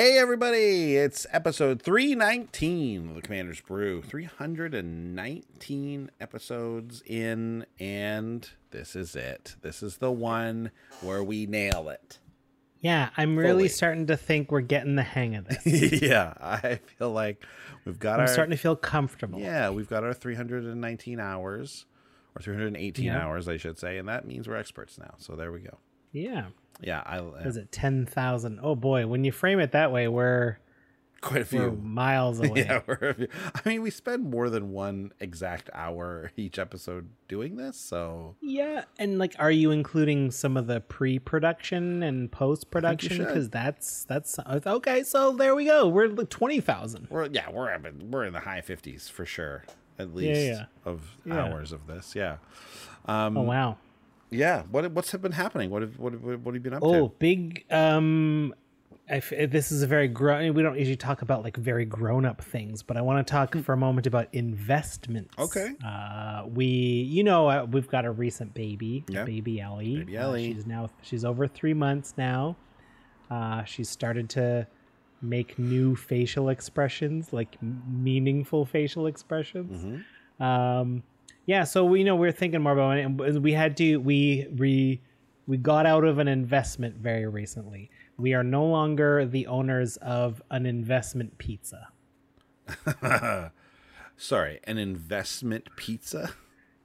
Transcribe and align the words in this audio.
Hey, 0.00 0.16
everybody, 0.16 0.96
it's 0.96 1.26
episode 1.30 1.82
319 1.82 3.10
of 3.10 3.16
the 3.16 3.20
Commander's 3.20 3.60
Brew. 3.60 4.00
319 4.00 6.10
episodes 6.18 7.02
in, 7.04 7.66
and 7.78 8.48
this 8.70 8.96
is 8.96 9.14
it. 9.14 9.56
This 9.60 9.82
is 9.82 9.98
the 9.98 10.10
one 10.10 10.70
where 11.02 11.22
we 11.22 11.44
nail 11.44 11.90
it. 11.90 12.18
Yeah, 12.80 13.10
I'm 13.18 13.36
really 13.36 13.64
Fully. 13.64 13.68
starting 13.68 14.06
to 14.06 14.16
think 14.16 14.50
we're 14.50 14.62
getting 14.62 14.94
the 14.94 15.02
hang 15.02 15.36
of 15.36 15.46
this. 15.46 15.66
yeah, 16.00 16.32
I 16.40 16.80
feel 16.96 17.10
like 17.10 17.44
we've 17.84 17.98
got 17.98 18.14
I'm 18.14 18.20
our. 18.20 18.26
starting 18.28 18.52
to 18.52 18.56
feel 18.56 18.76
comfortable. 18.76 19.38
yeah, 19.38 19.68
we've 19.68 19.90
got 19.90 20.02
our 20.02 20.14
319 20.14 21.20
hours, 21.20 21.84
or 22.34 22.40
318 22.40 23.04
Yeah. 23.04 23.22
hours, 23.22 23.48
I 23.48 23.58
should 23.58 23.78
say, 23.78 23.98
and 23.98 24.08
that 24.08 24.26
means 24.26 24.48
we're 24.48 24.56
experts 24.56 24.96
now. 24.96 25.16
So 25.18 25.36
there 25.36 25.52
we 25.52 25.60
go. 25.60 25.76
Yeah. 26.10 26.46
Yeah, 26.82 27.02
I 27.04 27.18
Is 27.46 27.56
it 27.56 27.72
10,000? 27.72 28.60
Oh 28.62 28.74
boy, 28.74 29.06
when 29.06 29.24
you 29.24 29.32
frame 29.32 29.60
it 29.60 29.72
that 29.72 29.92
way, 29.92 30.08
we're, 30.08 30.58
quite 31.20 31.42
a 31.42 31.44
few. 31.44 31.72
miles 31.72 32.40
away. 32.44 32.60
Yeah, 32.64 32.80
we're, 32.86 33.14
I 33.54 33.68
mean, 33.68 33.82
we 33.82 33.90
spend 33.90 34.24
more 34.30 34.48
than 34.48 34.70
one 34.72 35.12
exact 35.20 35.68
hour 35.74 36.30
each 36.36 36.58
episode 36.58 37.08
doing 37.28 37.56
this, 37.56 37.76
so 37.76 38.36
Yeah, 38.40 38.84
and 38.98 39.18
like, 39.18 39.34
are 39.38 39.50
you 39.50 39.70
including 39.70 40.30
some 40.30 40.56
of 40.56 40.66
the 40.66 40.80
pre-production 40.80 42.02
and 42.02 42.32
post-production? 42.32 43.18
Because 43.18 43.50
that's 43.50 44.04
that's 44.04 44.38
okay. 44.66 45.02
So 45.02 45.32
there 45.32 45.54
we 45.54 45.66
go. 45.66 45.88
We're 45.88 46.08
like 46.08 46.30
twenty 46.30 46.60
thousand. 46.60 47.08
we're 47.10 47.26
yeah 47.28 47.50
we're 47.50 47.78
we're 48.10 48.24
in 48.24 48.32
the 48.32 48.40
high 48.40 48.62
fifties 48.62 49.08
for 49.08 49.26
sure, 49.26 49.64
at 49.98 50.14
least 50.14 50.40
yeah. 50.40 50.64
of 50.84 51.02
Yeah. 51.26 51.44
hours 51.44 51.72
of 51.72 51.86
this. 51.86 52.14
Yeah, 52.16 52.38
um, 53.04 53.36
Oh 53.36 53.42
wow. 53.42 53.76
Yeah. 54.30 54.62
What 54.70 54.90
what's 54.92 55.12
been 55.14 55.32
happening? 55.32 55.70
What 55.70 55.82
have 55.82 55.98
what 55.98 56.12
have, 56.12 56.22
what 56.22 56.38
have 56.46 56.54
you 56.54 56.60
been 56.60 56.74
up 56.74 56.82
Oh, 56.82 57.08
to? 57.08 57.14
big. 57.18 57.64
Um, 57.70 58.54
I 59.08 59.14
f- 59.16 59.32
this 59.50 59.72
is 59.72 59.82
a 59.82 59.88
very 59.88 60.06
grown. 60.06 60.54
We 60.54 60.62
don't 60.62 60.78
usually 60.78 60.96
talk 60.96 61.22
about 61.22 61.42
like 61.42 61.56
very 61.56 61.84
grown-up 61.84 62.40
things, 62.42 62.82
but 62.84 62.96
I 62.96 63.00
want 63.02 63.26
to 63.26 63.28
talk 63.30 63.56
for 63.56 63.72
a 63.72 63.76
moment 63.76 64.06
about 64.06 64.28
investments. 64.32 65.34
Hmm. 65.36 65.42
Okay. 65.42 65.68
Uh, 65.84 66.44
we, 66.46 66.66
you 66.66 67.24
know, 67.24 67.48
uh, 67.48 67.66
we've 67.68 67.88
got 67.88 68.04
a 68.04 68.10
recent 68.12 68.54
baby, 68.54 69.04
Yeah. 69.08 69.24
baby 69.24 69.60
Ellie. 69.60 69.98
Baby 70.04 70.16
Uh, 70.16 70.36
she's 70.36 70.66
now 70.66 70.90
she's 71.02 71.24
over 71.24 71.48
three 71.48 71.74
months 71.74 72.14
now. 72.16 72.56
Uh, 73.28 73.64
she's 73.64 73.88
started 73.88 74.28
to 74.30 74.66
make 75.22 75.58
new 75.58 75.94
facial 75.96 76.48
expressions, 76.48 77.32
like 77.32 77.58
meaningful 77.62 78.64
facial 78.64 79.06
expressions 79.06 79.84
Mm-hmm. 79.84 80.42
um 80.42 81.02
yeah 81.46 81.64
so 81.64 81.84
we 81.84 82.00
you 82.00 82.04
know 82.04 82.16
we 82.16 82.28
are 82.28 82.32
thinking 82.32 82.62
more 82.62 82.72
about 82.72 82.98
it 82.98 83.02
and 83.02 83.42
we 83.42 83.52
had 83.52 83.76
to 83.76 83.96
we 83.96 84.46
we 84.56 85.00
we 85.50 85.56
got 85.56 85.84
out 85.84 86.04
of 86.04 86.18
an 86.18 86.28
investment 86.28 86.94
very 86.94 87.26
recently. 87.26 87.90
We 88.16 88.34
are 88.34 88.44
no 88.44 88.64
longer 88.64 89.26
the 89.26 89.48
owners 89.48 89.96
of 89.96 90.40
an 90.48 90.64
investment 90.64 91.38
pizza. 91.38 91.88
Sorry, 94.16 94.60
an 94.62 94.78
investment 94.78 95.68
pizza. 95.74 96.34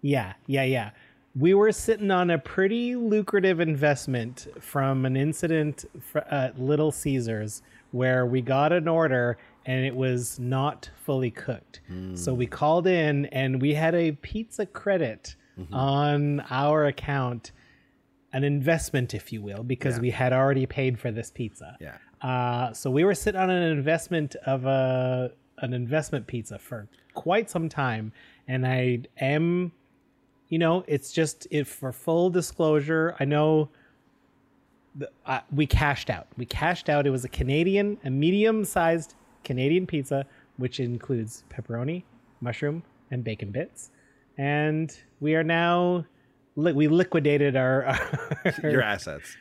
yeah 0.02 0.34
yeah 0.48 0.64
yeah. 0.64 0.90
We 1.36 1.54
were 1.54 1.72
sitting 1.72 2.10
on 2.10 2.32
a 2.32 2.40
pretty 2.40 2.96
lucrative 2.96 3.60
investment 3.60 4.48
from 4.60 5.06
an 5.06 5.16
incident 5.16 5.86
at 6.16 6.26
uh, 6.32 6.54
little 6.58 6.92
caesars 6.92 7.62
where 7.92 8.26
we 8.26 8.42
got 8.42 8.74
an 8.74 8.88
order 8.88 9.38
and 9.66 9.84
it 9.86 9.96
was 9.96 10.40
not 10.40 10.90
fully 11.04 11.32
cooked 11.32 11.82
so 12.14 12.34
we 12.34 12.46
called 12.46 12.86
in 12.88 13.26
and 13.28 13.62
we 13.62 13.74
had 13.74 13.96
a 13.96 14.12
pizza 14.14 14.66
credit 14.66 15.36
on 15.72 16.42
our 16.50 16.86
account 16.86 17.52
an 18.34 18.44
investment 18.44 19.14
if 19.14 19.32
you 19.32 19.42
will 19.42 19.64
because 19.64 19.96
Yeah. 19.96 20.02
we 20.02 20.10
had 20.12 20.34
already 20.34 20.66
paid 20.66 21.00
for 21.00 21.12
this 21.12 21.32
pizza 21.32 21.78
Yeah, 21.80 21.98
uh, 22.22 22.74
so 22.74 22.92
we 22.92 23.04
were 23.06 23.16
sitting 23.16 23.40
on 23.40 23.50
an 23.50 23.64
investment 23.64 24.36
of 24.46 24.66
a 24.66 25.32
an 25.60 25.74
investment 25.74 26.28
pizza 26.28 26.60
for 26.60 26.88
quite 27.14 27.50
some 27.50 27.70
time, 27.70 28.12
and 28.46 28.68
I 28.68 29.04
am, 29.22 29.72
you 30.50 30.60
know, 30.60 30.84
it's 30.86 31.14
just 31.14 31.48
if 31.50 31.70
for 31.70 31.94
full 31.94 32.30
disclosure, 32.30 33.16
I 33.22 33.24
know. 33.26 33.70
The, 34.98 35.10
uh, 35.26 35.40
we 35.54 35.66
cashed 35.66 36.10
out. 36.10 36.28
We 36.36 36.46
cashed 36.46 36.90
out. 36.90 37.08
It 37.08 37.12
was 37.12 37.24
a 37.24 37.30
Canadian, 37.30 37.98
a 38.04 38.10
medium-sized 38.10 39.16
Canadian 39.46 39.88
pizza, 39.88 40.26
which 40.58 40.80
includes 40.82 41.44
pepperoni, 41.50 42.04
mushroom, 42.42 42.84
and 43.12 43.24
bacon 43.24 43.52
bits, 43.52 43.92
and 44.38 44.92
we 45.22 45.36
are 45.36 45.44
now. 45.44 46.04
Li- 46.58 46.72
we 46.72 46.88
liquidated 46.88 47.58
our, 47.58 47.84
our 48.64 48.70
your 48.70 48.82
assets. 48.82 49.36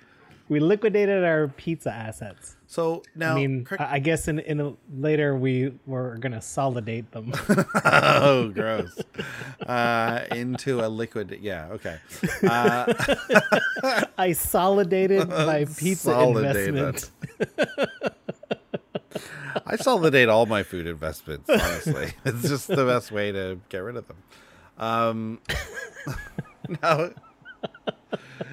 we 0.49 0.59
liquidated 0.59 1.23
our 1.23 1.47
pizza 1.47 1.93
assets. 1.93 2.57
So 2.67 3.05
now, 3.15 3.33
I 3.33 3.35
mean, 3.37 3.67
I 3.79 3.87
I 3.97 3.99
guess 4.01 4.27
in 4.27 4.41
in 4.41 4.61
a, 4.61 4.73
later 4.93 5.37
we 5.37 5.73
were 5.87 6.19
gonna 6.19 6.43
solidate 6.43 7.07
them. 7.13 7.31
oh, 7.85 8.49
gross. 8.53 8.99
Uh, 9.65 10.25
into 10.33 10.81
a 10.85 10.89
liquid. 10.89 11.39
Yeah, 11.41 11.69
okay. 11.79 11.99
Uh, 12.43 12.93
I 14.19 14.33
solidated 14.33 15.29
my 15.29 15.67
pizza 15.79 16.11
Solidated. 16.11 16.75
investment. 16.75 17.11
I 19.67 19.77
solidate 19.77 20.29
all 20.29 20.47
my 20.47 20.63
food 20.63 20.87
investments. 20.87 21.49
Honestly, 21.49 22.13
it's 22.25 22.43
just 22.49 22.69
the 22.69 22.85
best 22.85 23.11
way 23.11 23.33
to 23.33 23.59
get 23.69 23.79
rid 23.79 23.97
of 23.97 24.07
them. 24.09 24.17
Um, 24.79 25.41
now, 26.83 27.11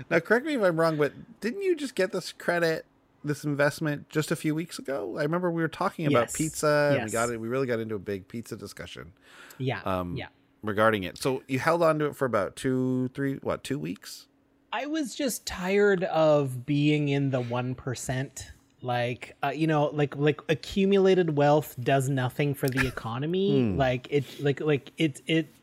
now, 0.09 0.19
correct 0.19 0.45
me 0.45 0.55
if 0.55 0.61
I'm 0.61 0.79
wrong, 0.79 0.97
but 0.97 1.13
didn't 1.41 1.61
you 1.63 1.75
just 1.75 1.95
get 1.95 2.11
this 2.11 2.31
credit, 2.31 2.85
this 3.23 3.43
investment, 3.43 4.09
just 4.09 4.31
a 4.31 4.35
few 4.35 4.55
weeks 4.55 4.79
ago? 4.79 5.17
I 5.17 5.23
remember 5.23 5.51
we 5.51 5.61
were 5.61 5.67
talking 5.67 6.05
about 6.05 6.27
Yes. 6.27 6.35
pizza. 6.37 6.91
And 6.95 7.05
we 7.05 7.11
got 7.11 7.29
it. 7.29 7.39
We 7.39 7.47
really 7.47 7.67
got 7.67 7.79
into 7.79 7.95
a 7.95 7.99
big 7.99 8.27
pizza 8.27 8.55
discussion 8.55 9.13
Yeah, 9.57 9.81
um, 9.83 10.15
yeah. 10.15 10.27
regarding 10.63 11.03
it. 11.03 11.17
So 11.17 11.43
you 11.47 11.59
held 11.59 11.83
on 11.83 11.99
to 11.99 12.05
it 12.05 12.15
for 12.15 12.25
about 12.25 12.55
two, 12.55 13.09
three, 13.13 13.35
what, 13.41 13.63
two 13.63 13.79
weeks? 13.79 14.27
I 14.73 14.85
was 14.85 15.13
just 15.15 15.45
tired 15.45 16.05
of 16.05 16.65
being 16.65 17.09
in 17.09 17.31
the 17.31 17.41
one 17.41 17.75
percent. 17.75 18.51
Like 18.81 19.35
uh, 19.43 19.49
you 19.49 19.67
know, 19.67 19.85
like 19.93 20.15
like 20.15 20.41
accumulated 20.49 21.37
wealth 21.37 21.75
does 21.81 22.09
nothing 22.09 22.53
for 22.55 22.67
the 22.67 22.87
economy. 22.95 23.73
Like 23.75 24.07
it, 24.09 24.25
like 24.43 24.59
like 24.59 24.91
it 24.97 25.21
it 25.27 25.53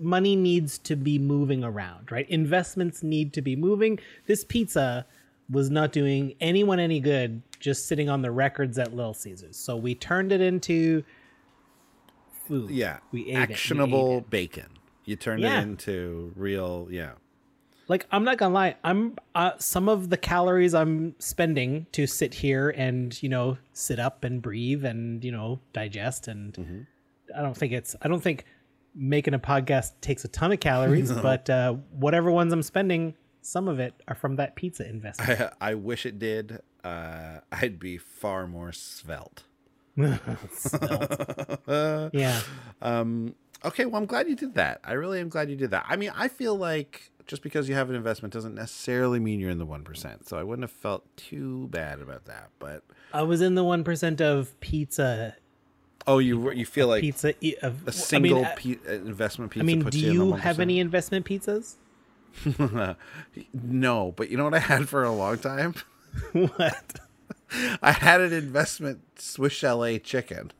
money 0.00 0.36
needs 0.36 0.78
to 0.78 0.96
be 0.96 1.18
moving 1.18 1.64
around, 1.64 2.10
right? 2.12 2.28
Investments 2.30 3.02
need 3.02 3.32
to 3.34 3.42
be 3.42 3.56
moving. 3.56 3.98
This 4.26 4.44
pizza 4.44 5.06
was 5.50 5.70
not 5.70 5.92
doing 5.92 6.34
anyone 6.40 6.78
any 6.80 6.98
good 7.00 7.40
just 7.60 7.86
sitting 7.86 8.08
on 8.10 8.20
the 8.22 8.30
records 8.30 8.78
at 8.78 8.94
Little 8.94 9.14
Caesars. 9.14 9.56
So 9.56 9.76
we 9.76 9.94
turned 9.94 10.32
it 10.32 10.40
into 10.40 11.04
food. 12.46 12.70
Yeah, 12.70 12.98
we 13.12 13.22
ate 13.22 13.26
it. 13.26 13.26
We 13.26 13.32
ate 13.36 13.50
actionable 13.50 14.18
it. 14.18 14.30
bacon. 14.30 14.66
You 15.04 15.16
turned 15.16 15.42
Yeah. 15.42 15.60
it 15.60 15.62
into 15.62 16.32
real, 16.36 16.88
yeah. 16.90 17.12
Like 17.88 18.06
i'm 18.10 18.24
not 18.24 18.36
gonna 18.38 18.54
lie 18.54 18.74
i'm 18.84 19.16
uh, 19.34 19.52
some 19.58 19.88
of 19.88 20.10
the 20.10 20.16
calories 20.16 20.74
i'm 20.74 21.14
spending 21.18 21.86
to 21.92 22.06
sit 22.06 22.34
here 22.34 22.70
and 22.70 23.22
you 23.22 23.28
know 23.28 23.56
sit 23.72 23.98
up 23.98 24.24
and 24.24 24.42
breathe 24.42 24.84
and 24.84 25.24
you 25.24 25.32
know 25.32 25.58
digest 25.72 26.28
and 26.28 26.86
i 27.36 27.42
don't 27.42 27.56
think 27.56 27.72
it's 27.72 27.94
i 28.02 28.08
don't 28.08 28.22
think 28.22 28.44
making 28.94 29.34
a 29.34 29.38
podcast 29.38 29.92
takes 30.00 30.24
a 30.24 30.28
ton 30.28 30.52
of 30.52 30.60
calories 30.60 31.12
but 31.22 31.48
uh, 31.50 31.72
whatever 31.92 32.30
ones 32.30 32.52
i'm 32.52 32.62
spending 32.62 33.14
some 33.42 33.68
of 33.68 33.78
it 33.78 33.94
are 34.08 34.14
from 34.16 34.36
that 34.36 34.56
pizza 34.56 34.88
investment 34.88 35.40
I, 35.60 35.70
I 35.70 35.74
wish 35.74 36.04
it 36.04 36.18
did. 36.18 36.58
Uh, 36.82 37.38
I'd 37.52 37.78
be 37.78 37.96
far 37.98 38.46
more 38.48 38.72
svelte. 38.72 39.44
yeah 42.12 42.40
Um, 42.82 43.34
okay, 43.64 43.86
well, 43.86 43.96
I'm 43.96 44.06
glad 44.06 44.28
you 44.28 44.34
did 44.36 44.54
that. 44.54 44.80
I 44.84 44.92
really 44.92 45.20
am 45.20 45.28
glad 45.28 45.48
you 45.50 45.56
did 45.56 45.70
that. 45.70 45.86
I 45.88 45.96
mean, 45.96 46.12
I 46.14 46.28
feel 46.28 46.56
like 46.56 47.10
just 47.26 47.42
because 47.42 47.68
you 47.68 47.74
have 47.74 47.90
an 47.90 47.96
investment 47.96 48.32
doesn't 48.32 48.54
necessarily 48.54 49.18
mean 49.18 49.40
you're 49.40 49.50
in 49.50 49.58
the 49.58 49.66
1%. 49.66 50.28
So 50.28 50.38
I 50.38 50.42
wouldn't 50.42 50.62
have 50.64 50.70
felt 50.70 51.04
too 51.16 51.68
bad 51.68 52.00
about 52.00 52.24
that. 52.26 52.50
But, 52.58 52.82
i 53.12 53.22
was 53.22 53.40
in 53.40 53.54
the 53.54 53.64
1% 53.64 54.20
of 54.20 54.58
pizza 54.60 55.36
oh, 56.06 56.18
you 56.18 56.50
you 56.52 56.64
feel 56.66 56.86
like 56.88 57.00
pizza 57.00 57.34
e- 57.40 57.56
of 57.62 57.86
a 57.88 57.92
single 57.92 58.44
i 58.44 58.56
mean, 58.58 58.76
uh, 58.76 58.78
pi- 58.84 58.90
uh, 58.90 58.94
investment 58.94 59.50
I 59.50 59.54
pizza 59.54 59.66
mean 59.66 59.82
puts 59.82 59.96
do 59.96 60.00
you 60.04 60.12
you 60.12 60.18
the 60.30 60.36
1%? 60.36 60.38
have 60.40 60.60
any 60.60 60.78
investment 60.80 61.26
pizzas 61.26 61.74
no, 63.54 64.12
but 64.16 64.28
you 64.30 64.36
know 64.36 64.44
what 64.44 64.54
I 64.54 64.58
had 64.58 64.88
for 64.88 65.02
a 65.04 65.12
long 65.12 65.38
time? 65.38 65.74
what 66.32 67.00
I 67.82 67.92
had 67.92 68.20
an 68.20 68.32
investment 68.32 69.00
Swiss 69.18 69.52
chalet 69.52 69.98
chicken. 69.98 70.52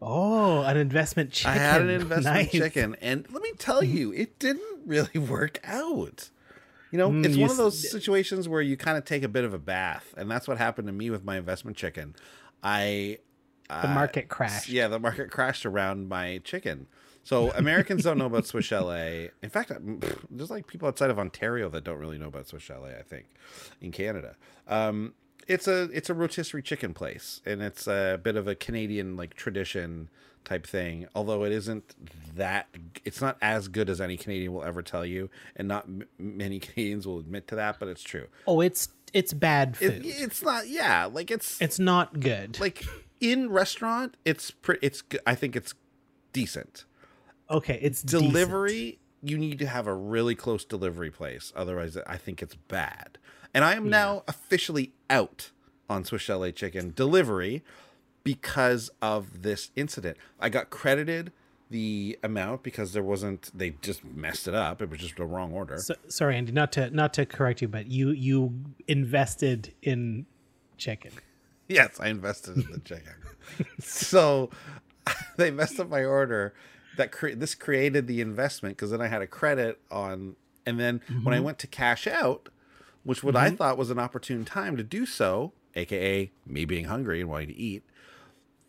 Oh, 0.00 0.62
an 0.62 0.76
investment 0.76 1.32
chicken. 1.32 1.52
I 1.52 1.62
had 1.62 1.82
an 1.82 1.90
investment 2.00 2.36
Nice. 2.36 2.50
chicken, 2.52 2.96
and 3.00 3.26
let 3.32 3.42
me 3.42 3.52
tell 3.58 3.82
you, 3.82 4.12
it 4.12 4.38
didn't 4.38 4.86
really 4.86 5.18
work 5.18 5.60
out. 5.64 6.30
You 6.90 6.98
know, 6.98 7.10
Mm, 7.10 7.24
it's 7.24 7.36
you 7.36 7.42
one 7.42 7.50
of 7.50 7.54
s- 7.54 7.58
those 7.58 7.90
situations 7.90 8.48
where 8.48 8.62
you 8.62 8.76
kind 8.76 8.96
of 8.96 9.04
take 9.04 9.22
a 9.22 9.28
bit 9.28 9.44
of 9.44 9.52
a 9.52 9.58
bath, 9.58 10.14
and 10.16 10.30
that's 10.30 10.46
what 10.48 10.56
happened 10.58 10.86
to 10.88 10.92
me 10.92 11.10
with 11.10 11.24
my 11.24 11.36
investment 11.36 11.76
chicken. 11.76 12.14
I 12.62 13.18
The 13.68 13.88
market 13.88 14.28
crashed. 14.28 14.68
yeah, 14.68 14.88
the 14.88 14.98
market 14.98 15.30
crashed 15.30 15.66
around 15.66 16.08
my 16.08 16.38
chicken. 16.44 16.86
So 17.24 17.52
Americans 17.52 18.04
don't 18.04 18.16
know 18.16 18.24
about 18.24 18.46
Swiss 18.46 18.64
Chalet. 18.64 19.30
In 19.42 19.50
fact, 19.50 19.70
there's 20.30 20.48
like 20.50 20.66
people 20.66 20.88
outside 20.88 21.10
of 21.10 21.18
Ontario 21.18 21.68
that 21.68 21.84
don't 21.84 21.98
really 21.98 22.16
know 22.16 22.28
about 22.28 22.46
Swiss 22.48 22.62
Chalet. 22.62 22.96
I 22.98 23.02
think 23.02 23.26
in 23.82 23.92
Canada, 23.92 24.36
um, 24.66 25.12
it's 25.48 25.66
a 25.66 25.84
it's 25.92 26.08
a 26.10 26.14
rotisserie 26.14 26.62
chicken 26.62 26.94
place, 26.94 27.40
and 27.46 27.62
it's 27.62 27.86
a 27.88 28.20
bit 28.22 28.36
of 28.36 28.46
a 28.46 28.54
Canadian 28.54 29.16
like 29.16 29.34
tradition 29.34 30.08
type 30.44 30.66
thing. 30.66 31.08
Although 31.14 31.44
it 31.44 31.52
isn't 31.52 31.94
that, 32.36 32.68
it's 33.04 33.20
not 33.20 33.36
as 33.42 33.68
good 33.68 33.90
as 33.90 34.00
any 34.00 34.16
Canadian 34.16 34.52
will 34.52 34.64
ever 34.64 34.82
tell 34.82 35.04
you, 35.04 35.30
and 35.56 35.66
not 35.66 35.84
m- 35.84 36.04
many 36.18 36.58
Canadians 36.60 37.06
will 37.06 37.18
admit 37.18 37.48
to 37.48 37.54
that, 37.56 37.78
but 37.80 37.88
it's 37.88 38.02
true. 38.02 38.26
Oh, 38.46 38.60
it's 38.60 38.88
it's 39.12 39.32
bad 39.32 39.76
It, 39.80 39.90
food. 39.94 40.02
it's 40.04 40.42
not, 40.42 40.68
yeah, 40.68 41.06
like 41.06 41.30
it's 41.30 41.60
it's 41.60 41.78
not 41.78 42.20
good. 42.20 42.60
like 42.60 42.84
in 43.20 43.50
restaurant, 43.50 44.16
it's 44.24 44.50
pretty. 44.50 44.86
It's 44.86 45.02
I 45.26 45.34
think 45.34 45.56
it's 45.56 45.74
decent. 46.32 46.84
okay, 47.50 47.78
it's 47.82 48.02
decent. 48.02 48.22
delivery 48.32 48.98
you 49.22 49.36
need 49.36 49.58
to 49.58 49.66
have 49.66 49.88
a 49.88 49.94
really 49.94 50.36
close 50.36 50.64
delivery 50.64 51.10
place 51.10 51.52
otherwise 51.56 51.96
i 52.06 52.16
think 52.16 52.40
it's 52.40 52.54
bad 52.54 53.18
and 53.54 53.64
i 53.64 53.74
am 53.74 53.88
now 53.88 54.22
officially 54.28 54.92
out 55.10 55.50
on 55.88 56.04
swiss 56.04 56.22
chalet 56.22 56.52
chicken 56.52 56.92
delivery 56.94 57.62
because 58.24 58.90
of 59.00 59.42
this 59.42 59.70
incident 59.76 60.16
i 60.40 60.48
got 60.48 60.70
credited 60.70 61.32
the 61.70 62.18
amount 62.22 62.62
because 62.62 62.92
there 62.92 63.02
wasn't 63.02 63.50
they 63.56 63.70
just 63.82 64.04
messed 64.04 64.48
it 64.48 64.54
up 64.54 64.80
it 64.80 64.88
was 64.88 65.00
just 65.00 65.16
the 65.16 65.24
wrong 65.24 65.52
order 65.52 65.76
So, 65.78 65.94
sorry, 66.08 66.36
Andy, 66.36 66.52
not 66.52 66.72
to 66.72 66.90
not 66.90 67.12
to 67.14 67.26
correct 67.26 67.60
you, 67.60 67.68
but 67.68 67.86
you 67.88 68.10
you 68.10 68.54
invested 68.86 69.74
in 69.82 70.26
chicken. 70.78 71.12
Yes, 71.68 72.00
I 72.00 72.08
invested 72.08 72.56
in 72.56 72.72
the 72.72 72.78
chicken. 72.78 73.12
so 73.80 74.48
they 75.36 75.50
messed 75.50 75.78
up 75.78 75.88
my 75.88 76.04
order. 76.04 76.54
That 76.96 77.12
cre- 77.12 77.34
this 77.34 77.54
created 77.54 78.06
the 78.06 78.20
investment 78.20 78.76
because 78.76 78.90
then 78.90 79.00
I 79.00 79.06
had 79.06 79.22
a 79.22 79.26
credit 79.26 79.78
on, 79.90 80.34
and 80.66 80.80
then 80.80 81.00
when 81.22 81.32
I 81.32 81.36
mm-hmm. 81.36 81.44
went 81.44 81.58
to 81.60 81.66
cash 81.66 82.06
out, 82.06 82.48
which 83.08 83.24
what 83.24 83.34
I 83.34 83.46
mm-hmm. 83.46 83.56
thought 83.56 83.78
was 83.78 83.88
an 83.88 83.98
opportune 83.98 84.44
time 84.44 84.76
to 84.76 84.82
do 84.82 85.06
so, 85.06 85.52
aka 85.74 86.30
me 86.44 86.66
being 86.66 86.84
hungry 86.84 87.22
and 87.22 87.30
wanting 87.30 87.48
to 87.48 87.56
eat. 87.56 87.82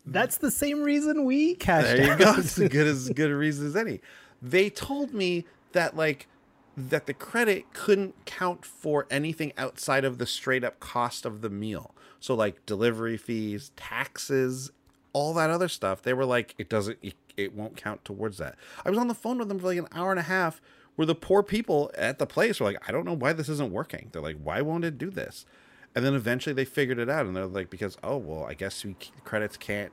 That's 0.06 0.38
the 0.38 0.50
same 0.50 0.80
reason 0.80 1.26
we 1.26 1.56
cashed 1.56 1.88
There 1.88 2.06
you 2.06 2.12
out. 2.12 2.18
go. 2.18 2.34
It's 2.38 2.58
as 2.58 2.68
good 2.70 2.86
as 2.86 3.08
good 3.14 3.30
a 3.30 3.36
reason 3.36 3.66
as 3.66 3.76
any. 3.76 4.00
They 4.40 4.70
told 4.70 5.12
me 5.12 5.44
that 5.72 5.94
like 5.94 6.26
that 6.74 7.04
the 7.04 7.12
credit 7.12 7.74
couldn't 7.74 8.14
count 8.24 8.64
for 8.64 9.06
anything 9.10 9.52
outside 9.58 10.06
of 10.06 10.16
the 10.16 10.24
straight 10.24 10.64
up 10.64 10.80
cost 10.80 11.26
of 11.26 11.42
the 11.42 11.50
meal. 11.50 11.94
So 12.18 12.34
like 12.34 12.64
delivery 12.64 13.18
fees, 13.18 13.72
taxes, 13.76 14.70
all 15.12 15.34
that 15.34 15.50
other 15.50 15.68
stuff. 15.68 16.00
They 16.00 16.14
were 16.14 16.24
like, 16.24 16.54
it 16.56 16.70
doesn't, 16.70 16.96
it, 17.02 17.12
it 17.36 17.54
won't 17.54 17.76
count 17.76 18.06
towards 18.06 18.38
that. 18.38 18.56
I 18.86 18.88
was 18.88 18.98
on 18.98 19.08
the 19.08 19.14
phone 19.14 19.36
with 19.36 19.48
them 19.48 19.58
for 19.58 19.66
like 19.66 19.78
an 19.78 19.88
hour 19.92 20.10
and 20.10 20.18
a 20.18 20.22
half. 20.22 20.62
Where 20.96 21.06
the 21.06 21.14
poor 21.14 21.42
people 21.42 21.90
at 21.96 22.18
the 22.18 22.26
place 22.26 22.60
were 22.60 22.66
like, 22.66 22.88
I 22.88 22.92
don't 22.92 23.04
know 23.06 23.14
why 23.16 23.32
this 23.32 23.48
isn't 23.48 23.72
working. 23.72 24.10
They're 24.12 24.20
like, 24.20 24.36
why 24.42 24.60
won't 24.60 24.84
it 24.84 24.98
do 24.98 25.10
this? 25.10 25.46
And 25.94 26.04
then 26.04 26.14
eventually 26.14 26.52
they 26.52 26.64
figured 26.66 26.98
it 26.98 27.08
out, 27.08 27.26
and 27.26 27.34
they're 27.34 27.46
like, 27.46 27.70
because 27.70 27.96
oh 28.02 28.16
well, 28.18 28.44
I 28.44 28.54
guess 28.54 28.84
we 28.84 28.94
credits 29.24 29.56
can't 29.56 29.92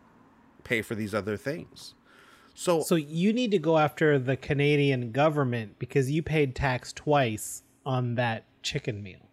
pay 0.64 0.82
for 0.82 0.96
these 0.96 1.14
other 1.16 1.38
things. 1.38 1.94
So, 2.54 2.82
So 2.82 2.96
you 2.96 3.34
need 3.34 3.52
to 3.52 3.60
go 3.60 3.78
after 3.78 4.18
the 4.18 4.36
Canadian 4.36 5.12
government 5.12 5.78
because 5.78 6.10
you 6.10 6.24
paid 6.24 6.56
tax 6.56 6.92
twice 6.92 7.62
on 7.86 8.16
that 8.16 8.46
chicken 8.64 9.02
meal. 9.04 9.30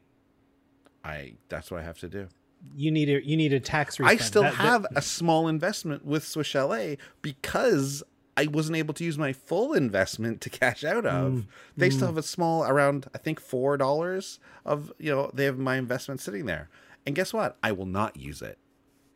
I 1.03 1.35
that's 1.49 1.71
what 1.71 1.81
I 1.81 1.85
have 1.85 1.99
to 1.99 2.09
do. 2.09 2.29
You 2.75 2.91
need 2.91 3.09
a 3.11 3.27
you 3.27 3.37
need 3.37 3.53
a 3.53 3.61
tax 3.61 3.99
refund. 4.01 4.21
I 4.21 4.23
still 4.23 4.43
That- 4.43 4.53
that- 4.53 4.57
have 4.59 4.87
a 4.95 5.03
small 5.03 5.49
investment 5.49 6.05
with 6.05 6.25
Swiss 6.27 6.47
Chalet 6.47 6.97
because 7.21 8.03
I 8.37 8.47
wasn't 8.47 8.77
able 8.77 8.95
to 8.95 9.05
use 9.05 9.17
my 9.17 9.33
full 9.33 9.73
investment 9.75 10.41
to 10.43 10.51
cash 10.51 10.83
out 10.85 11.07
of. 11.07 11.33
Mm, 11.33 11.45
They 11.77 11.91
still 11.91 12.09
have 12.09 12.17
a 12.19 12.23
small 12.23 12.65
around 12.65 13.07
I 13.15 13.19
think 13.19 13.41
four 13.41 13.77
dollars 13.77 14.39
of 14.65 14.93
you 14.99 15.11
know 15.13 15.31
they 15.33 15.45
have 15.45 15.59
my 15.59 15.77
investment 15.77 16.21
sitting 16.21 16.47
there. 16.47 16.69
And 17.07 17.15
guess 17.15 17.33
what? 17.33 17.57
I 17.63 17.73
will 17.73 17.87
not 17.87 18.17
use 18.17 18.43
it. 18.43 18.59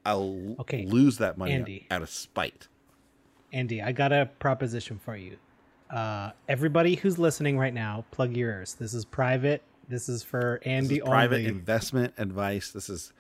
I'll 0.07 0.57
Okay, 0.61 0.85
lose 0.87 1.19
that 1.19 1.37
money 1.39 1.53
Andy. 1.53 1.87
out 1.91 2.03
of 2.03 2.11
spite. 2.11 2.69
Andy, 3.53 3.83
I 3.83 3.93
got 3.93 4.13
a 4.13 4.29
proposition 4.39 4.99
for 4.99 5.17
you. 5.17 5.37
Uh, 5.91 6.33
everybody 6.49 6.97
who's 6.97 7.19
listening 7.19 7.59
right 7.59 7.73
now, 7.73 8.05
plug 8.11 8.37
your 8.37 8.51
ears. 8.51 8.75
This 8.75 8.93
is 8.95 9.05
private. 9.07 9.63
This 9.89 10.09
is 10.09 10.23
for 10.23 10.61
Andy 10.67 10.97
This 10.97 10.99
is 10.99 11.09
private 11.09 11.37
only. 11.37 11.47
investment 11.49 12.13
advice. 12.19 12.71
This 12.73 12.91
is 12.91 13.13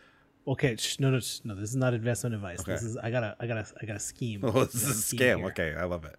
okay, 0.46 0.76
sh- 0.76 0.98
no, 1.00 1.10
no, 1.10 1.20
sh- 1.20 1.40
no. 1.44 1.54
This 1.54 1.70
is 1.70 1.76
not 1.76 1.94
investment 1.94 2.34
advice. 2.34 2.62
This 2.62 2.82
is 2.82 2.96
I 2.96 3.10
got 3.10 3.22
a, 3.22 3.36
I 3.40 3.46
got 3.46 3.58
a, 3.58 3.66
I 3.82 3.86
got 3.86 3.92
oh, 3.94 3.96
a 3.96 4.00
scheme. 4.00 4.40
oh, 4.44 4.64
this 4.64 4.74
is 4.74 5.12
a 5.12 5.16
scam. 5.16 5.38
here. 5.38 5.46
Okay, 5.46 5.74
I 5.78 5.84
love 5.84 6.04
it. 6.04 6.16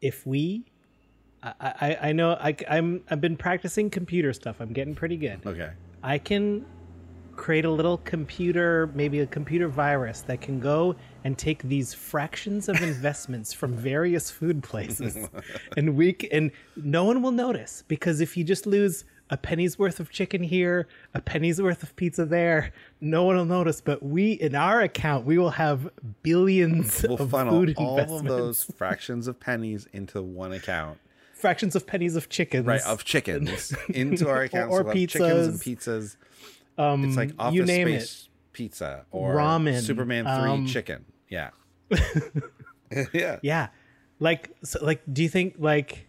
If 0.00 0.26
we, 0.26 0.64
I, 1.42 1.54
I, 1.60 1.98
I 2.08 2.12
know 2.12 2.32
I, 2.32 2.56
I'm, 2.68 3.02
I've 3.10 3.20
been 3.20 3.36
practicing 3.36 3.90
computer 3.90 4.32
stuff. 4.32 4.60
I'm 4.60 4.72
getting 4.72 4.94
pretty 4.94 5.16
good. 5.16 5.40
Okay. 5.46 5.70
I 6.02 6.18
can 6.18 6.64
create 7.36 7.64
a 7.64 7.70
little 7.70 7.98
computer, 7.98 8.90
maybe 8.94 9.20
a 9.20 9.26
computer 9.26 9.68
virus 9.68 10.20
that 10.22 10.40
can 10.40 10.60
go 10.60 10.94
and 11.24 11.36
take 11.38 11.62
these 11.62 11.94
fractions 11.94 12.68
of 12.68 12.80
investments 12.82 13.52
from 13.52 13.74
various 13.76 14.30
food 14.30 14.62
places, 14.62 15.28
and 15.76 15.96
we 15.96 16.16
and 16.30 16.50
no 16.76 17.04
one 17.04 17.22
will 17.22 17.30
notice 17.30 17.84
because 17.88 18.20
if 18.20 18.36
you 18.36 18.44
just 18.44 18.66
lose 18.66 19.04
a 19.32 19.36
penny's 19.38 19.78
worth 19.78 19.98
of 19.98 20.10
chicken 20.10 20.42
here, 20.42 20.86
a 21.14 21.20
penny's 21.22 21.60
worth 21.60 21.82
of 21.82 21.96
pizza 21.96 22.26
there, 22.26 22.70
no 23.00 23.24
one 23.24 23.34
will 23.34 23.46
notice. 23.46 23.80
But 23.80 24.02
we, 24.02 24.32
in 24.32 24.54
our 24.54 24.82
account, 24.82 25.24
we 25.24 25.38
will 25.38 25.50
have 25.52 25.88
billions 26.22 27.02
We'll 27.02 27.20
of 27.20 27.30
funnel 27.30 27.54
food 27.54 27.74
all 27.78 27.98
of 27.98 28.24
those 28.24 28.64
fractions 28.76 29.26
of 29.26 29.40
pennies 29.40 29.88
into 29.94 30.20
one 30.20 30.52
account. 30.52 30.98
fractions 31.32 31.74
of 31.74 31.86
pennies 31.86 32.14
of 32.14 32.28
chickens, 32.28 32.66
right 32.66 32.82
of 32.82 33.04
chickens 33.04 33.74
into 33.88 34.28
our 34.28 34.42
account 34.42 34.70
or 34.70 34.82
we'll 34.82 34.94
have 34.94 35.08
chickens 35.08 35.46
and 35.48 35.58
pizzas. 35.58 36.16
pizzas 36.76 36.82
Um, 36.92 37.04
it's 37.06 37.16
like 37.16 37.32
office 37.38 37.54
you 37.56 37.64
name 37.64 37.88
space 37.88 38.28
pizza 38.52 39.06
or 39.10 39.34
Ramen, 39.34 39.80
superman 39.80 40.24
3 40.24 40.32
um, 40.32 40.66
chicken 40.66 41.06
yeah 41.30 41.50
yeah 43.12 43.38
Yeah. 43.42 43.68
Like 44.20 44.50
so 44.62 44.78
like 44.84 45.02
do 45.10 45.22
you 45.22 45.28
think 45.28 45.54
like 45.58 46.06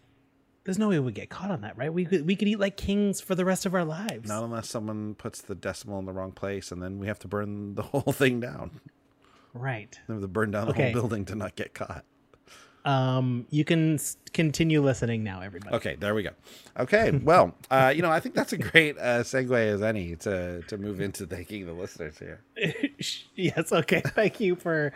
there's 0.66 0.80
no 0.80 0.90
way 0.90 1.00
we'd 1.00 1.14
get 1.16 1.30
caught 1.30 1.52
on 1.52 1.62
that, 1.62 1.78
right? 1.78 1.94
We 1.94 2.06
could 2.06 2.26
we 2.26 2.36
could 2.36 2.48
eat 2.48 2.60
like 2.60 2.78
kings 2.78 3.20
for 3.22 3.36
the 3.36 3.46
rest 3.46 3.66
of 3.66 3.74
our 3.76 3.84
lives. 3.86 4.28
not 4.30 4.44
unless 4.44 4.70
someone 4.70 5.16
puts 5.16 5.42
the 5.42 5.56
decimal 5.56 6.00
in 6.00 6.06
the 6.06 6.14
wrong 6.14 6.32
place 6.32 6.72
and 6.72 6.82
then 6.82 7.00
we 7.00 7.08
have 7.08 7.20
to 7.20 7.28
burn 7.28 7.76
the 7.76 7.84
whole 7.84 8.02
thing 8.14 8.40
down 8.40 8.80
Right. 9.54 10.00
we 10.08 10.14
have 10.14 10.22
to 10.22 10.28
burn 10.28 10.52
down 10.52 10.66
the 10.68 10.72
Okay. 10.72 10.84
whole 10.92 10.94
building 11.02 11.26
to 11.26 11.36
not 11.36 11.56
get 11.56 11.74
caught 11.74 12.06
Um 12.86 13.46
you 13.52 13.64
can 13.64 14.00
continue 14.34 14.82
listening 14.82 15.24
now 15.24 15.42
everybody. 15.42 15.76
okay 15.76 15.96
there 15.96 16.16
we 16.16 16.24
go 16.24 16.32
okay 16.80 17.12
well 17.24 17.54
uh 17.70 17.94
you 17.96 18.02
know 18.02 18.10
i 18.12 18.20
think 18.20 18.34
that's 18.36 18.52
a 18.52 18.58
great 18.58 18.98
uh 18.98 19.22
segue 19.24 19.56
as 19.56 19.82
any 19.84 20.16
to 20.18 20.64
to 20.64 20.78
move 20.78 21.00
into 21.00 21.26
thanking 21.28 21.66
the 21.68 21.74
listeners 21.74 22.18
here 22.18 22.42
yes, 23.36 23.72
okay. 23.72 24.02
Thank 24.02 24.40
you 24.40 24.56
for 24.56 24.92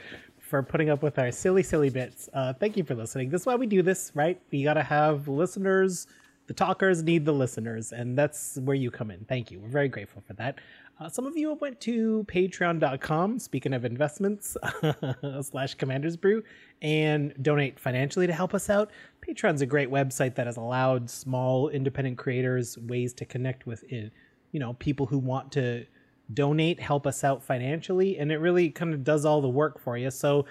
for 0.48 0.64
putting 0.64 0.90
up 0.90 1.04
with 1.04 1.20
our 1.20 1.32
silly 1.32 1.64
silly 1.64 1.90
bits. 1.90 2.30
Uh 2.34 2.54
thank 2.54 2.78
you 2.78 2.84
for 2.84 2.96
listening. 2.96 3.30
This 3.30 3.42
is 3.42 3.48
why 3.48 3.56
we 3.56 3.68
do 3.68 3.82
this, 3.82 4.12
right? 4.16 4.40
We 4.52 4.64
got 4.64 4.76
to 4.76 4.84
have 4.84 5.28
listeners. 5.28 6.08
The 6.48 6.54
talkers 6.54 7.04
need 7.04 7.26
the 7.26 7.34
listeners, 7.34 7.92
and 7.92 8.18
that's 8.18 8.58
where 8.64 8.76
you 8.76 8.90
come 8.90 9.12
in. 9.12 9.26
Thank 9.26 9.52
you. 9.52 9.60
We're 9.60 9.68
very 9.68 9.90
grateful 9.90 10.24
for 10.26 10.34
that. 10.36 10.60
Uh, 11.00 11.10
some 11.10 11.28
of 11.28 11.38
you 11.38 11.50
have 11.50 11.60
went 11.60 11.80
to 11.82 12.26
patreon.com, 12.30 13.38
speaking 13.38 13.74
of 13.74 13.84
investments, 13.84 14.56
slash 15.42 15.76
commanders 15.76 16.16
brew, 16.16 16.42
and 16.82 17.34
donate 17.42 17.78
financially 17.78 18.26
to 18.28 18.34
help 18.34 18.54
us 18.54 18.70
out. 18.70 18.92
Patreon's 19.28 19.62
a 19.62 19.66
great 19.66 19.92
website 19.92 20.36
that 20.36 20.48
has 20.48 20.56
allowed 20.56 21.10
small 21.10 21.68
independent 21.68 22.18
creators 22.18 22.78
ways 22.78 23.14
to 23.14 23.26
connect 23.26 23.68
with 23.68 23.84
you 23.92 24.10
know, 24.54 24.74
people 24.76 25.06
who 25.06 25.20
want 25.20 25.52
to 25.52 25.86
donate, 26.34 26.80
help 26.80 27.08
us 27.08 27.24
out 27.24 27.44
financially, 27.44 28.18
and 28.18 28.32
it 28.32 28.38
really 28.38 28.70
kind 28.70 28.94
of 28.94 29.04
does 29.04 29.26
all 29.26 29.42
the 29.42 29.50
work 29.50 29.80
for 29.80 29.98
you. 29.98 30.12
So, 30.12 30.46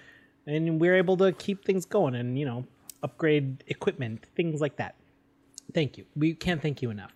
and 0.47 0.81
we're 0.81 0.97
able 0.97 1.17
to 1.19 1.33
keep 1.33 1.65
things 1.65 1.85
going 1.85 2.15
and, 2.15 2.39
you 2.39 2.47
know, 2.47 2.67
upgrade 3.03 3.65
equipment, 3.67 4.27
things 4.35 4.61
like 4.61 4.77
that. 4.77 4.95
Thank 5.75 5.99
you. 5.99 6.05
We 6.15 6.35
can't 6.35 6.63
thank 6.63 6.83
you 6.83 6.91
enough. 6.91 7.13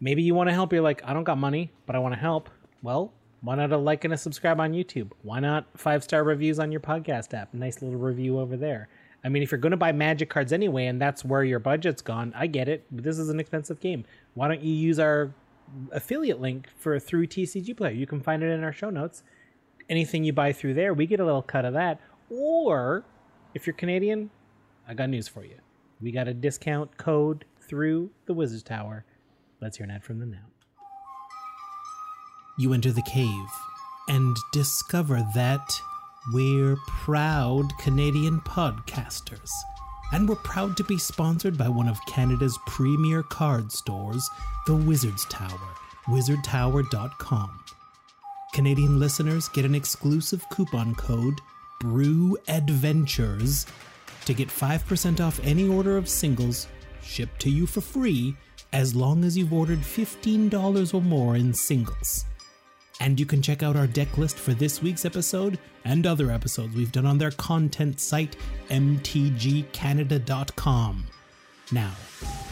Maybe 0.00 0.22
you 0.22 0.34
want 0.34 0.48
to 0.48 0.54
help. 0.54 0.72
You're 0.72 0.82
like, 0.82 1.02
I 1.04 1.12
don't 1.12 1.24
got 1.24 1.38
money, 1.38 1.70
but 1.86 1.94
I 1.94 1.98
want 1.98 2.14
to 2.14 2.20
help. 2.20 2.50
Well, 2.82 3.12
why 3.42 3.56
not 3.56 3.72
a 3.72 3.76
like 3.76 4.04
and 4.04 4.14
a 4.14 4.16
subscribe 4.16 4.60
on 4.60 4.72
YouTube? 4.72 5.10
Why 5.22 5.40
not 5.40 5.66
five 5.76 6.02
star 6.02 6.24
reviews 6.24 6.58
on 6.58 6.72
your 6.72 6.80
podcast 6.80 7.34
app? 7.34 7.52
Nice 7.52 7.82
little 7.82 7.98
review 7.98 8.38
over 8.38 8.56
there. 8.56 8.88
I 9.24 9.28
mean, 9.28 9.42
if 9.42 9.52
you're 9.52 9.60
going 9.60 9.72
to 9.72 9.76
buy 9.76 9.92
magic 9.92 10.30
cards 10.30 10.52
anyway, 10.52 10.86
and 10.86 11.00
that's 11.00 11.24
where 11.24 11.44
your 11.44 11.60
budget's 11.60 12.02
gone, 12.02 12.32
I 12.36 12.48
get 12.48 12.68
it. 12.68 12.84
But 12.90 13.04
this 13.04 13.18
is 13.18 13.28
an 13.28 13.38
expensive 13.38 13.78
game. 13.78 14.04
Why 14.34 14.48
don't 14.48 14.62
you 14.62 14.74
use 14.74 14.98
our 14.98 15.32
affiliate 15.90 16.40
link 16.40 16.68
for 16.76 16.98
through 16.98 17.26
TCG 17.26 17.76
Player? 17.76 17.92
You 17.92 18.06
can 18.06 18.20
find 18.20 18.42
it 18.42 18.50
in 18.50 18.64
our 18.64 18.72
show 18.72 18.90
notes. 18.90 19.22
Anything 19.88 20.24
you 20.24 20.32
buy 20.32 20.52
through 20.52 20.74
there, 20.74 20.94
we 20.94 21.06
get 21.06 21.20
a 21.20 21.24
little 21.24 21.42
cut 21.42 21.64
of 21.64 21.74
that. 21.74 22.00
Or 22.30 23.04
if 23.54 23.66
you're 23.66 23.74
Canadian, 23.74 24.30
I 24.88 24.94
got 24.94 25.10
news 25.10 25.28
for 25.28 25.44
you. 25.44 25.56
We 26.00 26.12
got 26.12 26.28
a 26.28 26.34
discount 26.34 26.96
code 26.96 27.44
through 27.60 28.10
the 28.26 28.34
Wizards 28.34 28.62
Tower. 28.62 29.04
Let's 29.60 29.76
hear 29.76 29.84
an 29.84 29.90
ad 29.90 30.04
from 30.04 30.18
them 30.18 30.30
now. 30.30 30.46
You 32.58 32.72
enter 32.72 32.92
the 32.92 33.02
cave 33.02 33.28
and 34.08 34.36
discover 34.52 35.24
that 35.34 35.72
we're 36.32 36.76
proud 36.86 37.76
Canadian 37.78 38.40
podcasters. 38.40 39.50
And 40.12 40.28
we're 40.28 40.36
proud 40.36 40.76
to 40.76 40.84
be 40.84 40.98
sponsored 40.98 41.56
by 41.56 41.68
one 41.68 41.88
of 41.88 41.98
Canada's 42.06 42.58
premier 42.66 43.22
card 43.22 43.72
stores, 43.72 44.28
the 44.66 44.76
Wizards 44.76 45.24
Tower, 45.26 45.74
wizardtower.com. 46.06 47.64
Canadian 48.52 48.98
listeners 48.98 49.48
get 49.48 49.64
an 49.64 49.74
exclusive 49.74 50.44
coupon 50.50 50.94
code 50.94 51.40
Brew 51.80 52.36
Adventures 52.48 53.66
to 54.26 54.34
get 54.34 54.48
5% 54.48 55.20
off 55.20 55.40
any 55.42 55.66
order 55.66 55.96
of 55.96 56.08
singles 56.08 56.68
shipped 57.02 57.40
to 57.40 57.50
you 57.50 57.66
for 57.66 57.80
free 57.80 58.36
as 58.72 58.94
long 58.94 59.24
as 59.24 59.36
you've 59.36 59.52
ordered 59.52 59.80
$15 59.80 60.94
or 60.94 61.00
more 61.00 61.36
in 61.36 61.52
singles. 61.52 62.26
And 63.02 63.18
you 63.18 63.26
can 63.26 63.42
check 63.42 63.64
out 63.64 63.74
our 63.74 63.88
deck 63.88 64.16
list 64.16 64.38
for 64.38 64.54
this 64.54 64.80
week's 64.80 65.04
episode 65.04 65.58
and 65.84 66.06
other 66.06 66.30
episodes 66.30 66.76
we've 66.76 66.92
done 66.92 67.04
on 67.04 67.18
their 67.18 67.32
content 67.32 67.98
site, 67.98 68.36
mtgcanada.com. 68.70 71.04
Now, 71.72 71.90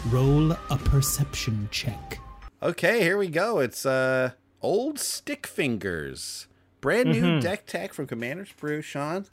roll 0.08 0.50
a 0.52 0.76
perception 0.84 1.68
check. 1.70 2.18
Okay, 2.62 3.00
here 3.00 3.16
we 3.16 3.28
go. 3.28 3.60
It's 3.60 3.86
uh 3.86 4.32
old 4.60 4.98
stick 4.98 5.46
fingers. 5.46 6.46
Brand 6.80 7.10
new 7.12 7.22
Mm-hmm. 7.22 7.40
deck 7.40 7.66
tech 7.66 7.92
from 7.92 8.06
Commander's 8.06 8.52
Brew, 8.52 8.80
Sean. 8.82 9.26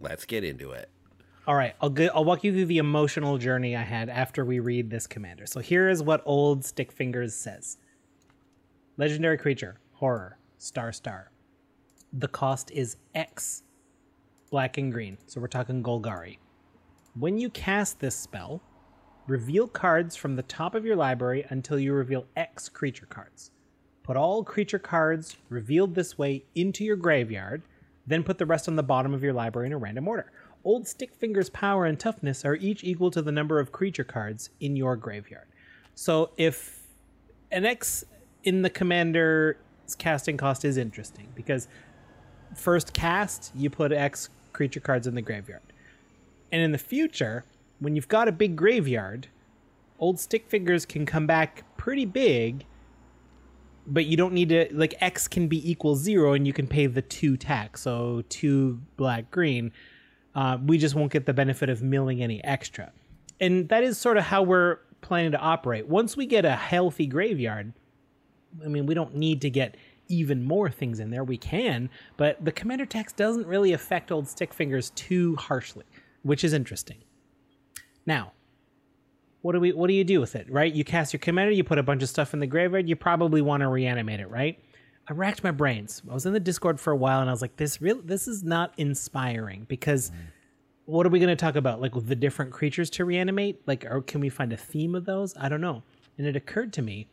Let's 0.00 0.24
get 0.24 0.42
into 0.44 0.70
it. 0.72 0.88
All 1.46 1.54
right, 1.54 1.74
I'll 1.80 1.90
go, 1.90 2.08
I'll 2.14 2.24
walk 2.24 2.42
you 2.42 2.52
through 2.52 2.66
the 2.66 2.78
emotional 2.78 3.38
journey 3.38 3.76
I 3.76 3.82
had 3.82 4.08
after 4.08 4.44
we 4.44 4.58
read 4.58 4.90
this 4.90 5.06
commander. 5.06 5.46
So 5.46 5.60
here 5.60 5.88
is 5.88 6.02
what 6.02 6.22
Old 6.26 6.64
Stick 6.64 6.90
Fingers 6.90 7.34
says. 7.36 7.76
Legendary 8.96 9.38
creature, 9.38 9.78
horror, 9.92 10.38
star 10.58 10.92
star. 10.92 11.30
The 12.12 12.28
cost 12.28 12.70
is 12.70 12.96
X, 13.14 13.62
black 14.50 14.78
and 14.78 14.92
green. 14.92 15.18
So 15.26 15.40
we're 15.40 15.48
talking 15.48 15.82
Golgari. 15.82 16.38
When 17.18 17.38
you 17.38 17.50
cast 17.50 18.00
this 18.00 18.14
spell, 18.14 18.62
reveal 19.26 19.66
cards 19.66 20.16
from 20.16 20.36
the 20.36 20.42
top 20.42 20.74
of 20.74 20.84
your 20.84 20.96
library 20.96 21.44
until 21.48 21.78
you 21.78 21.92
reveal 21.92 22.26
X 22.36 22.68
creature 22.68 23.06
cards. 23.06 23.50
Put 24.02 24.16
all 24.16 24.44
creature 24.44 24.78
cards 24.78 25.36
revealed 25.48 25.94
this 25.94 26.16
way 26.16 26.44
into 26.54 26.84
your 26.84 26.96
graveyard, 26.96 27.62
then 28.06 28.22
put 28.22 28.38
the 28.38 28.46
rest 28.46 28.68
on 28.68 28.76
the 28.76 28.82
bottom 28.82 29.12
of 29.12 29.22
your 29.22 29.32
library 29.32 29.66
in 29.66 29.72
a 29.72 29.78
random 29.78 30.06
order. 30.06 30.30
Old 30.62 30.86
Stick 30.86 31.14
Finger's 31.14 31.50
power 31.50 31.86
and 31.86 31.98
toughness 31.98 32.44
are 32.44 32.56
each 32.56 32.84
equal 32.84 33.10
to 33.10 33.22
the 33.22 33.32
number 33.32 33.58
of 33.58 33.72
creature 33.72 34.04
cards 34.04 34.50
in 34.60 34.76
your 34.76 34.96
graveyard. 34.96 35.46
So 35.94 36.30
if 36.36 36.82
an 37.50 37.64
X 37.64 38.04
in 38.44 38.62
the 38.62 38.70
commander's 38.70 39.56
casting 39.94 40.36
cost 40.36 40.64
is 40.64 40.76
interesting 40.76 41.28
because 41.34 41.68
first 42.54 42.92
cast, 42.92 43.52
you 43.54 43.70
put 43.70 43.92
X 43.92 44.28
creature 44.52 44.80
cards 44.80 45.06
in 45.06 45.14
the 45.14 45.22
graveyard. 45.22 45.62
And 46.52 46.62
in 46.62 46.72
the 46.72 46.78
future, 46.78 47.44
when 47.78 47.96
you've 47.96 48.08
got 48.08 48.28
a 48.28 48.32
big 48.32 48.56
graveyard, 48.56 49.28
old 49.98 50.18
stick 50.18 50.48
fingers 50.48 50.86
can 50.86 51.06
come 51.06 51.26
back 51.26 51.64
pretty 51.76 52.06
big, 52.06 52.64
but 53.86 54.06
you 54.06 54.16
don't 54.16 54.32
need 54.32 54.48
to 54.48 54.68
like 54.72 54.94
X 55.00 55.28
can 55.28 55.48
be 55.48 55.70
equal 55.70 55.94
zero 55.94 56.32
and 56.32 56.46
you 56.46 56.52
can 56.52 56.66
pay 56.66 56.86
the 56.86 57.02
two 57.02 57.36
tax. 57.36 57.82
So 57.82 58.24
two 58.28 58.80
black 58.96 59.30
green. 59.30 59.72
Uh, 60.34 60.58
we 60.64 60.76
just 60.76 60.94
won't 60.94 61.12
get 61.12 61.24
the 61.24 61.32
benefit 61.32 61.70
of 61.70 61.82
milling 61.82 62.22
any 62.22 62.42
extra. 62.44 62.92
And 63.40 63.68
that 63.68 63.82
is 63.82 63.98
sort 63.98 64.16
of 64.16 64.24
how 64.24 64.42
we're 64.42 64.78
planning 65.00 65.32
to 65.32 65.38
operate. 65.38 65.86
Once 65.86 66.16
we 66.16 66.26
get 66.26 66.44
a 66.44 66.56
healthy 66.56 67.06
graveyard, 67.06 67.72
I 68.64 68.68
mean, 68.68 68.86
we 68.86 68.94
don't 68.94 69.14
need 69.14 69.40
to 69.42 69.50
get 69.50 69.76
even 70.08 70.44
more 70.44 70.70
things 70.70 71.00
in 71.00 71.10
there. 71.10 71.24
We 71.24 71.36
can, 71.36 71.90
but 72.16 72.44
the 72.44 72.52
commander 72.52 72.86
tax 72.86 73.12
doesn't 73.12 73.46
really 73.46 73.72
affect 73.72 74.12
old 74.12 74.28
stick 74.28 74.54
fingers 74.54 74.90
too 74.90 75.36
harshly, 75.36 75.84
which 76.22 76.44
is 76.44 76.52
interesting. 76.52 76.98
Now, 78.06 78.32
what 79.42 79.52
do 79.52 79.60
we 79.60 79.72
what 79.72 79.88
do 79.88 79.94
you 79.94 80.04
do 80.04 80.20
with 80.20 80.36
it, 80.36 80.50
right? 80.50 80.72
You 80.72 80.84
cast 80.84 81.12
your 81.12 81.20
commander, 81.20 81.52
you 81.52 81.64
put 81.64 81.78
a 81.78 81.82
bunch 81.82 82.02
of 82.02 82.08
stuff 82.08 82.34
in 82.34 82.40
the 82.40 82.46
graveyard, 82.46 82.88
you 82.88 82.96
probably 82.96 83.42
want 83.42 83.60
to 83.60 83.68
reanimate 83.68 84.20
it, 84.20 84.30
right? 84.30 84.58
I 85.08 85.12
racked 85.12 85.44
my 85.44 85.52
brains. 85.52 86.02
I 86.10 86.14
was 86.14 86.26
in 86.26 86.32
the 86.32 86.40
Discord 86.40 86.80
for 86.80 86.92
a 86.92 86.96
while 86.96 87.20
and 87.20 87.30
I 87.30 87.32
was 87.32 87.42
like, 87.42 87.56
this 87.56 87.80
real 87.80 88.00
this 88.02 88.26
is 88.26 88.42
not 88.42 88.74
inspiring 88.76 89.64
because 89.68 90.10
what 90.86 91.06
are 91.06 91.10
we 91.10 91.18
going 91.18 91.28
to 91.28 91.36
talk 91.36 91.56
about? 91.56 91.80
Like 91.80 91.92
the 91.94 92.16
different 92.16 92.52
creatures 92.52 92.90
to 92.90 93.04
reanimate? 93.04 93.60
Like, 93.66 93.84
or 93.84 94.02
can 94.02 94.20
we 94.20 94.28
find 94.28 94.52
a 94.52 94.56
theme 94.56 94.94
of 94.94 95.04
those? 95.04 95.36
I 95.36 95.48
don't 95.48 95.60
know. 95.60 95.82
And 96.16 96.26
it 96.26 96.36
occurred 96.36 96.72
to 96.74 96.82
me, 96.82 97.08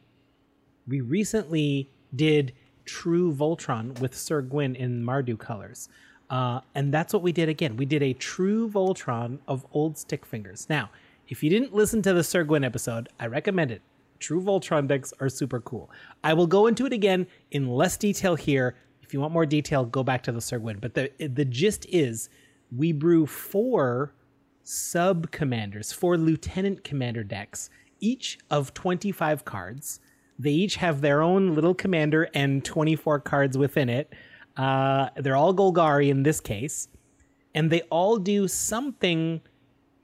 we 0.88 1.02
recently 1.02 1.90
did 2.16 2.54
True 2.86 3.34
Voltron 3.34 4.00
with 4.00 4.16
Syr 4.16 4.42
Gwyn 4.42 4.76
in 4.76 5.04
Mardu 5.04 5.38
colors. 5.38 5.90
Uh, 6.30 6.62
and 6.76 6.94
that's 6.94 7.14
what 7.14 7.22
we 7.22 7.32
did 7.32 7.50
again. 7.50 7.78
We 7.78 7.86
did 7.86 8.04
a 8.04 8.14
True 8.14 8.70
Voltron 8.70 9.40
of 9.48 9.66
old 9.72 9.98
stick 9.98 10.26
fingers. 10.26 10.68
Now, 10.70 10.90
if 11.28 11.44
you 11.44 11.50
didn't 11.50 11.74
listen 11.74 12.02
to 12.02 12.14
the 12.14 12.24
Syr 12.24 12.44
Gwyn 12.44 12.64
episode, 12.64 13.10
I 13.20 13.28
recommend 13.28 13.72
it. 13.72 13.82
True 14.20 14.42
Voltron 14.42 14.88
decks 14.88 15.14
are 15.20 15.30
super 15.30 15.60
cool. 15.62 15.90
I 16.24 16.34
will 16.34 16.48
go 16.48 16.68
into 16.68 16.86
it 16.86 16.94
again 16.94 17.28
in 17.52 17.70
less 17.70 17.98
detail 17.98 18.36
here. 18.36 18.76
If 19.02 19.14
you 19.14 19.20
want 19.20 19.34
more 19.34 19.46
detail, 19.46 19.86
go 19.86 20.04
back 20.04 20.24
to 20.24 20.32
the 20.32 20.42
Syr 20.42 20.60
Gwyn. 20.60 20.80
But 20.80 20.94
the 20.94 21.12
the 21.20 21.46
gist 21.46 21.86
is 21.90 22.30
we 22.76 22.94
brew 22.94 23.26
four 23.26 24.14
sub 24.64 25.30
commanders, 25.32 25.92
four 25.92 26.18
lieutenant 26.18 26.84
commander 26.84 27.24
decks, 27.24 27.70
each 28.00 28.40
of 28.50 28.74
25 28.74 29.46
cards. 29.46 30.00
They 30.44 30.52
each 30.52 30.76
have 30.76 31.00
their 31.00 31.22
own 31.22 31.56
little 31.56 31.74
commander 31.74 32.30
and 32.34 32.66
24 32.66 33.22
cards 33.22 33.58
within 33.58 33.88
it. 33.88 34.12
Uh, 34.58 35.08
they're 35.16 35.38
all 35.38 35.54
Golgari 35.54 36.10
in 36.10 36.24
this 36.24 36.42
case, 36.42 36.90
and 37.56 37.72
they 37.72 37.82
all 37.84 38.18
do 38.18 38.50
something 38.50 39.40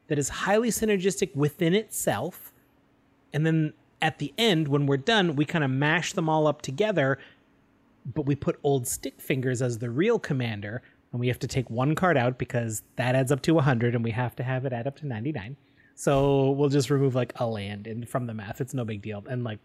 that 0.08 0.18
is 0.18 0.30
highly 0.30 0.70
synergistic 0.70 1.36
within 1.36 1.74
itself. 1.76 2.54
And 3.34 3.46
then 3.46 3.74
at 4.02 4.20
the 4.20 4.34
end, 4.38 4.70
when 4.70 4.86
we're 4.86 4.96
done, 4.96 5.36
we 5.36 5.44
kind 5.44 5.66
of 5.66 5.72
mash 5.72 6.14
them 6.14 6.30
all 6.30 6.48
up 6.48 6.62
together, 6.62 7.20
but 8.16 8.26
we 8.26 8.34
put 8.34 8.60
old 8.64 8.88
stick 8.88 9.20
fingers 9.20 9.62
as 9.62 9.80
the 9.80 9.90
real 9.90 10.18
commander, 10.18 10.82
and 11.12 11.20
we 11.20 11.28
have 11.28 11.40
to 11.40 11.48
take 11.48 11.70
one 11.70 11.96
card 11.96 12.16
out 12.16 12.38
because 12.38 12.84
that 12.96 13.14
adds 13.14 13.34
up 13.34 13.42
to 13.42 13.56
100 13.56 13.94
and 13.94 14.06
we 14.06 14.12
have 14.12 14.38
to 14.38 14.44
have 14.44 14.64
it 14.64 14.72
add 14.72 14.88
up 14.88 14.96
to 15.00 15.06
99 15.06 15.58
so 16.00 16.52
we'll 16.52 16.70
just 16.70 16.90
remove 16.90 17.14
like 17.14 17.34
a 17.42 17.46
land 17.46 17.86
and 17.86 18.08
from 18.08 18.26
the 18.26 18.34
math 18.34 18.62
it's 18.62 18.74
no 18.74 18.86
big 18.86 19.02
deal. 19.02 19.22
And 19.30 19.44
like 19.44 19.60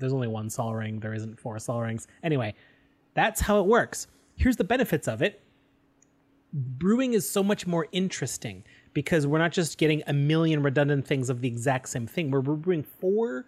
there's 0.00 0.12
only 0.12 0.26
one 0.26 0.50
sol 0.50 0.74
ring. 0.74 0.98
There 0.98 1.14
isn't 1.14 1.38
four 1.38 1.60
sol 1.60 1.80
rings. 1.80 2.08
Anyway 2.24 2.54
that's 3.14 3.42
how 3.42 3.60
it 3.60 3.66
works. 3.66 4.08
Here's 4.34 4.56
the 4.56 4.64
benefits 4.64 5.06
of 5.06 5.22
it. 5.22 5.40
Brewing 6.52 7.14
is 7.14 7.30
so 7.30 7.40
much 7.40 7.68
more 7.68 7.86
interesting 7.92 8.64
because 8.94 9.28
we're 9.28 9.38
not 9.38 9.52
just 9.52 9.78
getting 9.78 10.02
a 10.08 10.12
million 10.12 10.60
redundant 10.60 11.06
things 11.06 11.30
of 11.30 11.40
the 11.40 11.46
exact 11.46 11.88
same 11.88 12.08
thing. 12.08 12.32
We're 12.32 12.40
brewing 12.40 12.82
four 12.82 13.46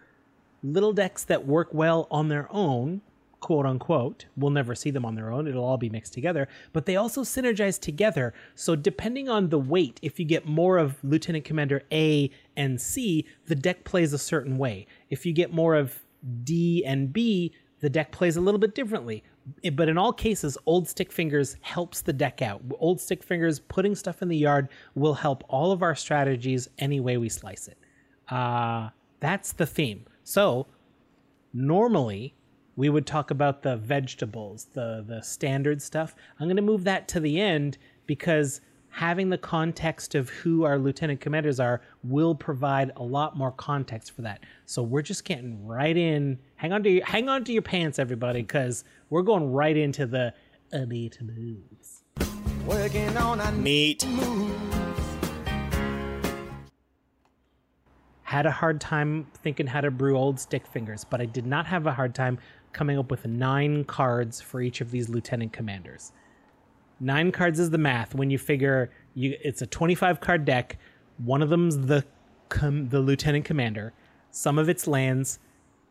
little 0.63 0.93
decks 0.93 1.25
that 1.25 1.45
work 1.45 1.71
well 1.73 2.07
on 2.09 2.29
their 2.29 2.47
own 2.53 3.01
quote 3.41 3.67
unquote. 3.67 4.27
We'll 4.37 4.51
never 4.51 4.75
see 4.75 4.91
them 4.91 5.05
on 5.05 5.15
their 5.15 5.31
own. 5.31 5.47
It'll 5.47 5.65
all 5.65 5.79
be 5.79 5.89
mixed 5.89 6.13
together, 6.13 6.49
but 6.73 6.87
they 6.87 6.97
also 6.97 7.23
synergize 7.23 7.81
together. 7.81 8.35
So 8.55 8.77
depending 8.77 9.29
on 9.29 9.49
the 9.49 9.59
weight, 9.59 9.99
if 10.03 10.19
you 10.19 10.25
get 10.25 10.47
more 10.47 10.79
of 10.79 11.03
Lieutenant 11.03 11.45
Commander 11.45 11.83
A 11.93 12.31
and 12.57 12.81
C, 12.81 13.27
the 13.47 13.55
deck 13.55 13.85
plays 13.85 14.13
a 14.13 14.19
certain 14.19 14.59
way. 14.59 14.87
If 15.11 15.25
you 15.25 15.33
get 15.33 15.53
more 15.53 15.75
of 15.75 15.99
D 16.45 16.85
and 16.85 17.13
B, 17.13 17.53
the 17.81 17.91
deck 17.91 18.11
plays 18.11 18.37
a 18.37 18.41
little 18.41 18.59
bit 18.59 18.75
differently. 18.75 19.23
But 19.73 19.89
in 19.89 19.97
all 19.97 20.13
cases, 20.13 20.59
Old 20.67 20.89
Stick 20.89 21.11
Fingers 21.11 21.57
helps 21.63 22.03
the 22.03 22.13
deck 22.13 22.43
out. 22.43 22.61
Old 22.79 23.01
Stick 23.01 23.23
Fingers 23.23 23.61
putting 23.61 23.95
stuff 23.95 24.21
in 24.21 24.29
the 24.29 24.37
yard 24.37 24.69
will 24.95 25.15
help 25.15 25.43
all 25.49 25.73
of 25.73 25.83
our 25.83 25.95
strategies 25.95 26.69
any 26.79 27.01
way 27.01 27.17
we 27.17 27.29
slice 27.29 27.69
it. 27.69 27.79
Uh, 28.29 28.91
that's 29.21 29.53
the 29.53 29.65
theme. 29.65 30.05
So 30.23 30.67
normally 31.55 32.35
we 32.79 32.89
would 32.89 33.09
talk 33.09 33.33
about 33.33 33.63
the 33.63 33.77
vegetables, 33.77 34.69
the 34.73 35.05
the 35.05 35.21
standard 35.21 35.83
stuff. 35.83 36.15
I'm 36.39 36.47
going 36.47 36.55
to 36.55 36.63
move 36.63 36.85
that 36.85 37.09
to 37.09 37.19
the 37.19 37.41
end 37.41 37.77
because 38.07 38.61
having 38.91 39.31
the 39.31 39.37
context 39.37 40.15
of 40.15 40.29
who 40.29 40.63
our 40.63 40.79
lieutenant 40.79 41.21
commanders 41.21 41.59
are 41.59 41.83
will 42.05 42.37
provide 42.37 42.93
a 42.95 43.03
lot 43.03 43.37
more 43.37 43.51
context 43.51 44.13
for 44.13 44.23
that. 44.23 44.45
So 44.65 44.85
we're 44.85 45.03
just 45.03 45.25
getting 45.25 45.67
right 45.67 45.97
in. 45.97 46.39
Hang 46.55 46.73
on 46.73 46.85
to 46.85 46.91
your 46.91 47.05
hang 47.05 47.29
on 47.29 47.43
to 47.47 47.53
your 47.53 47.63
pants, 47.63 47.99
everybody, 47.99 48.43
because 48.43 48.85
we're 49.11 49.23
going 49.23 49.51
right 49.51 49.77
into 49.77 50.07
the 50.07 50.33
elite 50.73 51.19
moves. 51.21 52.05
Working 52.65 53.17
on 53.17 53.41
a 53.41 53.51
Meat. 53.51 54.07
Moves. 54.07 54.79
Had 58.23 58.45
a 58.45 58.51
hard 58.51 58.79
time 58.79 59.27
thinking 59.43 59.67
how 59.67 59.81
to 59.81 59.91
brew 59.91 60.17
old 60.19 60.39
stick 60.39 60.67
fingers, 60.67 61.03
but 61.03 61.19
I 61.19 61.25
did 61.25 61.47
not 61.47 61.65
have 61.65 61.87
a 61.87 61.93
hard 61.93 62.15
time 62.15 62.39
coming 62.73 62.99
up 62.99 63.11
with 63.11 63.27
nine 63.27 63.85
cards 63.85 64.41
for 64.41 64.61
each 64.61 64.81
of 64.81 64.91
these 64.91 65.09
lieutenant 65.09 65.53
commanders. 65.53 66.13
Nine 67.01 67.31
cards 67.31 67.61
is 67.61 67.71
the 67.71 67.79
math 67.79 68.15
when 68.15 68.31
you 68.31 68.39
figure 68.39 68.91
you 69.15 69.37
it's 69.43 69.63
a 69.63 69.67
25 69.67 70.21
card 70.21 70.45
deck. 70.45 70.79
One 71.19 71.43
of 71.43 71.49
them's 71.49 71.79
the 71.79 72.05
com, 72.49 72.89
the 72.89 73.01
lieutenant 73.01 73.45
commander. 73.45 73.93
Some 74.31 74.59
of 74.59 74.69
it's 74.69 74.87
lands. 74.87 75.39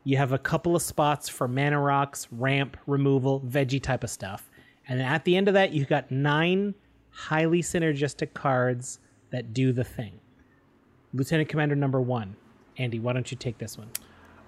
You 0.03 0.17
have 0.17 0.31
a 0.31 0.37
couple 0.37 0.75
of 0.75 0.81
spots 0.81 1.27
for 1.27 1.47
mana 1.47 1.79
rocks, 1.79 2.27
ramp, 2.31 2.77
removal, 2.85 3.41
veggie 3.41 3.81
type 3.81 4.03
of 4.03 4.09
stuff. 4.09 4.49
And 4.87 5.01
at 5.01 5.25
the 5.25 5.35
end 5.35 5.47
of 5.47 5.53
that, 5.53 5.73
you've 5.73 5.89
got 5.89 6.11
nine 6.11 6.75
highly 7.11 7.61
synergistic 7.61 8.33
cards 8.33 8.99
that 9.31 9.53
do 9.53 9.73
the 9.73 9.83
thing. 9.83 10.19
Lieutenant 11.13 11.49
Commander 11.49 11.75
number 11.75 11.99
one. 11.99 12.35
Andy, 12.77 12.99
why 12.99 13.13
don't 13.13 13.29
you 13.31 13.37
take 13.37 13.57
this 13.57 13.77
one? 13.77 13.89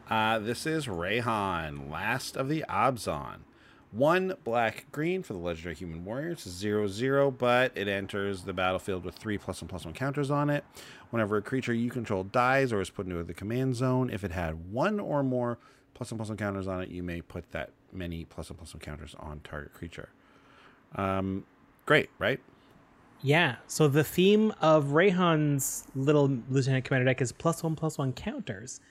Uh, 0.10 0.40
this 0.40 0.66
is 0.66 0.88
Reyhan, 0.88 1.92
last 1.92 2.36
of 2.36 2.50
the 2.50 2.66
Abzan. 2.68 3.42
One 3.92 4.34
black 4.44 4.88
green 4.92 5.22
for 5.22 5.34
the 5.34 5.40
legendary 5.40 5.76
human 5.76 6.04
warrior. 6.04 6.30
It's 6.30 6.50
zero 6.50 6.88
zero, 6.88 7.30
but 7.30 7.72
it 7.76 7.88
enters 7.88 8.44
the 8.44 8.54
battlefield 8.54 9.06
with 9.06 9.16
three 9.16 9.38
plus 9.38 9.62
one 9.62 9.68
plus 9.68 9.86
one 9.86 9.94
counters 9.94 10.32
on 10.32 10.50
it. 10.50 10.64
Whenever 11.12 11.38
a 11.38 11.44
creature 11.44 11.74
you 11.74 11.92
control 11.92 12.24
dies 12.24 12.74
or 12.74 12.82
is 12.82 12.90
put 12.90 13.06
into 13.06 13.24
the 13.24 13.36
command 13.36 13.76
zone, 13.76 14.10
if 14.10 14.24
it 14.24 14.32
had 14.32 14.72
one 14.72 15.00
or 15.00 15.22
more 15.22 15.60
plus 15.94 16.12
one 16.12 16.18
plus 16.18 16.30
one 16.30 16.38
counters 16.38 16.68
on 16.68 16.82
it, 16.82 16.90
you 16.90 17.04
may 17.04 17.22
put 17.22 17.52
that 17.52 17.70
many 17.94 18.26
plus 18.26 18.50
one 18.50 18.58
plus 18.58 18.74
one 18.74 18.82
counters 18.82 19.16
on 19.20 19.42
target 19.42 19.74
creature. 19.74 20.10
Um, 20.96 21.46
great, 21.86 22.10
right? 22.18 22.40
Yeah. 23.22 23.58
So 23.68 23.88
the 23.88 24.04
theme 24.04 24.54
of 24.60 24.86
Reyhan's 24.86 25.86
little 25.96 26.36
Lieutenant 26.50 26.86
Commander 26.86 27.06
deck 27.06 27.22
is 27.22 27.32
plus 27.32 27.62
one 27.62 27.76
plus 27.76 28.00
one 28.00 28.14
counters, 28.14 28.82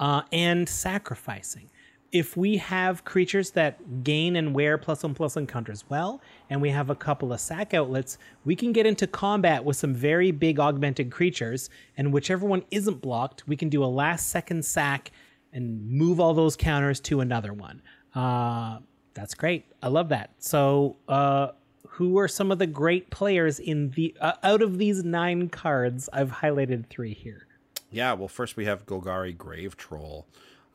uh, 0.00 0.22
and 0.32 0.68
sacrificing. 0.68 1.70
If 2.10 2.38
we 2.38 2.56
have 2.56 3.04
creatures 3.04 3.50
that 3.50 4.02
gain 4.02 4.36
and 4.36 4.54
wear 4.54 4.78
plus 4.78 5.02
one 5.02 5.14
plus 5.14 5.36
one 5.36 5.46
counters 5.46 5.84
well, 5.90 6.22
and 6.48 6.62
we 6.62 6.70
have 6.70 6.88
a 6.88 6.94
couple 6.94 7.34
of 7.34 7.40
sack 7.40 7.74
outlets, 7.74 8.16
we 8.46 8.56
can 8.56 8.72
get 8.72 8.86
into 8.86 9.06
combat 9.06 9.62
with 9.62 9.76
some 9.76 9.92
very 9.92 10.30
big 10.30 10.58
augmented 10.58 11.10
creatures, 11.10 11.68
and 11.98 12.12
whichever 12.12 12.46
one 12.46 12.64
isn't 12.70 13.02
blocked, 13.02 13.46
we 13.46 13.56
can 13.56 13.68
do 13.68 13.84
a 13.84 13.86
last 13.86 14.28
second 14.28 14.64
sack 14.64 15.10
and 15.52 15.86
move 15.90 16.18
all 16.18 16.32
those 16.32 16.56
counters 16.56 17.00
to 17.00 17.20
another 17.20 17.52
one. 17.52 17.82
Uh, 18.14 18.78
that's 19.12 19.34
great. 19.34 19.66
I 19.82 19.88
love 19.88 20.08
that. 20.10 20.30
So, 20.38 20.96
uh, 21.08 21.48
who 21.88 22.18
are 22.18 22.28
some 22.28 22.52
of 22.52 22.58
the 22.60 22.66
great 22.66 23.10
players 23.10 23.58
in 23.58 23.90
the 23.90 24.14
uh, 24.20 24.34
out 24.44 24.62
of 24.62 24.78
these 24.78 25.02
nine 25.02 25.48
cards? 25.48 26.08
I've 26.12 26.30
highlighted 26.30 26.86
three 26.86 27.12
here. 27.12 27.47
Yeah, 27.90 28.12
well, 28.12 28.28
first 28.28 28.56
we 28.56 28.66
have 28.66 28.86
Golgari 28.86 29.36
Grave 29.36 29.76
Troll. 29.76 30.26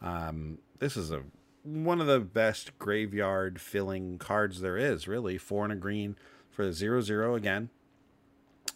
Um, 0.02 0.60
this 0.80 0.98
is 0.98 1.12
a 1.12 1.24
one 1.64 2.02
of 2.02 2.08
the 2.08 2.20
best 2.20 2.78
graveyard 2.78 3.62
filling 3.62 4.18
cards 4.18 4.60
there 4.60 4.78
is, 4.78 5.08
really. 5.08 5.38
Four 5.38 5.64
and 5.64 5.74
a 5.74 5.78
green 5.78 6.18
for 6.52 6.66
the 6.66 6.74
zero 6.74 7.02
zero 7.02 7.36
again. 7.36 7.70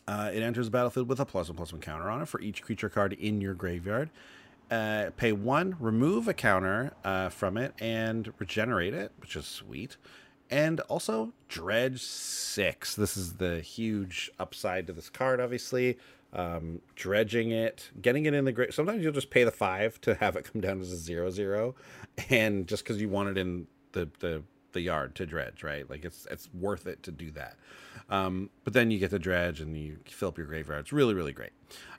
Uh, 0.07 0.31
it 0.33 0.41
enters 0.41 0.67
the 0.67 0.71
battlefield 0.71 1.09
with 1.09 1.19
a 1.19 1.25
plus 1.25 1.49
one 1.49 1.57
plus 1.57 1.73
one 1.73 1.81
counter 1.81 2.09
on 2.09 2.21
it 2.21 2.27
for 2.27 2.39
each 2.39 2.61
creature 2.61 2.89
card 2.89 3.13
in 3.13 3.41
your 3.41 3.53
graveyard. 3.53 4.09
Uh, 4.71 5.09
pay 5.17 5.31
one, 5.31 5.75
remove 5.79 6.27
a 6.27 6.33
counter 6.33 6.93
uh, 7.03 7.29
from 7.29 7.57
it, 7.57 7.73
and 7.79 8.33
regenerate 8.37 8.93
it, 8.93 9.11
which 9.19 9.35
is 9.35 9.45
sweet. 9.45 9.97
And 10.49 10.79
also 10.81 11.33
dredge 11.49 12.01
six. 12.01 12.95
This 12.95 13.17
is 13.17 13.33
the 13.33 13.59
huge 13.59 14.31
upside 14.39 14.87
to 14.87 14.93
this 14.93 15.09
card, 15.09 15.41
obviously. 15.41 15.97
Um, 16.33 16.81
dredging 16.95 17.51
it, 17.51 17.89
getting 18.01 18.25
it 18.25 18.33
in 18.33 18.43
the 18.45 18.51
grave. 18.51 18.73
Sometimes 18.73 19.01
you'll 19.03 19.13
just 19.13 19.29
pay 19.29 19.43
the 19.45 19.51
five 19.51 19.99
to 20.01 20.15
have 20.15 20.35
it 20.35 20.43
come 20.51 20.61
down 20.61 20.81
as 20.81 20.91
a 20.91 20.97
zero 20.97 21.29
zero, 21.31 21.73
and 22.29 22.67
just 22.67 22.83
because 22.83 22.99
you 23.01 23.07
want 23.09 23.29
it 23.29 23.37
in 23.37 23.67
the 23.93 24.09
the 24.19 24.43
the 24.73 24.81
yard 24.81 25.15
to 25.15 25.25
dredge, 25.25 25.63
right? 25.63 25.89
Like 25.89 26.03
it's 26.03 26.27
it's 26.29 26.49
worth 26.53 26.85
it 26.85 27.01
to 27.03 27.11
do 27.11 27.31
that. 27.31 27.55
Um, 28.09 28.49
but 28.63 28.73
then 28.73 28.91
you 28.91 28.99
get 28.99 29.09
the 29.11 29.19
dredge 29.19 29.59
and 29.61 29.75
you 29.77 29.97
fill 30.05 30.29
up 30.29 30.37
your 30.37 30.47
graveyard. 30.47 30.81
It's 30.81 30.93
really 30.93 31.13
really 31.13 31.31
great. 31.31 31.51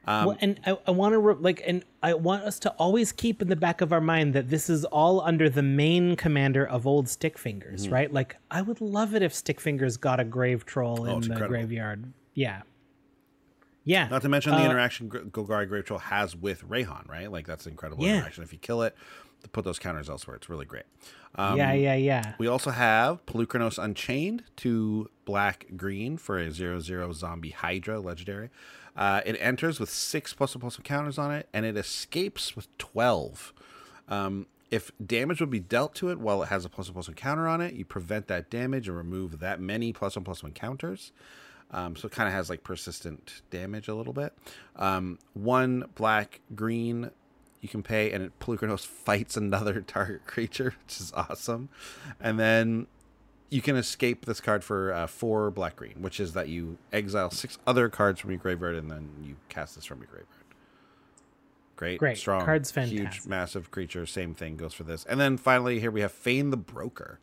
Um, 0.06 0.26
well, 0.26 0.37
and 0.40 0.61
I, 0.66 0.78
I 0.87 0.90
want 0.90 1.14
to 1.14 1.18
re- 1.18 1.35
like, 1.38 1.62
and 1.66 1.82
I 2.02 2.12
want 2.14 2.42
us 2.44 2.58
to 2.61 2.70
always 2.73 3.12
keep 3.12 3.40
in 3.42 3.49
the 3.49 3.56
back 3.56 3.80
of 3.80 3.92
our 3.92 4.00
mind 4.00 4.35
that 4.35 4.49
this 4.50 4.68
is 4.70 4.85
all 4.87 5.20
under 5.23 5.49
the 5.50 5.62
main 5.62 6.16
commander 6.16 6.66
of 6.66 6.87
Old 6.87 7.08
Stick 7.08 7.37
Fingers, 7.38 7.85
Mm-hmm. 7.85 7.94
right? 7.94 8.12
Like, 8.12 8.37
I 8.50 8.62
would 8.62 8.80
love 8.80 9.14
it 9.14 9.23
if 9.23 9.35
Stick 9.35 9.61
Fingers 9.61 9.97
got 9.99 10.20
a 10.20 10.25
grave 10.25 10.64
troll 10.64 11.04
in 11.06 11.11
Oh, 11.11 11.18
it's 11.18 11.26
the 11.26 11.32
incredible. 11.32 11.58
graveyard. 11.58 12.12
Yeah, 12.35 12.62
yeah. 13.88 14.07
Not 14.09 14.23
to 14.23 14.28
mention 14.28 14.52
the 14.52 14.59
Uh, 14.59 14.64
interaction 14.66 15.09
Golgari 15.09 15.66
Grave 15.68 15.85
Troll 15.87 15.99
has 15.99 16.37
with 16.37 16.62
Reyhan, 16.68 17.09
right? 17.09 17.33
Like 17.33 17.47
that's 17.47 17.66
incredible 17.66 18.04
Yeah. 18.04 18.16
interaction. 18.18 18.45
If 18.45 18.52
you 18.52 18.59
kill 18.59 18.82
it, 18.82 18.95
to 19.43 19.49
put 19.49 19.65
those 19.65 19.78
counters 19.78 20.08
elsewhere, 20.10 20.36
it's 20.36 20.49
really 20.49 20.67
great. 20.67 20.82
Um, 21.36 21.56
yeah, 21.56 21.73
yeah, 21.73 21.95
yeah. 21.95 22.34
We 22.39 22.49
also 22.49 22.71
have 22.71 23.25
Polukranos 23.26 23.82
Unchained, 23.82 24.43
two 24.56 25.10
black 25.25 25.67
green 25.76 26.17
for 26.19 26.39
a 26.39 26.50
zero 26.50 26.80
zero 26.80 27.12
zombie 27.12 27.50
Hydra 27.50 28.00
legendary. 28.00 28.50
Uh, 28.97 29.21
it 29.25 29.36
enters 29.39 29.78
with 29.78 29.91
six 29.91 30.34
plus 30.34 30.54
one 30.56 30.60
plus 30.60 30.76
one 30.78 30.82
counters 30.84 31.19
on 31.19 31.30
it, 31.32 31.49
and 31.52 31.65
it 31.65 31.76
escapes 31.76 32.56
with 32.56 32.67
twelve. 32.78 33.52
Um, 34.08 34.47
if 34.71 34.91
damage 35.04 35.41
would 35.41 35.50
be 35.50 35.60
dealt 35.60 35.95
to 35.95 36.10
it 36.10 36.19
while 36.19 36.43
it 36.43 36.49
has 36.49 36.65
a 36.65 36.69
plus 36.69 36.89
one 36.89 36.95
plus 36.95 37.06
one 37.08 37.15
counter 37.15 37.47
on 37.47 37.60
it, 37.60 37.75
you 37.75 37.84
prevent 37.84 38.26
that 38.26 38.50
damage 38.50 38.89
and 38.89 38.97
remove 38.97 39.39
that 39.39 39.60
many 39.60 39.93
plus 39.93 40.17
one 40.17 40.25
plus 40.25 40.43
one 40.43 40.52
counters. 40.52 41.12
Um, 41.71 41.97
so 41.97 42.07
it 42.07 42.13
kind 42.13 42.28
of 42.28 42.35
has 42.35 42.49
like 42.49 42.65
persistent 42.65 43.43
damage 43.50 43.89
a 43.89 43.95
little 43.95 44.13
bit. 44.15 44.33
Um, 44.76 45.19
one 45.35 45.85
black 45.95 46.41
green 46.54 47.11
you 47.61 47.69
can 47.69 47.83
pay, 47.83 48.13
and 48.13 48.25
it, 48.25 48.39
Polukranos 48.41 48.87
fights 48.87 49.37
another 49.37 49.81
target 49.81 50.26
creature, 50.26 50.75
which 50.85 51.00
is 51.00 51.13
awesome. 51.15 51.69
And 52.21 52.39
then 52.39 52.87
you 53.50 53.63
can 53.63 53.76
escape 53.76 54.26
this 54.26 54.41
card 54.41 54.63
for 54.65 54.93
uh, 54.93 55.07
four 55.07 55.50
black 55.50 55.76
green, 55.76 55.97
which 56.00 56.21
is 56.21 56.33
that 56.35 56.49
you 56.49 56.78
exile 56.93 57.31
six 57.31 57.59
other 57.67 57.89
cards 57.89 58.21
from 58.21 58.31
your 58.31 58.39
graveyard, 58.39 58.76
and 58.76 58.91
then 58.91 59.11
you 59.23 59.37
cast 59.49 59.75
this 59.75 59.85
from 59.85 59.99
your 59.99 60.07
graveyard. 60.07 60.26
Great, 61.76 62.00
Great. 62.00 62.19
strong, 62.19 62.45
Card's 62.45 62.73
huge, 62.75 62.99
fantastic. 62.99 63.26
massive 63.31 63.71
creature. 63.71 64.04
Same 64.04 64.35
thing 64.35 64.57
goes 64.57 64.75
for 64.75 64.83
this. 64.83 65.04
And 65.04 65.21
then 65.21 65.37
finally, 65.37 65.78
here 65.78 65.93
we 65.93 66.00
have 66.00 66.11
Fain 66.11 66.50
the 66.50 66.57
Broker, 66.57 67.21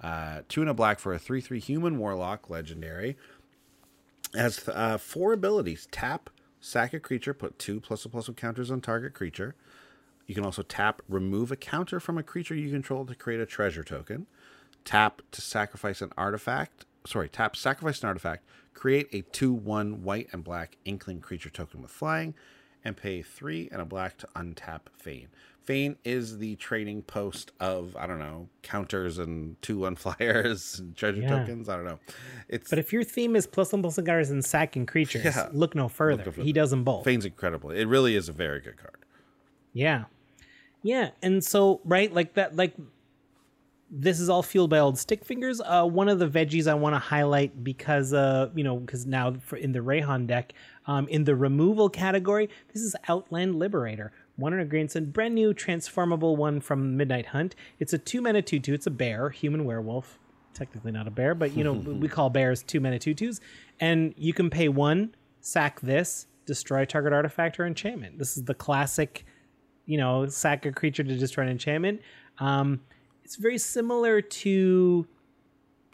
uh, 0.00 0.40
two 0.48 0.62
and 0.62 0.70
a 0.70 0.72
black 0.74 0.98
for 0.98 1.12
a 1.12 1.18
three-three 1.18 1.60
human 1.60 1.98
warlock 1.98 2.48
legendary 2.48 3.18
has 4.34 4.68
uh, 4.68 4.98
four 4.98 5.32
abilities. 5.32 5.88
Tap 5.90 6.30
sack 6.60 6.92
a 6.92 7.00
creature 7.00 7.34
put 7.34 7.58
two 7.58 7.80
plus 7.80 8.04
a 8.04 8.08
plus 8.08 8.28
counters 8.36 8.70
on 8.70 8.80
target 8.80 9.14
creature. 9.14 9.54
You 10.26 10.34
can 10.34 10.44
also 10.44 10.62
tap 10.62 11.02
remove 11.08 11.50
a 11.50 11.56
counter 11.56 12.00
from 12.00 12.18
a 12.18 12.22
creature 12.22 12.54
you 12.54 12.70
control 12.70 13.06
to 13.06 13.14
create 13.14 13.40
a 13.40 13.46
treasure 13.46 13.84
token. 13.84 14.26
Tap 14.84 15.22
to 15.32 15.40
sacrifice 15.40 16.02
an 16.02 16.12
artifact 16.16 16.84
sorry 17.08 17.28
tap 17.28 17.56
sacrifice 17.56 18.02
an 18.02 18.08
artifact 18.08 18.44
create 18.74 19.08
a 19.12 19.22
2-1 19.22 20.00
white 20.00 20.28
and 20.32 20.44
black 20.44 20.76
inkling 20.84 21.20
creature 21.20 21.48
token 21.48 21.80
with 21.80 21.90
flying 21.90 22.34
and 22.84 22.96
pay 22.96 23.22
three 23.22 23.68
and 23.72 23.80
a 23.80 23.84
black 23.84 24.16
to 24.18 24.26
untap 24.36 24.82
Fain. 24.92 25.28
Fain 25.68 25.96
is 26.02 26.38
the 26.38 26.56
trading 26.56 27.02
post 27.02 27.52
of 27.60 27.94
I 27.94 28.06
don't 28.06 28.18
know 28.18 28.48
counters 28.62 29.18
and 29.18 29.60
two 29.60 29.80
one 29.80 29.96
flyers 30.04 30.78
and 30.78 30.96
treasure 30.96 31.20
Yeah. 31.20 31.40
tokens. 31.40 31.68
I 31.68 31.76
don't 31.76 31.84
know. 31.84 31.98
It's 32.48 32.70
But 32.70 32.78
if 32.78 32.90
your 32.90 33.04
theme 33.04 33.36
is 33.36 33.46
plus 33.46 33.70
one 33.72 33.82
plus 33.82 33.98
one 33.98 34.06
counters 34.06 34.30
and 34.30 34.42
sacking 34.42 34.86
creatures, 34.86 35.24
Yeah. 35.26 35.50
look 35.52 35.74
no 35.74 35.88
further. 35.88 36.32
no. 36.34 36.42
He 36.42 36.54
does 36.54 36.70
them 36.70 36.84
both. 36.84 37.04
Fain's 37.04 37.26
incredible. 37.26 37.70
It 37.70 37.84
really 37.84 38.16
is 38.16 38.30
a 38.30 38.32
very 38.32 38.60
good 38.62 38.78
card. 38.78 38.96
Yeah. 39.74 40.04
Yeah. 40.82 41.10
And 41.22 41.44
so, 41.44 41.82
right, 41.84 42.10
like 42.14 42.32
that, 42.34 42.56
like 42.56 42.74
this 43.90 44.20
is 44.20 44.30
all 44.30 44.42
fueled 44.42 44.70
by 44.70 44.78
old 44.78 44.98
stick 44.98 45.22
fingers. 45.24 45.60
Uh, 45.62 45.84
one 45.84 46.08
of 46.08 46.18
the 46.18 46.28
veggies 46.28 46.66
I 46.66 46.74
want 46.74 46.94
to 46.94 46.98
highlight 46.98 47.62
because, 47.62 48.12
uh, 48.14 48.48
you 48.54 48.64
know, 48.64 48.76
because 48.78 49.04
now 49.06 49.34
for, 49.44 49.56
in 49.56 49.72
the 49.72 49.80
Reyhan 49.80 50.26
deck, 50.26 50.52
um, 50.86 51.08
in 51.08 51.24
the 51.24 51.34
removal 51.36 51.88
category, 51.90 52.48
this 52.72 52.82
is 52.82 52.96
Outland 53.08 53.58
Liberator. 53.58 54.12
One 54.38 54.52
in 54.52 54.60
a 54.60 54.64
green, 54.64 54.84
it's 54.84 54.94
brand 55.00 55.34
new 55.34 55.52
transformable 55.52 56.36
one 56.36 56.60
from 56.60 56.96
Midnight 56.96 57.26
Hunt. 57.26 57.56
It's 57.80 57.92
a 57.92 57.98
two 57.98 58.20
mana 58.22 58.40
two 58.40 58.60
two. 58.60 58.72
It's 58.72 58.86
a 58.86 58.90
bear, 58.90 59.30
human 59.30 59.64
werewolf. 59.64 60.18
Technically 60.54 60.92
not 60.92 61.06
a 61.08 61.10
bear, 61.10 61.34
but 61.34 61.56
you 61.56 61.64
know 61.64 61.72
we 61.72 62.08
call 62.08 62.30
bears 62.30 62.62
two 62.62 62.78
mana 62.80 62.98
two 63.00 63.14
twos, 63.14 63.40
and 63.80 64.14
you 64.16 64.32
can 64.32 64.48
pay 64.48 64.68
one, 64.68 65.14
sack 65.40 65.80
this, 65.80 66.26
destroy 66.46 66.84
target 66.84 67.12
artifact 67.12 67.58
or 67.58 67.66
enchantment. 67.66 68.18
This 68.18 68.36
is 68.36 68.44
the 68.44 68.54
classic 68.54 69.24
you 69.86 69.96
know, 69.96 70.26
sack 70.26 70.66
a 70.66 70.70
creature 70.72 71.02
to 71.02 71.16
destroy 71.16 71.44
an 71.44 71.48
enchantment. 71.50 72.02
Um, 72.40 72.82
it's 73.24 73.36
very 73.36 73.56
similar 73.56 74.20
to 74.20 75.06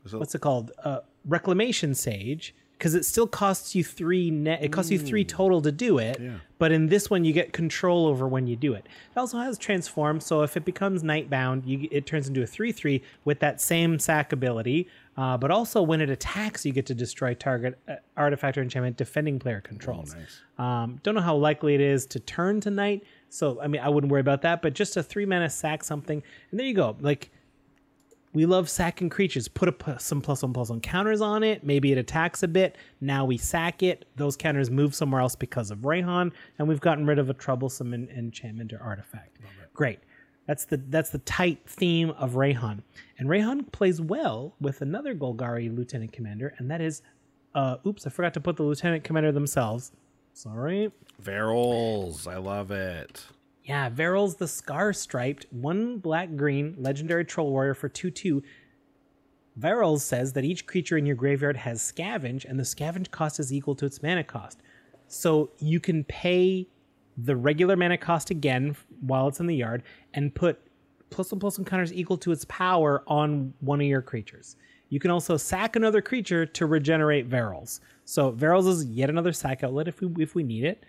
So- 0.05 0.19
what's 0.19 0.35
it 0.35 0.41
called? 0.41 0.73
Uh, 0.83 1.01
Reclamation 1.25 1.95
Sage, 1.95 2.57
because 2.85 2.95
it 2.95 3.07
still 3.07 3.27
costs 3.27 3.75
you 3.75 3.83
three 3.83 4.31
net. 4.31 4.63
It 4.63 4.71
costs 4.71 4.91
you 4.91 4.99
three 4.99 5.25
total 5.25 5.63
to 5.63 5.73
do 5.73 5.97
it, 5.97 6.21
Yeah. 6.21 6.35
but 6.59 6.71
in 6.71 6.89
this 6.89 7.09
one 7.09 7.25
you 7.25 7.33
get 7.33 7.51
control 7.55 8.07
over 8.07 8.29
when 8.29 8.47
you 8.47 8.57
do 8.57 8.75
it. 8.75 8.85
It 9.11 9.19
also 9.19 9.39
has 9.39 9.57
transform, 9.57 10.21
so 10.21 10.43
if 10.43 10.55
it 10.55 10.67
becomes 10.67 11.03
nightbound, 11.03 11.67
you 11.67 11.89
it 11.91 12.05
turns 12.05 12.29
into 12.29 12.43
a 12.43 12.47
three-three 12.47 13.01
with 13.25 13.39
that 13.39 13.59
same 13.63 13.99
sack 13.99 14.33
ability. 14.35 14.87
Uh, 15.17 15.39
but 15.39 15.51
also 15.51 15.81
when 15.81 16.03
it 16.03 16.11
attacks, 16.11 16.67
you 16.67 16.73
get 16.73 16.85
to 16.85 16.95
destroy 16.95 17.33
target 17.33 17.79
uh, 17.89 17.95
artifact 18.19 18.59
or 18.59 18.63
enchantment 18.63 18.99
defending 18.99 19.39
player 19.39 19.63
controls. 19.63 20.15
nice. 20.15 20.43
Um, 20.59 21.01
don't 21.03 21.15
know 21.15 21.23
how 21.23 21.37
likely 21.37 21.75
it 21.75 21.81
is 21.81 22.05
to 22.07 22.21
turn 22.21 22.61
tonight. 22.61 23.03
So, 23.31 23.63
I 23.63 23.67
mean, 23.67 23.81
I 23.81 23.89
wouldn't 23.89 24.11
worry 24.11 24.21
about 24.21 24.43
that, 24.43 24.61
but 24.61 24.75
just 24.75 24.99
a 24.99 25.03
three 25.03 25.25
mana 25.25 25.49
sack 25.49 25.85
something. 25.85 26.23
And 26.51 26.61
there 26.61 26.67
you 26.67 26.75
go. 26.75 26.97
Like, 27.01 27.31
we 28.35 28.45
love 28.47 28.69
sacking 28.69 29.09
creatures. 29.09 29.49
Put 29.49 29.69
a, 29.69 29.73
p- 29.73 29.93
some 29.99 30.21
plus 30.21 30.43
one 30.43 30.53
plus 30.53 30.69
one 30.71 30.81
counters 30.81 31.21
on 31.21 31.43
it. 31.43 31.65
Maybe 31.65 31.93
it 31.93 31.99
attacks 31.99 32.43
a 32.43 32.49
bit. 32.49 32.77
Now 33.01 33.25
we 33.25 33.39
sack 33.39 33.83
it. 33.83 34.05
Those 34.17 34.37
counters 34.37 34.71
move 34.71 34.95
somewhere 34.95 35.21
else 35.21 35.37
because 35.37 35.71
of 35.71 35.79
Reyhan, 35.79 36.33
and 36.59 36.69
we've 36.69 36.81
gotten 36.81 37.07
rid 37.07 37.19
of 37.19 37.31
a 37.31 37.35
troublesome 37.35 37.95
en- 37.95 38.09
enchantment 38.15 38.73
or 38.73 38.81
artifact. 38.83 39.39
Great. 39.73 40.01
That's 40.47 40.67
the 40.67 40.77
that's 40.77 41.09
the 41.11 41.19
tight 41.21 41.61
theme 41.67 42.11
of 42.11 42.33
Reyhan, 42.33 42.83
and 43.19 43.29
Reyhan 43.29 43.73
plays 43.73 44.01
well 44.01 44.55
with 44.61 44.83
another 44.83 45.15
Golgari 45.15 45.75
Lieutenant 45.75 46.13
Commander, 46.13 46.53
and 46.59 46.71
that 46.71 46.83
is, 46.83 47.01
uh, 47.55 47.77
oops, 47.87 48.07
I 48.07 48.11
forgot 48.11 48.35
to 48.35 48.41
put 48.43 48.57
the 48.57 48.63
Lieutenant 48.63 49.05
Commander 49.05 49.33
themselves. 49.33 49.93
Sorry. 50.35 50.93
Varolz. 51.23 52.27
I 52.31 52.37
love 52.37 52.71
it. 52.73 53.25
Yeah, 53.65 53.89
Varolz 53.89 54.37
the 54.37 54.47
Scar 54.47 54.93
Striped, 54.93 55.47
one 55.51 55.99
black 55.99 56.37
green 56.37 56.75
legendary 56.79 57.25
troll 57.25 57.51
warrior 57.51 57.75
for 57.75 57.89
2 57.89 58.11
2. 58.11 58.43
Varolz 59.59 60.01
says 60.01 60.33
that 60.35 60.45
each 60.45 60.67
creature 60.67 60.99
in 60.99 61.07
your 61.07 61.17
graveyard 61.17 61.57
has 61.57 61.81
scavenge, 61.81 62.45
and 62.45 62.59
the 62.59 62.65
scavenge 62.65 63.11
cost 63.11 63.41
is 63.41 63.53
equal 63.53 63.75
to 63.77 63.87
its 63.87 64.03
mana 64.03 64.25
cost. 64.25 64.61
So 65.09 65.51
you 65.59 65.81
can 65.81 66.05
pay 66.05 66.67
the 67.17 67.37
regular 67.37 67.77
mana 67.77 67.97
cost 67.97 68.31
again 68.31 68.77
while 69.01 69.29
it's 69.29 69.41
in 69.41 69.47
the 69.47 69.57
yard 69.57 69.83
and 70.13 70.35
put 70.35 70.61
plus 71.11 71.31
one 71.31 71.39
plus 71.39 71.59
one 71.59 71.65
counters 71.65 71.93
equal 71.93 72.19
to 72.19 72.33
its 72.33 72.45
power 72.47 73.03
on 73.07 73.55
one 73.61 73.81
of 73.81 73.87
your 73.87 74.03
creatures. 74.03 74.57
You 74.89 75.01
can 75.01 75.11
also 75.11 75.37
sack 75.37 75.77
another 75.77 76.03
creature 76.03 76.45
to 76.45 76.67
regenerate 76.67 77.31
Varolz. 77.31 77.81
So 78.05 78.33
Varolz 78.33 78.69
is 78.69 78.85
yet 78.87 79.09
another 79.09 79.33
sack 79.33 79.63
outlet 79.63 79.89
if 79.89 80.01
we 80.01 80.23
if 80.23 80.35
we 80.35 80.43
need 80.43 80.65
it. 80.65 80.85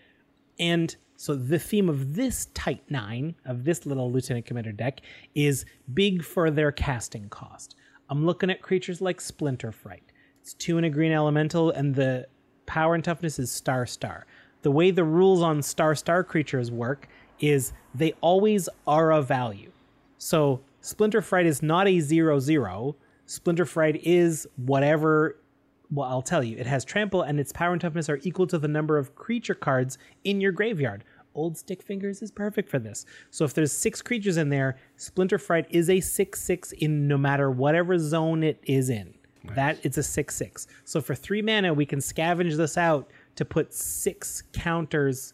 And 0.60 0.96
so 1.18 1.36
the 1.36 1.60
theme 1.60 1.90
of 1.90 2.16
this 2.16 2.48
Tight 2.54 2.84
Nine, 2.90 3.36
of 3.46 3.64
this 3.64 3.86
little 3.86 4.12
Lieutenant 4.12 4.46
Commander 4.46 4.72
deck, 4.72 5.02
is 5.34 5.66
big 5.94 6.24
for 6.24 6.52
their 6.52 6.72
casting 6.72 7.30
cost. 7.30 7.76
I'm 8.10 8.26
looking 8.26 8.50
at 8.50 8.62
creatures 8.62 9.02
like 9.02 9.22
Splinter 9.22 9.72
Fright. 9.72 10.04
It's 10.42 10.54
two 10.54 10.78
and 10.78 10.86
a 10.86 10.90
green 10.90 11.12
elemental, 11.12 11.72
and 11.72 11.96
the 11.96 12.28
power 12.66 12.96
and 12.96 13.04
toughness 13.04 13.40
is 13.40 13.52
star 13.52 13.86
star. 13.86 14.26
The 14.62 14.72
way 14.72 14.92
the 14.92 15.04
rules 15.04 15.42
on 15.42 15.62
star 15.62 15.96
star 15.96 16.24
creatures 16.24 16.72
work 16.72 17.08
is 17.40 17.74
they 17.94 18.14
always 18.22 18.68
are 18.88 19.12
a 19.12 19.22
value. 19.22 19.72
So 20.18 20.62
Splinter 20.82 21.22
Fright 21.22 21.46
is 21.46 21.64
not 21.64 21.88
a 21.88 22.00
zero 22.00 22.40
zero. 22.40 22.96
Splinter 23.26 23.66
Fright 23.66 24.02
is 24.04 24.48
whatever. 24.58 25.38
Well, 25.96 26.10
I'll 26.10 26.22
tell 26.22 26.44
you. 26.44 26.58
It 26.58 26.68
has 26.68 26.84
trample, 26.84 27.22
and 27.22 27.40
its 27.40 27.54
power 27.54 27.72
and 27.72 27.82
toughness 27.82 28.10
are 28.10 28.20
equal 28.24 28.48
to 28.48 28.60
the 28.60 28.68
number 28.68 28.98
of 28.98 29.16
creature 29.16 29.56
cards 29.56 29.98
in 30.26 30.42
your 30.42 30.52
graveyard. 30.52 31.06
Old 31.34 31.58
Stick 31.58 31.82
Fingers 31.82 32.22
is 32.22 32.32
perfect 32.32 32.70
for 32.70 32.80
this. 32.80 33.06
So 33.32 33.46
if 33.46 33.54
there's 33.54 33.72
six 33.72 34.02
creatures 34.02 34.38
in 34.38 34.50
there, 34.50 34.78
Splinter 34.98 35.38
Fright 35.38 35.68
is 35.70 35.90
a 35.90 36.00
six 36.00 36.42
six 36.42 36.72
in 36.74 37.08
no 37.08 37.18
matter 37.18 37.52
whatever 37.52 37.98
zone 37.98 38.44
it 38.44 38.60
is 38.64 38.90
in. 38.90 39.14
That 39.54 39.78
it's 39.84 39.98
a 39.98 40.04
six 40.04 40.36
six. 40.36 40.68
So 40.86 41.02
for 41.02 41.14
three 41.14 41.42
mana, 41.42 41.74
we 41.74 41.86
can 41.86 42.00
scavenge 42.00 42.58
this 42.58 42.78
out 42.78 43.12
to 43.36 43.46
put 43.46 43.74
six 43.74 44.44
counters. 44.54 45.34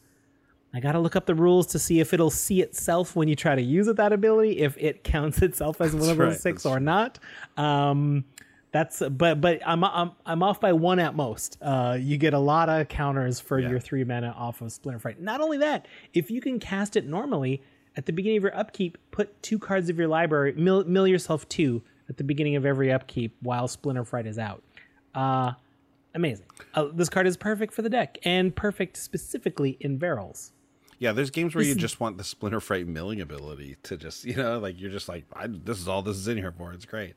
I 0.73 0.79
gotta 0.79 0.99
look 0.99 1.15
up 1.15 1.25
the 1.25 1.35
rules 1.35 1.67
to 1.67 1.79
see 1.79 1.99
if 1.99 2.13
it'll 2.13 2.29
see 2.29 2.61
itself 2.61 3.15
when 3.15 3.27
you 3.27 3.35
try 3.35 3.55
to 3.55 3.61
use 3.61 3.87
it, 3.87 3.95
that 3.97 4.11
ability, 4.11 4.59
if 4.59 4.77
it 4.77 5.03
counts 5.03 5.41
itself 5.41 5.81
as 5.81 5.95
one 5.95 6.09
of 6.09 6.17
those 6.17 6.41
six 6.41 6.65
or 6.65 6.79
not. 6.79 7.19
Um, 7.57 8.25
that's 8.71 9.01
but 9.09 9.41
but 9.41 9.61
I'm 9.65 9.83
I'm 9.83 10.11
I'm 10.25 10.43
off 10.43 10.59
by 10.61 10.73
one 10.73 10.99
at 10.99 11.15
most. 11.15 11.57
Uh, 11.61 11.97
you 11.99 12.17
get 12.17 12.33
a 12.33 12.39
lot 12.39 12.69
of 12.69 12.87
counters 12.87 13.39
for 13.39 13.59
Yeah. 13.59 13.69
your 13.69 13.79
three 13.79 14.03
mana 14.03 14.33
off 14.37 14.61
of 14.61 14.71
Splinter 14.71 14.99
Fright. 14.99 15.19
Not 15.21 15.41
only 15.41 15.57
that, 15.57 15.87
if 16.13 16.31
you 16.31 16.39
can 16.41 16.59
cast 16.59 16.95
it 16.95 17.05
normally 17.05 17.61
at 17.97 18.05
the 18.05 18.13
beginning 18.13 18.37
of 18.37 18.43
your 18.43 18.55
upkeep, 18.57 18.97
put 19.11 19.41
two 19.43 19.59
cards 19.59 19.89
of 19.89 19.97
your 19.97 20.07
library, 20.07 20.53
mill, 20.53 20.85
mill 20.85 21.05
yourself 21.07 21.47
two 21.49 21.81
at 22.07 22.15
the 22.17 22.23
beginning 22.23 22.55
of 22.55 22.65
every 22.65 22.91
upkeep 22.91 23.35
while 23.41 23.67
Splinter 23.67 24.05
Fright 24.05 24.25
is 24.25 24.39
out. 24.39 24.63
Uh, 25.13 25.51
amazing. 26.15 26.45
Uh, 26.73 26.85
this 26.93 27.09
card 27.09 27.27
is 27.27 27.35
perfect 27.35 27.73
for 27.73 27.81
the 27.81 27.89
deck 27.89 28.17
and 28.23 28.55
perfect 28.55 28.95
specifically 28.95 29.75
in 29.81 29.99
Varolz. 29.99 30.51
Yeah, 30.99 31.11
there's 31.13 31.31
games 31.31 31.55
where 31.55 31.63
you 31.63 31.73
just 31.75 31.99
want 31.99 32.17
the 32.17 32.23
Splinter 32.23 32.59
Fright 32.61 32.87
milling 32.87 33.19
ability 33.19 33.75
to 33.83 33.97
just, 33.97 34.23
you 34.23 34.35
know, 34.35 34.59
like 34.59 34.79
you're 34.79 34.91
just 34.91 35.09
like, 35.09 35.25
I, 35.33 35.47
this 35.47 35.79
is 35.79 35.87
all 35.89 36.01
this 36.01 36.15
is 36.15 36.27
in 36.29 36.37
here 36.37 36.53
for. 36.57 36.71
It's 36.73 36.85
great. 36.85 37.15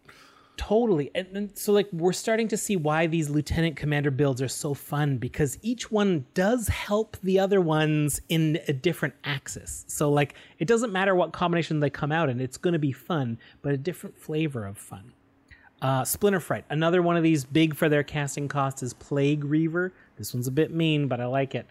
Totally. 0.56 1.10
And, 1.14 1.26
and 1.36 1.58
so 1.58 1.72
like 1.72 1.88
we're 1.92 2.12
starting 2.12 2.48
to 2.48 2.56
see 2.56 2.76
why 2.76 3.06
these 3.06 3.28
lieutenant 3.28 3.76
commander 3.76 4.10
builds 4.10 4.40
are 4.40 4.48
so 4.48 4.72
fun 4.72 5.18
because 5.18 5.58
each 5.62 5.90
one 5.90 6.26
does 6.34 6.68
help 6.68 7.16
the 7.22 7.40
other 7.40 7.60
ones 7.60 8.20
in 8.28 8.60
a 8.68 8.72
different 8.72 9.14
axis. 9.24 9.84
So 9.88 10.10
like 10.10 10.34
it 10.58 10.68
doesn't 10.68 10.92
matter 10.92 11.14
what 11.14 11.32
combination 11.32 11.80
they 11.80 11.90
come 11.90 12.12
out 12.12 12.28
in, 12.28 12.40
it's 12.40 12.56
going 12.56 12.72
to 12.72 12.78
be 12.78 12.92
fun, 12.92 13.38
but 13.62 13.72
a 13.72 13.76
different 13.76 14.16
flavor 14.16 14.64
of 14.64 14.78
fun. 14.78 15.12
Uh, 15.82 16.04
Splinter 16.04 16.40
Fright, 16.40 16.64
another 16.70 17.02
one 17.02 17.16
of 17.16 17.22
these 17.22 17.44
big 17.44 17.74
for 17.74 17.88
their 17.88 18.04
casting 18.04 18.48
cost 18.48 18.82
is 18.82 18.94
Plague 18.94 19.44
Reaver. 19.44 19.92
This 20.16 20.32
one's 20.32 20.46
a 20.46 20.52
bit 20.52 20.72
mean, 20.72 21.08
but 21.08 21.20
I 21.20 21.26
like 21.26 21.54
it. 21.54 21.66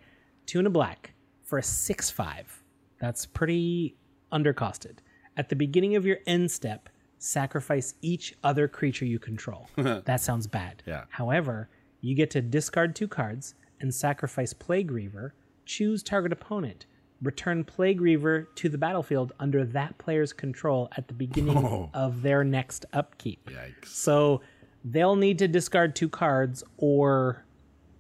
Two 0.46 0.60
and 0.60 0.68
a 0.68 0.70
black 0.70 1.14
for 1.42 1.58
a 1.58 1.64
6 1.64 2.10
5. 2.10 2.64
That's 3.00 3.26
pretty 3.26 3.96
undercosted. 4.32 4.98
At 5.36 5.50
the 5.50 5.56
beginning 5.56 5.96
of 5.96 6.06
your 6.06 6.18
end 6.28 6.52
step, 6.52 6.90
sacrifice 7.24 7.94
each 8.02 8.36
other 8.44 8.68
creature 8.68 9.06
you 9.06 9.18
control. 9.18 9.70
that 9.78 10.20
sounds 10.20 10.46
bad. 10.46 10.84
Yeah. 10.86 11.06
However, 11.10 11.70
you 12.02 12.16
get 12.16 12.30
to 12.32 12.42
discard 12.42 12.96
two 12.96 13.08
cards 13.08 13.56
and 13.80 13.94
sacrifice 13.94 14.52
Plague 14.52 14.92
Reaver, 14.92 15.34
choose 15.66 16.04
target 16.04 16.34
opponent, 16.34 16.86
return 17.22 17.64
Plague 17.64 18.02
Reaver 18.02 18.50
to 18.56 18.68
the 18.68 18.78
battlefield 18.78 19.32
under 19.40 19.64
that 19.64 19.98
player's 19.98 20.34
control 20.34 20.90
at 20.98 21.08
the 21.08 21.14
beginning 21.14 21.58
oh. 21.66 21.90
of 21.94 22.22
their 22.22 22.44
next 22.44 22.86
upkeep. 22.92 23.50
Yikes. 23.50 23.88
So 23.88 24.42
they'll 24.84 25.16
need 25.16 25.40
to 25.40 25.48
discard 25.48 25.96
two 25.96 26.10
cards 26.10 26.62
or 26.76 27.46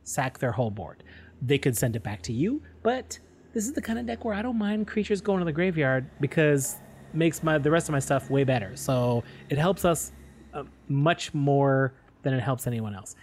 sack 0.03 0.39
their 0.39 0.51
whole 0.51 0.71
board. 0.71 1.01
They 1.41 1.57
could 1.57 1.77
send 1.77 1.95
it 1.95 2.03
back 2.03 2.23
to 2.23 2.33
you, 2.33 2.61
but 2.83 3.19
this 3.53 3.65
is 3.65 3.71
the 3.71 3.81
kind 3.81 3.99
of 3.99 4.05
deck 4.05 4.25
where 4.25 4.35
I 4.35 4.41
don't 4.41 4.57
mind 4.57 4.87
creatures 4.87 5.21
going 5.21 5.39
to 5.39 5.45
the 5.45 5.53
graveyard 5.53 6.09
because 6.19 6.77
makes 7.13 7.43
my 7.43 7.57
the 7.57 7.71
rest 7.71 7.89
of 7.89 7.93
my 7.93 7.99
stuff 7.99 8.29
way 8.29 8.43
better. 8.43 8.75
So 8.75 9.23
it 9.49 9.57
helps 9.57 9.85
us 9.85 10.11
uh, 10.53 10.63
much 10.87 11.33
more 11.33 11.93
than 12.23 12.33
it 12.33 12.41
helps 12.41 12.67
anyone 12.67 12.95
else. 12.95 13.15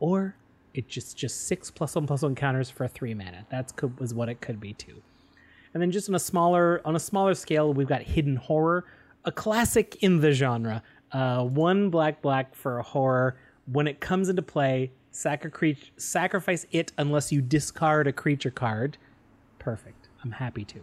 Or 0.00 0.34
it 0.74 0.88
just 0.88 1.16
just 1.16 1.46
six 1.46 1.70
plus 1.70 1.94
one 1.94 2.06
plus 2.06 2.22
one 2.22 2.34
counters 2.34 2.70
for 2.70 2.86
three 2.86 3.14
mana. 3.14 3.46
That's 3.50 3.72
could, 3.72 3.98
was 3.98 4.14
what 4.14 4.28
it 4.28 4.40
could 4.40 4.60
be 4.60 4.74
too. 4.74 5.02
And 5.74 5.82
then 5.82 5.90
just 5.90 6.08
on 6.08 6.14
a 6.14 6.18
smaller 6.18 6.80
on 6.84 6.96
a 6.96 7.00
smaller 7.00 7.34
scale, 7.34 7.72
we've 7.72 7.88
got 7.88 8.02
Hidden 8.02 8.36
Horror, 8.36 8.84
a 9.24 9.32
classic 9.32 10.02
in 10.02 10.20
the 10.20 10.32
genre. 10.32 10.82
Uh, 11.12 11.42
one 11.44 11.90
black 11.90 12.20
black 12.22 12.54
for 12.54 12.78
a 12.78 12.82
horror. 12.82 13.36
When 13.70 13.86
it 13.86 14.00
comes 14.00 14.28
into 14.28 14.42
play, 14.42 14.92
sacri- 15.10 15.76
sacrifice 15.96 16.66
it 16.70 16.92
unless 16.96 17.30
you 17.32 17.42
discard 17.42 18.06
a 18.06 18.12
creature 18.12 18.50
card. 18.50 18.96
Perfect. 19.58 20.08
I'm 20.24 20.32
happy 20.32 20.64
to. 20.64 20.80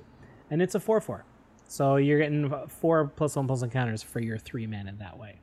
And 0.51 0.61
it's 0.61 0.75
a 0.75 0.79
four 0.79 1.01
four, 1.01 1.25
so 1.67 1.95
you're 1.97 2.19
getting 2.19 2.51
four 2.67 3.05
plus 3.07 3.35
one 3.35 3.47
plus 3.47 3.61
encounters 3.61 4.03
for 4.03 4.19
your 4.19 4.37
three 4.37 4.67
mana 4.67 4.93
that 4.99 5.17
way. 5.17 5.39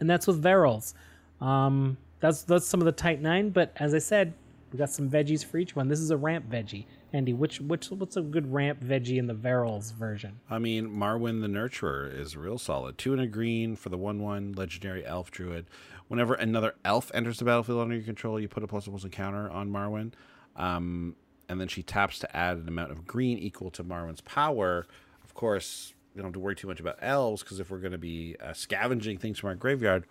And 0.00 0.08
that's 0.08 0.26
with 0.26 0.42
Varolz. 0.42 0.94
Um, 1.40 1.96
that's 2.20 2.42
that's 2.42 2.66
some 2.66 2.80
of 2.80 2.86
the 2.86 2.92
tight 2.92 3.20
nine. 3.20 3.50
But 3.50 3.72
as 3.76 3.94
I 3.94 3.98
said, 3.98 4.34
we 4.72 4.78
got 4.78 4.90
some 4.90 5.08
veggies 5.08 5.44
for 5.44 5.58
each 5.58 5.76
one. 5.76 5.88
This 5.88 6.00
is 6.00 6.10
a 6.10 6.16
ramp 6.16 6.50
veggie. 6.50 6.86
Andy, 7.12 7.32
which 7.32 7.60
which 7.60 7.90
what's 7.90 8.16
a 8.16 8.22
good 8.22 8.52
ramp 8.52 8.82
veggie 8.82 9.18
in 9.18 9.28
the 9.28 9.34
Varolz 9.34 9.92
version? 9.94 10.40
I 10.50 10.58
mean, 10.58 10.88
Marwyn 10.88 11.42
the 11.42 11.46
Nurturer 11.46 12.12
is 12.12 12.36
real 12.36 12.58
solid. 12.58 12.98
Two 12.98 13.12
and 13.12 13.22
a 13.22 13.26
green 13.28 13.76
for 13.76 13.88
the 13.88 13.96
1 13.96 14.20
1 14.20 14.52
legendary 14.52 15.06
elf 15.06 15.30
druid. 15.30 15.66
Whenever 16.08 16.34
another 16.34 16.74
elf 16.84 17.10
enters 17.14 17.38
the 17.38 17.44
battlefield 17.44 17.80
under 17.80 17.94
your 17.94 18.04
control, 18.04 18.40
you 18.40 18.48
put 18.48 18.64
a 18.64 18.66
plus 18.66 18.88
one 18.88 18.94
plus 18.94 19.04
one 19.04 19.12
counter 19.12 19.48
on 19.48 19.70
Marwyn. 19.70 20.12
Um, 20.56 21.14
and 21.48 21.60
then 21.60 21.68
she 21.68 21.82
taps 21.82 22.18
to 22.18 22.36
add 22.36 22.56
an 22.56 22.68
amount 22.68 22.90
of 22.90 23.06
green 23.06 23.38
equal 23.38 23.70
to 23.72 23.84
Marwyn's 23.84 24.22
power. 24.22 24.86
Of 25.34 25.38
course, 25.40 25.94
we 26.14 26.20
don't 26.20 26.28
have 26.28 26.34
to 26.34 26.38
worry 26.38 26.54
too 26.54 26.68
much 26.68 26.78
about 26.78 26.96
elves 27.00 27.42
because 27.42 27.58
if 27.58 27.72
we're 27.72 27.80
going 27.80 27.90
to 27.90 27.98
be 27.98 28.36
uh, 28.40 28.52
scavenging 28.52 29.18
things 29.18 29.36
from 29.36 29.48
our 29.48 29.56
graveyard, 29.56 30.06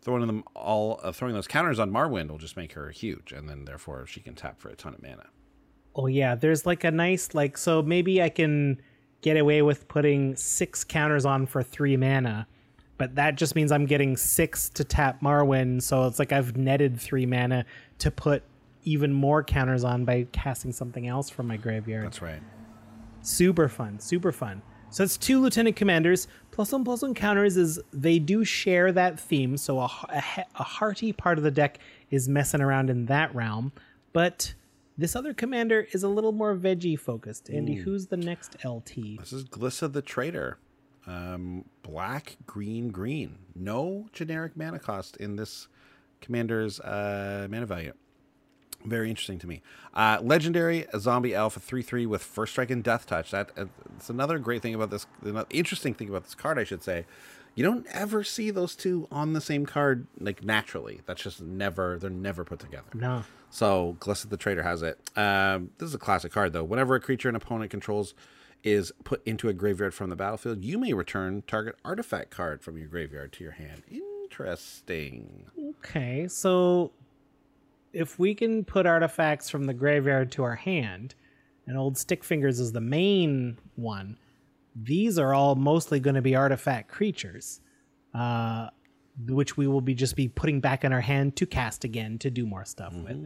throwing 0.00 0.26
them 0.26 0.44
all, 0.56 0.98
uh, 1.02 1.12
throwing 1.12 1.34
those 1.34 1.46
counters 1.46 1.78
on 1.78 1.90
Marwyn 1.90 2.30
will 2.30 2.38
just 2.38 2.56
make 2.56 2.72
her 2.72 2.88
huge, 2.88 3.32
and 3.32 3.50
then 3.50 3.66
therefore 3.66 4.06
she 4.06 4.20
can 4.20 4.34
tap 4.34 4.58
for 4.58 4.70
a 4.70 4.74
ton 4.74 4.94
of 4.94 5.02
mana. 5.02 5.26
Oh 5.94 6.06
yeah, 6.06 6.34
there's 6.34 6.64
like 6.64 6.84
a 6.84 6.90
nice 6.90 7.34
like 7.34 7.58
so 7.58 7.82
maybe 7.82 8.22
I 8.22 8.30
can 8.30 8.80
get 9.20 9.36
away 9.36 9.60
with 9.60 9.88
putting 9.88 10.36
six 10.36 10.84
counters 10.84 11.26
on 11.26 11.44
for 11.44 11.62
three 11.62 11.98
mana, 11.98 12.46
but 12.96 13.14
that 13.16 13.36
just 13.36 13.54
means 13.54 13.72
I'm 13.72 13.84
getting 13.84 14.16
six 14.16 14.70
to 14.70 14.84
tap 14.84 15.20
Marwyn, 15.20 15.82
so 15.82 16.06
it's 16.06 16.18
like 16.18 16.32
I've 16.32 16.56
netted 16.56 16.98
three 16.98 17.26
mana 17.26 17.66
to 17.98 18.10
put 18.10 18.42
even 18.84 19.12
more 19.12 19.44
counters 19.44 19.84
on 19.84 20.06
by 20.06 20.26
casting 20.32 20.72
something 20.72 21.06
else 21.06 21.28
from 21.28 21.46
my 21.46 21.58
graveyard. 21.58 22.06
That's 22.06 22.22
right. 22.22 22.40
Super 23.22 23.68
fun 23.68 23.98
super 23.98 24.32
fun 24.32 24.60
so 24.90 25.02
it's 25.02 25.16
two 25.16 25.40
lieutenant 25.40 25.74
commanders 25.76 26.28
plus 26.50 26.72
one 26.72 26.84
plus 26.84 27.02
one 27.02 27.14
counters 27.14 27.56
is 27.56 27.80
they 27.92 28.18
do 28.18 28.44
share 28.44 28.92
that 28.92 29.18
theme 29.18 29.56
so 29.56 29.78
a, 29.80 29.84
a, 30.10 30.22
a 30.56 30.62
hearty 30.62 31.12
part 31.12 31.38
of 31.38 31.44
the 31.44 31.50
deck 31.50 31.78
is 32.10 32.28
messing 32.28 32.60
around 32.60 32.90
in 32.90 33.06
that 33.06 33.34
realm 33.34 33.72
but 34.12 34.54
this 34.98 35.16
other 35.16 35.32
commander 35.32 35.86
is 35.92 36.02
a 36.02 36.08
little 36.08 36.32
more 36.32 36.54
veggie 36.54 36.98
focused 36.98 37.48
andy 37.50 37.76
who's 37.76 38.06
the 38.08 38.16
next 38.16 38.56
lt 38.64 38.94
This 39.18 39.32
is 39.32 39.44
Glissa 39.44 39.90
the 39.92 40.02
Traitor. 40.02 40.58
Um, 41.04 41.64
black, 41.82 42.36
green, 42.46 42.90
green. 42.90 43.36
No 43.56 44.06
generic 44.12 44.56
mana 44.56 44.78
cost 44.78 45.16
in 45.16 45.34
this 45.34 45.66
commander's 46.20 46.78
uh, 46.78 47.48
mana 47.50 47.66
value. 47.66 47.92
Very 48.84 49.10
interesting 49.10 49.38
to 49.40 49.46
me. 49.46 49.62
Uh, 49.94 50.18
legendary, 50.22 50.86
zombie 50.98 51.34
alpha 51.34 51.60
3 51.60 51.82
3 51.82 52.06
with 52.06 52.22
first 52.22 52.52
strike 52.52 52.70
and 52.70 52.82
death 52.82 53.06
touch. 53.06 53.30
That 53.30 53.50
uh, 53.56 53.66
It's 53.96 54.10
another 54.10 54.38
great 54.38 54.62
thing 54.62 54.74
about 54.74 54.90
this, 54.90 55.06
another 55.22 55.46
interesting 55.50 55.94
thing 55.94 56.08
about 56.08 56.24
this 56.24 56.34
card, 56.34 56.58
I 56.58 56.64
should 56.64 56.82
say. 56.82 57.04
You 57.54 57.64
don't 57.64 57.86
ever 57.90 58.24
see 58.24 58.50
those 58.50 58.74
two 58.74 59.06
on 59.12 59.34
the 59.34 59.40
same 59.40 59.66
card 59.66 60.06
like 60.18 60.42
naturally. 60.42 61.00
That's 61.04 61.22
just 61.22 61.40
never, 61.42 61.98
they're 61.98 62.08
never 62.08 62.44
put 62.44 62.60
together. 62.60 62.88
no 62.94 63.24
So 63.50 63.96
Glissa 64.00 64.30
the 64.30 64.38
Traitor 64.38 64.62
has 64.62 64.82
it. 64.82 64.98
Um, 65.16 65.70
this 65.78 65.88
is 65.88 65.94
a 65.94 65.98
classic 65.98 66.32
card, 66.32 66.54
though. 66.54 66.64
Whenever 66.64 66.94
a 66.94 67.00
creature 67.00 67.28
an 67.28 67.36
opponent 67.36 67.70
controls 67.70 68.14
is 68.64 68.92
put 69.04 69.20
into 69.26 69.48
a 69.48 69.52
graveyard 69.52 69.92
from 69.92 70.08
the 70.08 70.16
battlefield, 70.16 70.64
you 70.64 70.78
may 70.78 70.94
return 70.94 71.42
target 71.46 71.76
artifact 71.84 72.30
card 72.30 72.62
from 72.62 72.78
your 72.78 72.88
graveyard 72.88 73.32
to 73.34 73.44
your 73.44 73.52
hand. 73.52 73.82
interesting. 73.90 75.46
Okay, 75.78 76.26
so 76.28 76.92
if 77.92 78.18
we 78.18 78.34
can 78.34 78.64
put 78.64 78.86
artifacts 78.86 79.50
from 79.50 79.64
the 79.64 79.74
graveyard 79.74 80.32
to 80.32 80.42
our 80.42 80.54
hand, 80.54 81.14
and 81.66 81.76
old 81.76 81.96
stick 81.96 82.24
fingers 82.24 82.58
is 82.60 82.72
the 82.72 82.80
main 82.80 83.58
one, 83.76 84.18
these 84.74 85.18
are 85.18 85.34
all 85.34 85.54
mostly 85.54 86.00
going 86.00 86.14
to 86.14 86.22
be 86.22 86.34
artifact 86.34 86.88
creatures, 86.90 87.60
uh, 88.14 88.68
which 89.28 89.56
we 89.56 89.66
will 89.66 89.82
be 89.82 89.94
just 89.94 90.16
be 90.16 90.28
putting 90.28 90.60
back 90.60 90.84
in 90.84 90.92
our 90.92 91.00
hand 91.00 91.36
to 91.36 91.46
cast 91.46 91.84
again 91.84 92.18
to 92.18 92.30
do 92.30 92.46
more 92.46 92.64
stuff 92.64 92.94
with. 92.94 93.16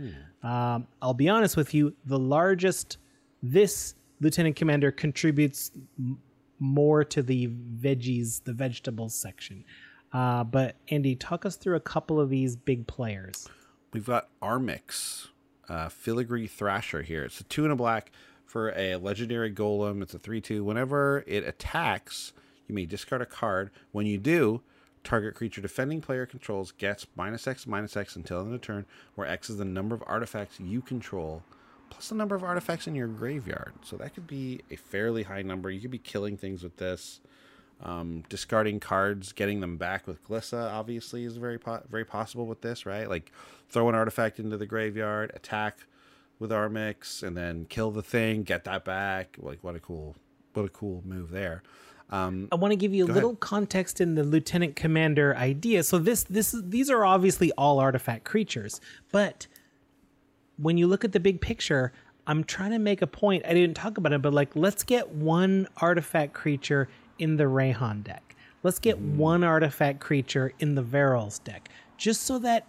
Um, 0.42 0.86
I'll 1.00 1.14
be 1.14 1.28
honest 1.28 1.56
with 1.56 1.72
you, 1.74 1.94
the 2.04 2.18
largest 2.18 2.98
this 3.42 3.94
lieutenant 4.20 4.56
commander 4.56 4.90
contributes 4.90 5.70
m- 5.98 6.18
more 6.58 7.04
to 7.04 7.22
the 7.22 7.48
veggies, 7.48 8.42
the 8.42 8.52
vegetables 8.52 9.14
section. 9.14 9.64
Uh, 10.12 10.42
but 10.42 10.76
Andy, 10.88 11.14
talk 11.14 11.46
us 11.46 11.56
through 11.56 11.76
a 11.76 11.80
couple 11.80 12.18
of 12.20 12.30
these 12.30 12.56
big 12.56 12.86
players. 12.86 13.48
We've 13.96 14.04
got 14.04 14.28
Armix, 14.42 15.28
uh, 15.70 15.88
Filigree 15.88 16.50
Thrasher 16.50 17.00
here. 17.00 17.24
It's 17.24 17.40
a 17.40 17.44
two 17.44 17.64
and 17.64 17.72
a 17.72 17.76
black 17.76 18.12
for 18.44 18.74
a 18.76 18.96
legendary 18.96 19.50
golem. 19.50 20.02
It's 20.02 20.12
a 20.12 20.18
3 20.18 20.42
2. 20.42 20.62
Whenever 20.62 21.24
it 21.26 21.46
attacks, 21.46 22.34
you 22.68 22.74
may 22.74 22.84
discard 22.84 23.22
a 23.22 23.26
card. 23.26 23.70
When 23.92 24.04
you 24.04 24.18
do, 24.18 24.60
target 25.02 25.34
creature 25.34 25.62
defending 25.62 26.02
player 26.02 26.26
controls 26.26 26.72
gets 26.72 27.06
minus 27.16 27.46
X, 27.46 27.66
minus 27.66 27.96
X 27.96 28.16
until 28.16 28.42
end 28.42 28.52
of 28.52 28.60
turn, 28.60 28.84
where 29.14 29.26
X 29.26 29.48
is 29.48 29.56
the 29.56 29.64
number 29.64 29.94
of 29.94 30.04
artifacts 30.06 30.60
you 30.60 30.82
control 30.82 31.42
plus 31.88 32.10
the 32.10 32.14
number 32.14 32.34
of 32.34 32.44
artifacts 32.44 32.86
in 32.86 32.94
your 32.94 33.08
graveyard. 33.08 33.72
So 33.82 33.96
that 33.96 34.12
could 34.12 34.26
be 34.26 34.60
a 34.70 34.76
fairly 34.76 35.22
high 35.22 35.40
number. 35.40 35.70
You 35.70 35.80
could 35.80 35.90
be 35.90 35.98
killing 35.98 36.36
things 36.36 36.62
with 36.62 36.76
this. 36.76 37.20
Um, 37.82 38.24
discarding 38.30 38.80
cards, 38.80 39.32
getting 39.32 39.60
them 39.60 39.76
back 39.76 40.06
with 40.06 40.24
Glissa, 40.26 40.72
obviously, 40.72 41.24
is 41.24 41.36
very 41.36 41.58
po- 41.58 41.82
very 41.90 42.06
possible 42.06 42.46
with 42.46 42.62
this, 42.62 42.86
right? 42.86 43.08
Like 43.08 43.30
throw 43.68 43.88
an 43.88 43.94
artifact 43.94 44.38
into 44.38 44.56
the 44.56 44.66
graveyard, 44.66 45.30
attack 45.34 45.80
with 46.38 46.50
Armix, 46.50 47.22
and 47.22 47.36
then 47.36 47.66
kill 47.68 47.90
the 47.90 48.02
thing, 48.02 48.44
get 48.44 48.64
that 48.64 48.84
back. 48.84 49.36
Like 49.38 49.62
what 49.62 49.76
a 49.76 49.80
cool, 49.80 50.16
what 50.54 50.64
a 50.64 50.70
cool 50.70 51.02
move 51.04 51.30
there. 51.30 51.62
Um, 52.08 52.48
I 52.52 52.54
want 52.54 52.72
to 52.72 52.76
give 52.76 52.94
you 52.94 53.04
a 53.04 53.08
little 53.08 53.30
ahead. 53.30 53.40
context 53.40 54.00
in 54.00 54.14
the 54.14 54.22
lieutenant 54.22 54.76
commander 54.76 55.36
idea. 55.36 55.82
So 55.82 55.98
this 55.98 56.22
this 56.24 56.54
these 56.64 56.88
are 56.88 57.04
obviously 57.04 57.52
all 57.52 57.78
artifact 57.78 58.24
creatures, 58.24 58.80
but 59.10 59.46
when 60.56 60.78
you 60.78 60.86
look 60.86 61.04
at 61.04 61.12
the 61.12 61.20
big 61.20 61.40
picture, 61.40 61.92
I'm 62.26 62.44
trying 62.44 62.70
to 62.70 62.78
make 62.78 63.02
a 63.02 63.06
point. 63.06 63.44
I 63.46 63.54
didn't 63.54 63.74
talk 63.74 63.98
about 63.98 64.12
it, 64.12 64.22
but 64.22 64.32
like 64.32 64.54
let's 64.54 64.82
get 64.84 65.10
one 65.10 65.68
artifact 65.78 66.32
creature 66.32 66.88
in 67.18 67.36
the 67.36 67.44
Reyhan 67.44 68.04
deck. 68.04 68.36
Let's 68.62 68.78
get 68.78 68.98
one 68.98 69.44
artifact 69.44 70.00
creature 70.00 70.52
in 70.58 70.74
the 70.74 70.82
Varolz 70.82 71.42
deck, 71.42 71.68
just 71.96 72.22
so 72.22 72.38
that 72.40 72.66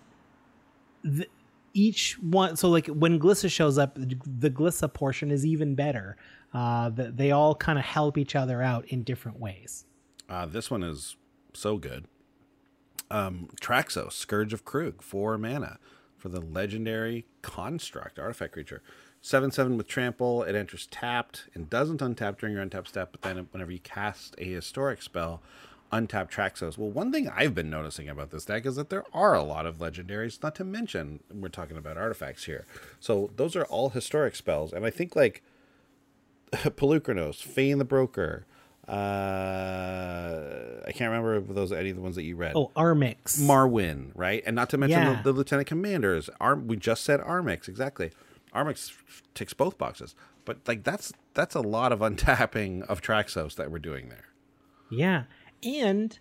the, 1.03 1.27
each 1.73 2.19
one. 2.19 2.55
So 2.55 2.69
like 2.69 2.87
when 2.87 3.19
Glissa 3.19 3.49
shows 3.51 3.77
up, 3.77 3.95
the 3.95 4.49
Glissa 4.49 4.93
portion 4.93 5.31
is 5.31 5.45
even 5.45 5.75
better. 5.75 6.17
Uh, 6.53 6.89
that 6.89 7.17
they 7.17 7.29
all 7.29 7.53
kind 7.53 7.77
of 7.77 7.83
help 7.83 8.17
each 8.17 8.33
other 8.33 8.61
out 8.61 8.85
in 8.85 9.03
different 9.03 9.37
ways. 9.37 9.85
Uh, 10.29 10.45
this 10.45 10.71
one 10.71 10.81
is 10.81 11.17
so 11.53 11.77
good. 11.77 12.05
Um, 13.11 13.49
Traxos, 13.61 14.13
Scourge 14.13 14.53
of 14.53 14.63
Kroog, 14.63 15.01
four 15.01 15.37
mana 15.37 15.77
for 16.17 16.29
the 16.29 16.39
legendary 16.39 17.25
construct 17.41 18.17
artifact 18.17 18.53
creature. 18.53 18.81
7 19.27 19.51
7 19.51 19.75
with 19.75 19.89
trample. 19.89 20.43
It 20.43 20.55
enters 20.55 20.87
tapped 20.87 21.47
and 21.53 21.69
doesn't 21.69 21.99
untap 21.99 22.37
during 22.37 22.55
your 22.55 22.65
untap 22.65 22.87
step, 22.87 23.09
but 23.11 23.23
then 23.23 23.49
whenever 23.51 23.71
you 23.71 23.79
cast 23.79 24.35
a 24.37 24.45
historic 24.45 25.01
spell, 25.01 25.41
untap 25.91 26.31
Traxos. 26.31 26.77
Well, 26.77 26.89
one 26.91 27.11
thing 27.11 27.27
I've 27.27 27.53
been 27.53 27.69
noticing 27.69 28.07
about 28.07 28.31
this 28.31 28.45
deck 28.45 28.65
is 28.65 28.77
that 28.77 28.89
there 28.89 29.03
are 29.13 29.33
a 29.35 29.43
lot 29.43 29.65
of 29.65 29.79
legendaries, 29.79 30.41
not 30.41 30.55
to 30.55 30.63
mention 30.63 31.19
we're 31.29 31.49
talking 31.49 31.75
about 31.75 31.97
artifacts 31.97 32.45
here. 32.45 32.65
So 33.01 33.31
those 33.35 33.57
are 33.57 33.65
all 33.65 33.89
historic 33.89 34.33
spells, 34.33 34.71
and 34.71 34.85
I 34.85 34.91
think 34.91 35.13
like 35.13 35.43
Polukranos, 36.53 37.41
Fain 37.43 37.79
the 37.79 37.85
Broker. 37.85 38.45
Uh, 38.87 38.93
I 40.87 40.93
can't 40.93 41.09
remember 41.11 41.35
if 41.35 41.47
those 41.49 41.73
any 41.73 41.89
of 41.89 41.97
the 41.97 42.01
ones 42.01 42.15
that 42.15 42.23
you 42.23 42.37
read. 42.37 42.53
Oh, 42.55 42.71
Armix. 42.77 43.41
Marwyn, 43.41 44.11
right? 44.15 44.41
And 44.45 44.55
not 44.55 44.69
to 44.69 44.77
mention 44.77 45.01
Yeah. 45.01 45.15
the, 45.21 45.33
the 45.33 45.37
lieutenant 45.37 45.67
commanders. 45.67 46.29
Arm, 46.39 46.67
we 46.67 46.77
just 46.77 47.03
said 47.03 47.19
Armix, 47.19 47.67
exactly. 47.67 48.11
Armix 48.53 48.91
ticks 49.33 49.53
both 49.53 49.77
boxes, 49.77 50.15
but 50.45 50.59
like 50.67 50.83
that's 50.83 51.13
that's 51.33 51.55
a 51.55 51.61
lot 51.61 51.91
of 51.91 51.99
untapping 52.09 52.83
of 52.87 53.01
Traxos 53.01 53.55
that 53.55 53.71
we're 53.71 53.79
doing 53.79 54.09
there. 54.09 54.25
yeah, 54.89 55.23
and 55.63 56.17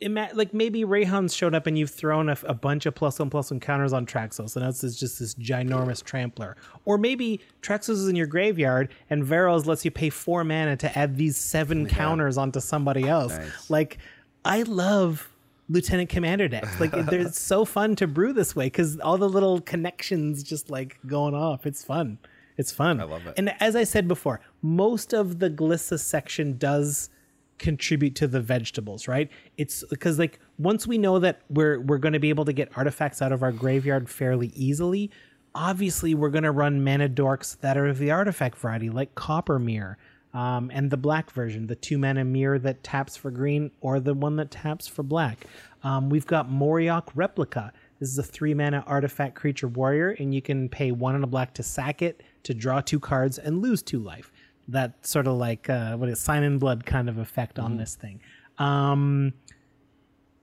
ima- 0.00 0.30
like 0.34 0.52
maybe 0.54 0.84
Reyhan's 0.84 1.34
showed 1.34 1.54
up 1.54 1.66
and 1.66 1.78
you've 1.78 1.90
thrown 1.90 2.28
a, 2.28 2.36
a 2.44 2.54
bunch 2.54 2.86
of 2.86 2.94
plus 2.94 3.18
one 3.18 3.30
plus 3.30 3.50
one 3.50 3.60
counters 3.60 3.92
on 3.92 4.06
Traxos, 4.06 4.56
and 4.56 4.64
it's 4.64 4.80
just 4.80 5.18
this 5.18 5.34
ginormous 5.34 6.02
trampler. 6.02 6.56
Or 6.84 6.98
maybe 6.98 7.40
Traxos 7.62 7.90
is 7.90 8.08
in 8.08 8.16
your 8.16 8.26
graveyard 8.26 8.92
and 9.10 9.24
Varolz 9.24 9.66
lets 9.66 9.84
you 9.84 9.90
pay 9.90 10.10
four 10.10 10.44
mana 10.44 10.76
to 10.78 10.98
add 10.98 11.16
these 11.16 11.36
seven 11.36 11.86
counters 11.86 12.36
onto 12.38 12.60
somebody 12.60 13.08
else. 13.08 13.32
Nice. 13.32 13.70
Like, 13.70 13.98
I 14.44 14.62
love. 14.62 15.28
Lieutenant 15.68 16.08
Commander 16.08 16.48
decks, 16.48 16.80
like 16.80 16.92
they're 17.06 17.30
so 17.32 17.64
fun 17.64 17.96
to 17.96 18.06
brew 18.06 18.32
this 18.32 18.54
way 18.54 18.66
because 18.66 18.98
all 19.00 19.18
the 19.18 19.28
little 19.28 19.60
connections 19.60 20.42
just 20.42 20.70
like 20.70 20.98
going 21.06 21.34
off. 21.34 21.66
It's 21.66 21.84
fun. 21.84 22.18
It's 22.56 22.70
fun. 22.70 23.00
I 23.00 23.04
love 23.04 23.26
it. 23.26 23.34
And 23.36 23.54
as 23.60 23.74
I 23.74 23.84
said 23.84 24.06
before, 24.06 24.40
most 24.62 25.12
of 25.12 25.38
the 25.40 25.50
Glissa 25.50 25.98
section 25.98 26.56
does 26.56 27.10
contribute 27.58 28.14
to 28.16 28.26
the 28.26 28.40
vegetables, 28.40 29.08
right? 29.08 29.30
It's 29.56 29.84
because 29.90 30.18
like 30.18 30.38
once 30.58 30.86
we 30.86 30.98
know 30.98 31.18
that 31.18 31.42
we're 31.48 31.80
we're 31.80 31.98
going 31.98 32.12
to 32.12 32.20
be 32.20 32.28
able 32.28 32.44
to 32.44 32.52
get 32.52 32.76
artifacts 32.76 33.22
out 33.22 33.32
of 33.32 33.42
our 33.42 33.52
graveyard 33.52 34.08
fairly 34.08 34.48
easily, 34.54 35.10
obviously 35.54 36.14
we're 36.14 36.30
going 36.30 36.44
to 36.44 36.50
run 36.50 36.82
mana 36.82 37.08
dorks 37.08 37.58
that 37.60 37.76
are 37.76 37.86
of 37.86 37.98
the 37.98 38.10
artifact 38.10 38.58
variety, 38.58 38.90
like 38.90 39.14
Copper 39.14 39.58
Myr. 39.58 39.96
Um, 40.34 40.70
and 40.74 40.90
the 40.90 40.96
black 40.96 41.30
version, 41.30 41.68
the 41.68 41.76
two 41.76 41.96
mana 41.96 42.24
Myr 42.24 42.58
that 42.58 42.82
taps 42.82 43.16
for 43.16 43.30
green, 43.30 43.70
or 43.80 44.00
the 44.00 44.14
one 44.14 44.36
that 44.36 44.50
taps 44.50 44.88
for 44.88 45.04
black. 45.04 45.46
Um, 45.84 46.10
we've 46.10 46.26
got 46.26 46.50
Moriok 46.50 47.08
Replica. 47.14 47.72
This 48.00 48.08
is 48.10 48.18
a 48.18 48.22
three 48.24 48.52
mana 48.52 48.82
artifact 48.86 49.36
creature 49.36 49.68
warrior, 49.68 50.10
and 50.10 50.34
you 50.34 50.42
can 50.42 50.68
pay 50.68 50.90
one 50.90 51.14
and 51.14 51.22
a 51.22 51.28
black 51.28 51.54
to 51.54 51.62
sack 51.62 52.02
it 52.02 52.22
to 52.42 52.52
draw 52.52 52.80
two 52.80 52.98
cards 52.98 53.38
and 53.38 53.62
lose 53.62 53.80
two 53.80 54.00
life. 54.00 54.32
That 54.66 55.06
sort 55.06 55.28
of 55.28 55.34
like 55.34 55.70
uh, 55.70 55.96
what 55.96 56.08
is 56.08 56.20
sign 56.20 56.42
in 56.42 56.58
blood 56.58 56.84
kind 56.84 57.08
of 57.08 57.18
effect 57.18 57.58
on 57.58 57.76
this 57.76 57.94
thing. 57.94 58.20
Um, 58.58 59.34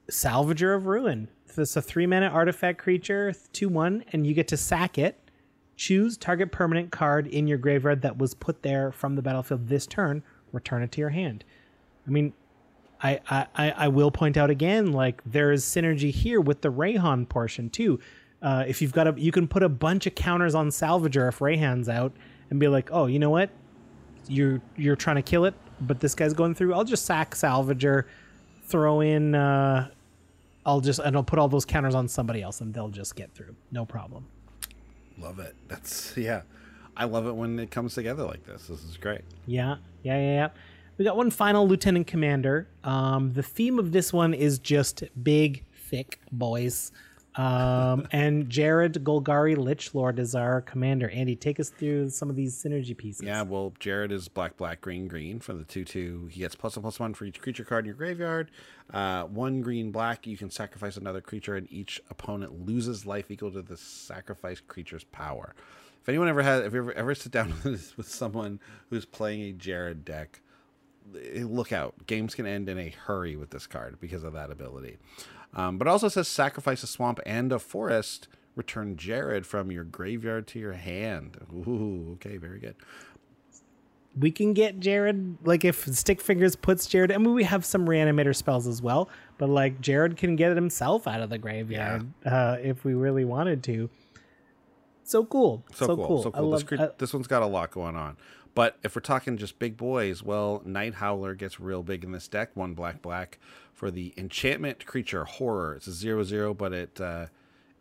Salvager 0.10 0.76
of 0.76 0.86
Ruin. 0.86 1.28
It's 1.58 1.76
a 1.76 1.82
three 1.82 2.08
mana 2.08 2.28
artifact 2.28 2.78
creature, 2.78 3.34
two 3.52 3.68
one, 3.68 4.06
and 4.14 4.26
you 4.26 4.34
get 4.34 4.48
to 4.50 4.58
sack 4.58 4.98
it. 4.98 5.21
Choose 5.78 6.18
target 6.18 6.52
permanent 6.52 6.92
card 6.92 7.28
in 7.28 7.48
your 7.48 7.58
graveyard 7.58 8.02
that 8.04 8.18
was 8.18 8.34
put 8.34 8.62
there 8.62 8.92
from 8.92 9.16
the 9.16 9.22
battlefield 9.22 9.68
this 9.68 9.88
turn. 9.88 10.24
Return 10.52 10.84
it 10.84 10.92
to 10.94 11.02
your 11.02 11.10
hand. 11.10 11.44
I 12.06 12.12
mean, 12.12 12.34
I, 13.04 13.20
I, 13.30 13.72
I 13.72 13.88
will 13.88 14.12
point 14.12 14.38
out 14.38 14.50
again, 14.52 14.92
like 14.92 15.22
there 15.26 15.52
is 15.52 15.66
synergy 15.66 16.12
here 16.12 16.40
with 16.40 16.62
the 16.62 16.72
Reyhan 16.72 17.28
portion 17.28 17.70
too. 17.70 18.00
Uh, 18.42 18.64
if 18.68 18.82
you've 18.82 18.94
got 18.94 19.08
a, 19.08 19.14
you 19.18 19.32
can 19.32 19.48
put 19.48 19.64
a 19.64 19.70
bunch 19.70 20.06
of 20.06 20.16
counters 20.16 20.56
on 20.56 20.70
Salvager 20.70 21.28
if 21.30 21.40
Reyhan's 21.40 21.90
out, 21.90 22.12
and 22.50 22.60
be 22.60 22.68
like, 22.68 22.90
oh, 22.92 23.06
you 23.08 23.18
know 23.18 23.30
what, 23.30 23.50
you're 24.28 24.62
you're 24.76 24.96
trying 24.96 25.16
to 25.16 25.22
kill 25.22 25.46
it, 25.46 25.54
but 25.80 26.00
this 26.00 26.14
guy's 26.16 26.34
going 26.34 26.54
through. 26.54 26.74
I'll 26.74 26.84
just 26.84 27.06
sack 27.06 27.34
Salvager, 27.34 28.06
throw 28.66 29.02
in. 29.02 29.36
Uh, 29.36 29.90
I'll 30.66 30.82
just 30.82 31.00
and 31.00 31.16
I'll 31.16 31.24
put 31.24 31.40
all 31.40 31.48
those 31.48 31.66
counters 31.66 31.96
on 31.96 32.08
somebody 32.08 32.42
else, 32.42 32.62
and 32.62 32.74
they'll 32.74 32.90
just 32.90 33.16
get 33.16 33.34
through, 33.34 33.56
no 33.72 33.86
problem. 33.86 34.28
Love 35.22 35.40
it. 35.40 35.56
That's 35.68 36.16
yeah. 36.18 36.42
I 36.98 37.06
love 37.06 37.26
it 37.28 37.34
when 37.34 37.60
it 37.60 37.72
comes 37.72 37.94
together 37.94 38.24
like 38.24 38.46
this. 38.46 38.68
This 38.68 38.84
is 38.84 38.98
great. 38.98 39.22
Yeah, 39.46 39.78
yeah, 40.04 40.18
yeah, 40.18 40.34
yeah. 40.34 40.50
We 40.98 41.06
got 41.06 41.16
one 41.16 41.32
final 41.32 41.68
lieutenant 41.68 42.08
commander. 42.08 42.68
Um, 42.84 43.34
the 43.34 43.44
theme 43.44 43.80
of 43.80 43.92
this 43.92 44.12
one 44.12 44.34
is 44.34 44.60
just 44.60 45.04
big, 45.24 45.64
thick 45.74 46.20
boys. 46.32 46.92
Um, 47.36 48.08
and 48.12 48.50
Jarad 48.50 48.98
Golgari 49.04 49.56
Lichlord 49.56 50.20
is 50.20 50.36
our 50.36 50.62
commander. 50.62 51.10
Andy, 51.10 51.36
take 51.36 51.60
us 51.60 51.70
through 51.70 52.10
some 52.10 52.30
of 52.30 52.36
these 52.36 52.54
synergy 52.54 52.96
pieces. 52.96 53.24
Yeah, 53.24 53.44
well, 53.44 53.74
Jarad 53.80 54.12
is 54.12 54.28
black, 54.28 54.58
black, 54.58 54.82
green, 54.82 55.08
green 55.08 55.40
for 55.40 55.54
the 55.54 55.64
two 55.64 55.86
two. 55.86 56.28
He 56.30 56.42
gets 56.42 56.56
plus 56.56 56.76
one 56.76 56.82
plus 56.82 57.00
one 57.00 57.14
for 57.14 57.24
each 57.26 57.40
creature 57.40 57.64
card 57.64 57.86
in 57.86 57.88
your 57.88 57.96
graveyard. 57.96 58.52
Uh, 58.94 59.24
one 59.24 59.62
green, 59.62 59.92
black. 59.92 60.28
You 60.28 60.36
can 60.36 60.50
sacrifice 60.50 60.98
another 60.98 61.22
creature, 61.22 61.56
and 61.56 61.72
each 61.72 62.02
opponent 62.10 62.66
loses 62.66 63.06
life 63.06 63.32
equal 63.32 63.52
to 63.52 63.62
the 63.62 63.78
sacrificed 63.78 64.68
creature's 64.68 65.06
power. 65.06 65.56
If 66.02 66.10
anyone 66.10 66.28
ever 66.28 66.42
has, 66.42 66.66
if 66.66 66.74
you 66.74 66.80
ever, 66.80 66.94
ever 66.94 67.16
sit 67.16 67.32
down 67.32 67.54
with, 67.64 67.96
with 67.96 68.10
someone 68.10 68.60
who's 68.90 69.06
playing 69.06 69.42
a 69.50 69.54
Jarad 69.54 70.04
deck, 70.04 70.42
eh, 71.16 71.44
look 71.46 71.72
out. 71.72 72.08
Games 72.08 72.36
can 72.36 72.46
end 72.46 72.68
in 72.68 72.78
a 72.78 72.90
hurry 72.90 73.38
with 73.38 73.52
this 73.52 73.68
card 73.68 74.00
because 74.02 74.24
of 74.24 74.34
that 74.34 74.52
ability. 74.52 74.98
Um, 75.54 75.78
but 75.78 75.88
it 75.88 75.92
also 75.92 76.08
says 76.08 76.28
sacrifice 76.28 76.84
a 76.84 76.88
swamp 76.88 77.20
and 77.26 77.52
a 77.52 77.60
forest. 77.60 78.28
Return 78.56 78.96
Jarad 78.98 79.46
from 79.46 79.72
your 79.72 79.84
graveyard 79.86 80.46
to 80.48 80.60
your 80.60 80.74
hand. 80.74 81.38
Ooh, 81.54 82.12
okay, 82.16 82.36
very 82.38 82.60
good. 82.60 82.76
we 84.20 84.30
can 84.30 84.54
get 84.54 84.80
Jarad 84.82 85.38
like 85.46 85.64
if 85.64 85.86
Stick 85.96 86.20
Fingers 86.20 86.58
puts 86.58 86.86
Jarad. 86.88 87.14
I 87.14 87.18
mean, 87.18 87.34
we 87.34 87.46
have 87.46 87.64
some 87.64 87.86
reanimator 87.88 88.36
spells 88.36 88.68
as 88.68 88.82
well, 88.82 89.08
but 89.38 89.50
like 89.50 89.80
Jarad 89.82 90.18
can 90.18 90.36
get 90.36 90.54
himself 90.56 91.08
out 91.08 91.22
of 91.22 91.30
the 91.30 91.38
graveyard 91.38 92.12
uh, 92.26 92.58
if 92.62 92.84
we 92.84 92.94
really 92.94 93.24
wanted 93.24 93.64
to. 93.64 93.90
So 95.04 95.26
cool, 95.26 95.64
So, 95.74 95.96
cool. 95.96 96.24
So 96.24 96.32
I 96.34 96.40
cool. 96.40 96.52
This, 96.52 96.64
cre- 96.64 96.76
this 96.98 97.14
one's 97.14 97.28
got 97.28 97.42
a 97.42 97.46
lot 97.48 97.72
going 97.72 97.96
on. 97.96 98.18
But 98.54 98.78
if 98.84 98.96
we're 98.96 99.02
talking 99.02 99.38
just 99.38 99.60
big 99.60 99.78
boys, 99.78 100.22
well, 100.22 100.62
Nighthowler 100.68 101.38
gets 101.38 101.60
real 101.60 101.84
big 101.84 102.04
in 102.04 102.12
this 102.12 102.28
deck. 102.28 102.52
One 102.54 102.74
black 102.74 103.02
black 103.02 103.40
for 103.74 103.90
the 103.90 104.14
enchantment 104.18 104.86
creature 104.86 105.24
horror. 105.24 105.76
It's 105.76 105.88
a 105.88 105.94
zero 105.94 106.24
zero, 106.24 106.54
but 106.54 106.74
it 106.74 107.00
uh, 107.00 107.28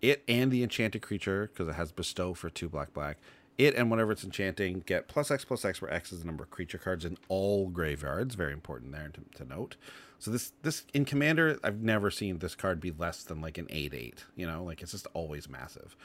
it 0.01 0.23
and 0.29 0.51
the 0.51 0.63
enchanted 0.63 1.03
creature 1.03 1.51
because 1.53 1.69
it 1.69 1.75
has 1.75 1.91
bestow 1.93 2.35
for 2.35 2.51
two 2.51 2.69
black 2.69 2.95
black. 2.95 3.19
It 3.59 3.75
and 3.75 3.91
whatever 3.91 4.13
it's 4.13 4.25
enchanting 4.25 4.85
get 4.87 5.09
plus 5.09 5.31
X 5.31 5.45
plus 5.45 5.65
X, 5.65 5.83
where 5.83 5.93
X 5.93 6.13
is 6.13 6.21
the 6.21 6.27
number 6.27 6.45
of 6.45 6.51
creature 6.51 6.79
cards 6.79 7.05
in 7.05 7.19
all 7.29 7.69
graveyards. 7.69 8.35
Very 8.37 8.53
important 8.53 8.93
there 8.93 9.11
to, 9.13 9.39
to 9.39 9.45
note. 9.45 9.77
So 10.19 10.31
this 10.31 10.53
this 10.63 10.85
in 10.95 11.05
Commander, 11.05 11.59
I've 11.65 11.83
never 11.83 12.11
seen 12.11 12.39
this 12.39 12.55
card 12.55 12.81
be 12.81 12.93
less 12.93 13.25
than 13.25 13.41
like 13.41 13.59
an 13.59 13.67
eight 13.71 13.93
eight. 13.93 14.25
You 14.37 14.47
know, 14.47 14.63
like 14.63 14.83
it's 14.83 14.93
just 14.93 15.09
always 15.15 15.49
massive. 15.49 15.97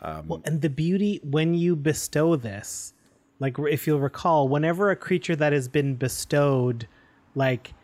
Um, 0.00 0.26
Well, 0.26 0.42
and 0.44 0.62
the 0.62 0.70
beauty 0.70 1.20
when 1.22 1.54
you 1.54 1.76
bestow 1.76 2.34
this, 2.34 2.93
like 3.40 3.56
if 3.58 3.86
you'll 3.86 4.00
recall, 4.00 4.48
whenever 4.48 4.90
a 4.90 4.96
creature 4.96 5.36
that 5.36 5.52
has 5.52 5.68
been 5.68 5.96
bestowed, 5.96 6.86
like 7.34 7.74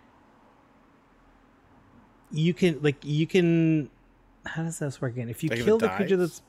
you 2.32 2.54
can 2.54 2.80
like 2.82 2.96
you 3.04 3.26
can 3.26 3.90
how 4.46 4.62
does 4.62 4.78
this 4.78 5.00
work 5.00 5.12
again? 5.12 5.28
If 5.28 5.42
you 5.42 5.50
Like 5.50 5.60
kill 5.62 5.76
it 5.76 5.80
the 5.80 5.88
creature 5.90 6.16
dies? 6.16 6.40
that's 6.40 6.42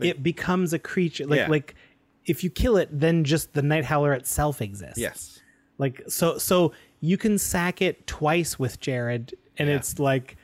it 0.00 0.22
becomes 0.22 0.72
a 0.72 0.78
creature 0.78 1.26
like 1.26 1.38
Yeah. 1.38 1.48
like 1.48 1.74
if 2.24 2.44
you 2.44 2.50
kill 2.50 2.76
it, 2.76 2.88
then 2.92 3.24
just 3.24 3.52
the 3.52 3.62
Nighthowler 3.62 4.16
itself 4.16 4.62
exists. 4.62 4.98
yes. 4.98 5.40
Like 5.78 6.02
so 6.08 6.38
so 6.38 6.72
you 7.00 7.16
can 7.16 7.36
sack 7.38 7.82
it 7.82 8.06
twice 8.06 8.58
with 8.58 8.80
Jarad 8.80 9.32
and 9.58 9.68
Yeah. 9.68 9.76
it's 9.76 9.98
like 9.98 10.36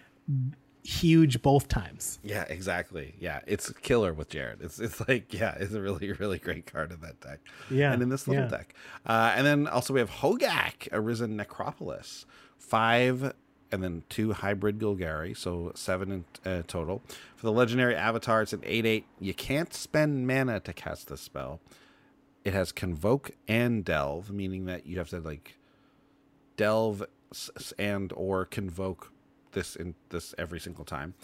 huge 0.88 1.42
both 1.42 1.68
times. 1.68 2.18
Yeah, 2.24 2.44
exactly. 2.48 3.14
Yeah, 3.20 3.40
it's 3.46 3.70
killer 3.82 4.14
with 4.14 4.30
Jarad. 4.30 4.62
It's 4.62 4.80
it's 4.80 5.06
like 5.06 5.34
yeah, 5.34 5.54
it's 5.60 5.74
a 5.74 5.80
really 5.80 6.12
really 6.18 6.38
great 6.38 6.66
card 6.66 6.92
in 6.92 7.00
that 7.00 7.20
deck. 7.20 7.40
Yeah, 7.70 7.92
and 7.92 8.02
in 8.02 8.08
this 8.08 8.26
little 8.26 8.44
yeah. 8.44 8.50
deck, 8.50 8.74
uh, 9.06 9.34
and 9.36 9.46
then 9.46 9.66
also 9.66 9.92
we 9.92 10.00
have 10.00 10.10
Hogaak, 10.10 10.88
Arisen 10.90 11.36
Necropolis, 11.36 12.24
five, 12.56 13.34
and 13.70 13.82
then 13.82 14.02
two 14.08 14.32
hybrid 14.32 14.78
Golgari, 14.78 15.36
so 15.36 15.72
seven 15.74 16.24
in 16.44 16.50
uh, 16.50 16.62
total. 16.66 17.02
For 17.36 17.46
the 17.46 17.52
legendary 17.52 17.94
avatar, 17.94 18.42
it's 18.42 18.54
an 18.54 18.62
eight 18.64 18.86
eight. 18.86 19.04
You 19.20 19.34
can't 19.34 19.74
spend 19.74 20.26
mana 20.26 20.60
to 20.60 20.72
cast 20.72 21.08
this 21.08 21.20
spell. 21.20 21.60
It 22.44 22.54
has 22.54 22.72
convoke 22.72 23.32
and 23.46 23.84
delve, 23.84 24.30
meaning 24.30 24.64
that 24.64 24.86
you 24.86 24.96
have 24.98 25.10
to 25.10 25.20
like 25.20 25.58
delve 26.56 27.04
and 27.78 28.10
or 28.16 28.46
convoke 28.46 29.12
this 29.52 29.76
in 29.76 29.94
this 30.10 30.34
every 30.38 30.60
single 30.60 30.84
time. 30.84 31.14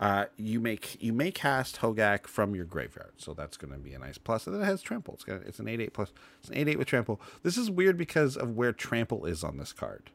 Uh, 0.00 0.26
you 0.36 0.60
make 0.60 1.00
you 1.02 1.12
may 1.12 1.30
cast 1.30 1.80
Hogaak 1.80 2.26
from 2.26 2.54
your 2.54 2.64
graveyard, 2.64 3.12
so 3.16 3.32
that's 3.34 3.56
going 3.56 3.72
to 3.72 3.78
be 3.78 3.94
a 3.94 3.98
nice 3.98 4.18
plus. 4.18 4.46
And 4.46 4.54
then 4.54 4.62
it 4.62 4.66
has 4.66 4.82
trample. 4.82 5.14
It's, 5.14 5.24
got, 5.24 5.42
it's 5.42 5.58
an 5.58 5.68
eight 5.68 5.80
eight 5.80 5.92
plus. 5.92 6.12
It's 6.40 6.48
an 6.50 6.56
eight 6.56 6.68
eight 6.68 6.78
with 6.78 6.88
trample. 6.88 7.20
This 7.42 7.56
is 7.56 7.70
weird 7.70 7.96
because 7.96 8.36
of 8.36 8.56
where 8.56 8.72
trample 8.72 9.24
is 9.26 9.44
on 9.44 9.56
this 9.56 9.72
card. 9.72 10.10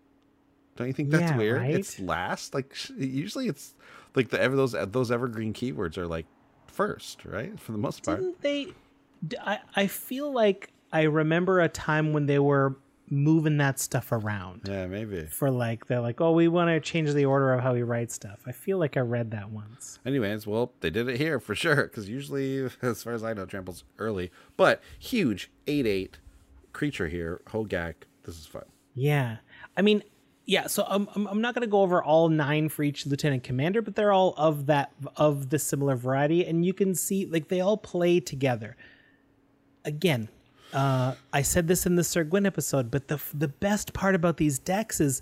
Don't 0.75 0.87
you 0.87 0.93
think 0.93 1.09
that's 1.09 1.31
Yeah, 1.31 1.37
weird? 1.37 1.61
right? 1.61 1.75
It's 1.75 1.99
last. 1.99 2.53
Like 2.53 2.75
usually, 2.97 3.47
it's 3.47 3.73
like 4.15 4.29
the 4.29 4.41
ever 4.41 4.55
those 4.55 4.75
those 4.87 5.11
evergreen 5.11 5.53
keywords 5.53 5.97
are 5.97 6.07
like 6.07 6.25
first, 6.67 7.25
right? 7.25 7.59
For 7.59 7.71
the 7.71 7.77
most 7.77 8.03
part. 8.03 8.19
Didn't 8.19 8.41
they? 8.41 8.67
I 9.41 9.59
I 9.75 9.87
feel 9.87 10.31
like 10.31 10.71
I 10.91 11.03
remember 11.03 11.59
a 11.59 11.69
time 11.69 12.13
when 12.13 12.25
they 12.25 12.39
were 12.39 12.75
moving 13.11 13.57
that 13.57 13.79
stuff 13.79 14.11
around 14.11 14.61
Yeah, 14.65 14.87
maybe. 14.87 15.25
for 15.25 15.49
like 15.49 15.87
they're 15.87 15.99
like, 16.01 16.21
oh, 16.21 16.31
we 16.33 16.47
want 16.47 16.69
to 16.69 16.79
change 16.79 17.13
the 17.13 17.25
order 17.25 17.53
of 17.53 17.61
how 17.61 17.73
we 17.73 17.83
write 17.83 18.11
stuff. 18.11 18.39
I 18.45 18.51
feel 18.51 18.77
like 18.77 18.97
I 18.97 19.01
read 19.01 19.31
that 19.31 19.49
once. 19.49 19.99
Anyways, 20.05 20.45
well, 20.45 20.73
they 20.81 20.89
did 20.89 21.07
it 21.09 21.17
here 21.17 21.39
for 21.39 21.55
sure 21.55 21.83
because 21.83 22.07
usually, 22.09 22.69
as 22.81 23.03
far 23.03 23.13
as 23.13 23.23
I 23.23 23.33
know, 23.33 23.45
trample's 23.45 23.83
early, 23.97 24.31
but 24.57 24.81
huge 24.97 25.49
eight 25.67 25.85
eight 25.87 26.19
creature 26.73 27.07
here, 27.07 27.41
Hogaak. 27.47 27.95
This 28.23 28.37
is 28.39 28.45
fun. 28.45 28.65
Yeah, 28.93 29.37
I 29.77 29.81
mean, 29.81 30.03
yeah. 30.45 30.67
So 30.67 30.83
I'm 30.87 31.07
I'm, 31.15 31.25
I'm 31.27 31.41
not 31.41 31.53
gonna 31.55 31.67
go 31.67 31.81
over 31.81 32.03
all 32.03 32.29
nine 32.29 32.69
for 32.69 32.83
each 32.83 33.05
lieutenant 33.05 33.43
commander, 33.43 33.81
but 33.81 33.95
they're 33.95 34.11
all 34.11 34.33
of 34.37 34.65
that 34.67 34.91
of 35.15 35.49
the 35.49 35.57
similar 35.59 35.95
variety, 35.95 36.45
and 36.45 36.65
you 36.65 36.73
can 36.73 36.93
see 36.95 37.25
like 37.25 37.47
they 37.47 37.61
all 37.61 37.77
play 37.77 38.19
together. 38.19 38.75
Again, 39.85 40.29
uh, 40.73 41.15
I 41.33 41.41
said 41.41 41.67
this 41.67 41.85
in 41.85 41.95
the 41.95 42.03
Syr 42.03 42.23
Gwyn 42.23 42.45
episode, 42.45 42.91
but 42.91 43.07
the 43.07 43.19
the 43.33 43.47
best 43.47 43.93
part 43.93 44.15
about 44.15 44.37
these 44.37 44.59
decks 44.59 44.99
is 44.99 45.21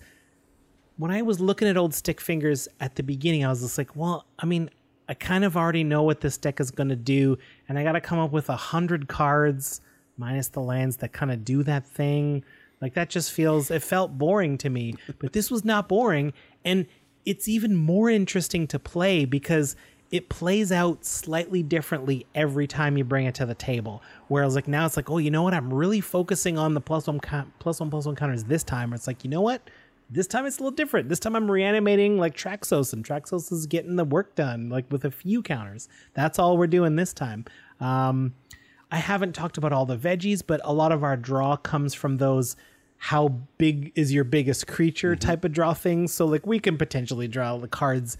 when 0.97 1.11
I 1.11 1.21
was 1.21 1.39
looking 1.39 1.67
at 1.67 1.77
old 1.77 1.93
stick 1.93 2.19
fingers 2.19 2.67
at 2.79 2.95
the 2.95 3.03
beginning, 3.03 3.45
I 3.45 3.49
was 3.49 3.61
just 3.61 3.77
like, 3.77 3.95
well, 3.95 4.25
I 4.39 4.45
mean, 4.45 4.69
I 5.07 5.13
kind 5.13 5.45
of 5.45 5.55
already 5.55 5.83
know 5.83 6.03
what 6.03 6.21
this 6.21 6.37
deck 6.37 6.59
is 6.59 6.71
going 6.71 6.89
to 6.89 6.95
do, 6.95 7.37
and 7.69 7.77
I 7.77 7.83
got 7.83 7.93
to 7.93 8.01
come 8.01 8.19
up 8.19 8.31
with 8.31 8.49
a 8.49 8.55
hundred 8.55 9.07
cards 9.07 9.81
minus 10.17 10.49
the 10.49 10.59
lands 10.59 10.97
that 10.97 11.13
kind 11.13 11.31
of 11.31 11.45
do 11.45 11.63
that 11.63 11.87
thing. 11.87 12.43
Like 12.81 12.93
that 12.95 13.09
just 13.09 13.31
feels 13.31 13.71
it 13.71 13.83
felt 13.83 14.17
boring 14.17 14.57
to 14.59 14.69
me, 14.69 14.95
but 15.19 15.33
this 15.33 15.49
was 15.49 15.63
not 15.63 15.87
boring, 15.87 16.33
and 16.65 16.85
it's 17.25 17.47
even 17.47 17.75
more 17.75 18.09
interesting 18.09 18.67
to 18.67 18.79
play 18.79 19.25
because 19.25 19.75
it 20.09 20.29
plays 20.29 20.71
out 20.71 21.05
slightly 21.05 21.61
differently 21.61 22.25
every 22.33 22.67
time 22.67 22.97
you 22.97 23.03
bring 23.03 23.25
it 23.25 23.35
to 23.35 23.45
the 23.45 23.55
table. 23.55 24.01
Whereas 24.27 24.55
like 24.55 24.67
now 24.67 24.85
it's 24.85 24.95
like, 24.95 25.09
oh, 25.09 25.17
you 25.17 25.31
know 25.31 25.43
what? 25.43 25.53
I'm 25.53 25.73
really 25.73 26.01
focusing 26.01 26.57
on 26.57 26.73
the 26.73 26.81
plus 26.81 27.07
one 27.07 27.19
count, 27.19 27.51
plus 27.59 27.79
one 27.79 27.89
plus 27.89 28.05
one 28.05 28.15
counters 28.15 28.45
this 28.45 28.63
time. 28.63 28.93
Or 28.93 28.95
it's 28.95 29.07
like, 29.07 29.23
you 29.23 29.29
know 29.29 29.41
what? 29.41 29.69
This 30.09 30.27
time 30.27 30.45
it's 30.45 30.59
a 30.59 30.63
little 30.63 30.75
different. 30.75 31.09
This 31.09 31.19
time 31.19 31.35
I'm 31.35 31.51
reanimating 31.51 32.17
like 32.17 32.33
Traxos, 32.37 32.93
and 32.93 33.03
Traxos 33.03 33.51
is 33.51 33.65
getting 33.65 33.97
the 33.97 34.05
work 34.05 34.35
done, 34.35 34.69
like 34.69 34.89
with 34.89 35.03
a 35.03 35.11
few 35.11 35.41
counters. 35.41 35.89
That's 36.13 36.39
all 36.39 36.57
we're 36.57 36.67
doing 36.67 36.95
this 36.95 37.11
time. 37.11 37.43
Um, 37.81 38.33
I 38.89 38.97
haven't 38.97 39.33
talked 39.33 39.57
about 39.57 39.73
all 39.73 39.85
the 39.85 39.97
veggies, 39.97 40.41
but 40.45 40.61
a 40.63 40.71
lot 40.71 40.93
of 40.93 41.03
our 41.03 41.17
draw 41.17 41.57
comes 41.57 41.93
from 41.93 42.17
those 42.17 42.55
how 42.97 43.27
big 43.57 43.91
is 43.95 44.13
your 44.13 44.23
biggest 44.23 44.65
creature 44.67 45.15
type 45.15 45.45
of 45.45 45.51
draw 45.51 45.73
things. 45.73 46.13
So 46.13 46.25
like 46.25 46.45
we 46.45 46.59
can 46.59 46.77
potentially 46.77 47.27
draw 47.27 47.57
the 47.57 47.67
cards 47.67 48.17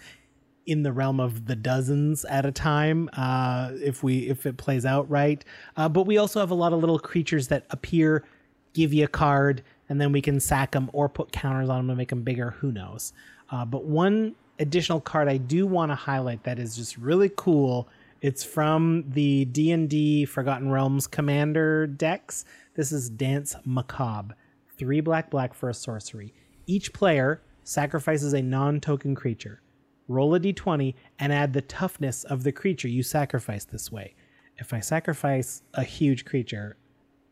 in 0.68 0.84
the 0.84 0.92
realm 0.92 1.20
of 1.20 1.46
the 1.46 1.56
dozens 1.56 2.26
at 2.26 2.46
a 2.46 2.52
time 2.52 3.10
uh, 3.14 3.72
if 3.82 4.04
we 4.04 4.30
if 4.30 4.46
it 4.46 4.58
plays 4.58 4.86
out 4.86 5.10
right. 5.10 5.44
Uh, 5.78 5.90
but 5.90 6.06
we 6.06 6.18
also 6.18 6.40
have 6.42 6.52
a 6.52 6.56
lot 6.56 6.74
of 6.74 6.80
little 6.80 7.00
creatures 7.00 7.48
that 7.48 7.66
appear, 7.72 8.26
give 8.74 8.94
you 8.94 9.06
a 9.06 9.08
card, 9.08 9.64
and 9.90 10.00
then 10.00 10.12
we 10.12 10.22
can 10.22 10.40
sack 10.40 10.72
them 10.72 10.90
or 10.94 11.08
put 11.08 11.32
counters 11.32 11.70
on 11.70 11.80
them 11.80 11.88
to 11.88 11.96
make 11.96 12.10
them 12.10 12.22
bigger. 12.22 12.52
Who 12.60 12.72
knows? 12.72 13.14
Uh, 13.50 13.64
but 13.64 13.86
one 13.86 14.36
additional 14.60 15.00
card 15.00 15.30
I 15.30 15.38
do 15.38 15.66
want 15.66 15.92
to 15.92 15.96
highlight 15.96 16.44
that 16.44 16.60
is 16.60 16.76
just 16.76 16.98
really 16.98 17.32
cool. 17.38 17.88
It's 18.22 18.44
from 18.44 19.06
the 19.08 19.46
D 19.46 19.72
and 19.72 19.90
D 19.90 20.26
Forgotten 20.26 20.70
Realms 20.70 21.08
Commander 21.08 21.88
decks. 21.88 22.44
This 22.76 22.92
is 22.92 23.10
Danse 23.10 23.56
Macabre, 23.64 24.36
three 24.78 25.00
black 25.00 25.30
black 25.30 25.54
for 25.54 25.70
a 25.70 25.74
sorcery. 25.74 26.34
Each 26.66 26.92
player 26.92 27.42
sacrifices 27.64 28.34
a 28.34 28.42
non-token 28.42 29.16
creature 29.16 29.62
roll 30.08 30.36
a 30.36 30.40
d20 30.40 30.94
and 31.20 31.34
add 31.34 31.54
the 31.54 31.62
toughness 31.62 32.24
of 32.24 32.44
the 32.44 32.52
creature 32.52 32.88
you 32.88 33.04
sacrifice 33.04 33.66
this 33.66 33.92
way. 33.92 34.16
If 34.58 34.74
I 34.74 34.80
sacrifice 34.80 35.62
a 35.74 35.84
huge 35.84 36.26
creature, 36.26 36.78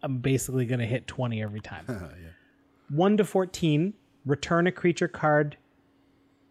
I'm 0.03 0.19
basically 0.19 0.65
going 0.65 0.79
to 0.79 0.85
hit 0.85 1.07
20 1.07 1.41
every 1.41 1.61
time. 1.61 1.85
1 2.89 3.17
to 3.17 3.23
14, 3.23 3.93
return 4.25 4.67
a 4.67 4.71
creature 4.71 5.07
card 5.07 5.57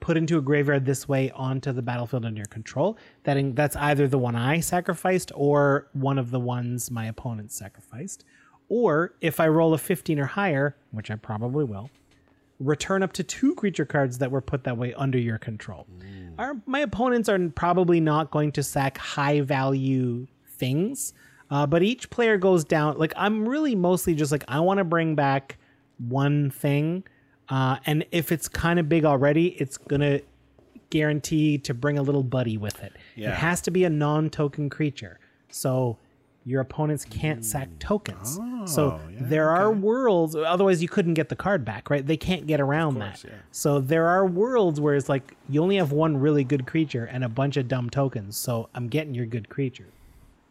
put 0.05 0.19
into 0.19 0.37
a 0.37 0.43
graveyard 0.43 0.85
this 0.85 1.09
way 1.09 1.31
onto 1.31 1.73
the 1.73 1.81
battlefield 1.81 2.27
under 2.27 2.39
your 2.39 2.47
control. 2.47 2.99
That 3.23 3.39
in, 3.39 3.55
that's 3.55 3.75
either 3.75 4.07
the 4.07 4.19
one 4.19 4.37
I 4.37 4.61
sacrificed 4.61 5.33
or 5.35 5.89
one 5.95 6.19
of 6.19 6.31
the 6.31 6.39
ones 6.39 6.91
my 6.91 7.07
opponent 7.07 7.53
sacrificed. 7.53 8.25
Or 8.69 9.15
if 9.23 9.41
I 9.41 9.49
roll 9.49 9.73
a 9.73 9.79
15 9.79 10.19
or 10.19 10.27
higher, 10.27 10.77
which 10.91 11.11
I 11.11 11.17
probably 11.17 11.65
will, 11.65 11.89
return 12.61 13.03
up 13.03 13.13
to 13.15 13.23
two 13.23 13.55
creature 13.55 13.85
cards 13.85 14.19
that 14.19 14.31
were 14.31 14.41
put 14.41 14.65
that 14.65 14.77
way 14.77 14.95
under 14.95 15.19
your 15.19 15.39
control. 15.39 15.87
Our, 16.39 16.57
my 16.67 16.81
opponents 16.81 17.29
are 17.29 17.39
probably 17.51 18.01
not 18.01 18.31
going 18.31 18.53
to 18.53 18.63
sack 18.63 18.99
high 18.99 19.41
value 19.41 20.27
things, 20.47 21.13
uh, 21.51 21.67
but 21.67 21.83
each 21.83 22.11
player 22.11 22.37
goes 22.37 22.65
down. 22.65 22.99
Like, 22.99 23.13
I'm 23.17 23.49
really 23.49 23.75
mostly 23.75 24.15
just 24.15 24.33
like, 24.33 24.45
I 24.49 24.61
want 24.61 24.79
to 24.79 24.85
bring 24.85 25.15
back 25.15 25.59
one 25.99 26.51
thing. 26.51 27.05
Uh, 27.49 27.77
and 27.87 28.05
if 28.11 28.33
it's 28.33 28.49
kind 28.49 28.79
of 28.79 28.89
big 28.89 29.05
already, 29.05 29.49
it's 29.49 29.77
going 29.77 30.01
to 30.01 30.23
guarantee 30.91 31.59
to 31.59 31.75
bring 31.75 31.99
a 31.99 32.03
little 32.03 32.23
buddy 32.23 32.57
with 32.57 32.83
it. 32.83 32.93
Yeah. 33.17 33.31
It 33.31 33.35
has 33.35 33.61
to 33.63 33.71
be 33.71 33.85
a 33.85 33.91
non 33.91 34.31
token 34.31 34.71
creature. 34.71 35.19
So 35.51 35.99
your 36.45 36.61
opponents 36.61 37.05
can't 37.05 37.45
sack 37.45 37.69
hmm. 37.69 37.79
tokens. 37.79 38.35
so 38.67 38.93
Oh, 38.93 39.01
yeah, 39.11 39.19
there 39.21 39.51
are 39.51 39.71
worlds, 39.71 40.37
otherwise, 40.37 40.83
you 40.83 40.89
couldn't 40.89 41.15
get 41.15 41.29
the 41.29 41.37
card 41.37 41.65
back, 41.65 41.91
right? 41.91 42.07
They 42.07 42.17
can't 42.17 42.47
get 42.47 42.61
around 42.61 42.99
course, 42.99 43.23
that. 43.23 43.29
yeah. 43.29 43.39
So 43.51 43.81
there 43.81 44.07
are 44.07 44.27
worlds 44.27 44.81
where 44.81 44.95
it's 44.95 45.09
like 45.09 45.37
you 45.49 45.63
only 45.63 45.77
have 45.77 45.93
one 45.93 46.17
really 46.17 46.45
good 46.45 46.67
creature 46.67 47.07
and 47.07 47.25
a 47.25 47.29
bunch 47.29 47.57
of 47.57 47.69
dumb 47.69 47.89
tokens. 47.91 48.37
So 48.37 48.69
I'm 48.75 48.89
getting 48.89 49.15
your 49.15 49.27
good 49.27 49.49
creature. 49.49 49.89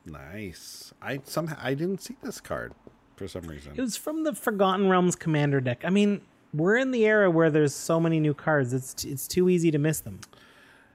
Nice. 0.06 0.94
I 1.02 1.22
somehow 1.24 1.58
I 1.62 1.74
didn't 1.76 2.02
see 2.02 2.16
this 2.24 2.42
card. 2.42 2.74
for 3.16 3.28
some 3.28 3.44
reason. 3.44 3.74
It 3.76 3.82
was 3.82 3.96
from 3.96 4.24
the 4.24 4.34
Forgotten 4.34 4.90
Realms 4.90 5.16
Commander 5.16 5.62
deck. 5.62 5.84
I 5.86 5.90
mean, 5.90 6.22
we're 6.54 6.78
in 6.78 6.92
the 6.92 7.06
era 7.06 7.32
where 7.32 7.50
there's 7.50 7.74
so 7.74 8.00
many 8.00 8.20
new 8.20 8.34
cards. 8.34 8.74
It's 8.74 9.06
it's 9.06 9.28
too 9.28 9.50
easy 9.50 9.72
to 9.72 9.78
miss 9.78 10.02
them. 10.02 10.20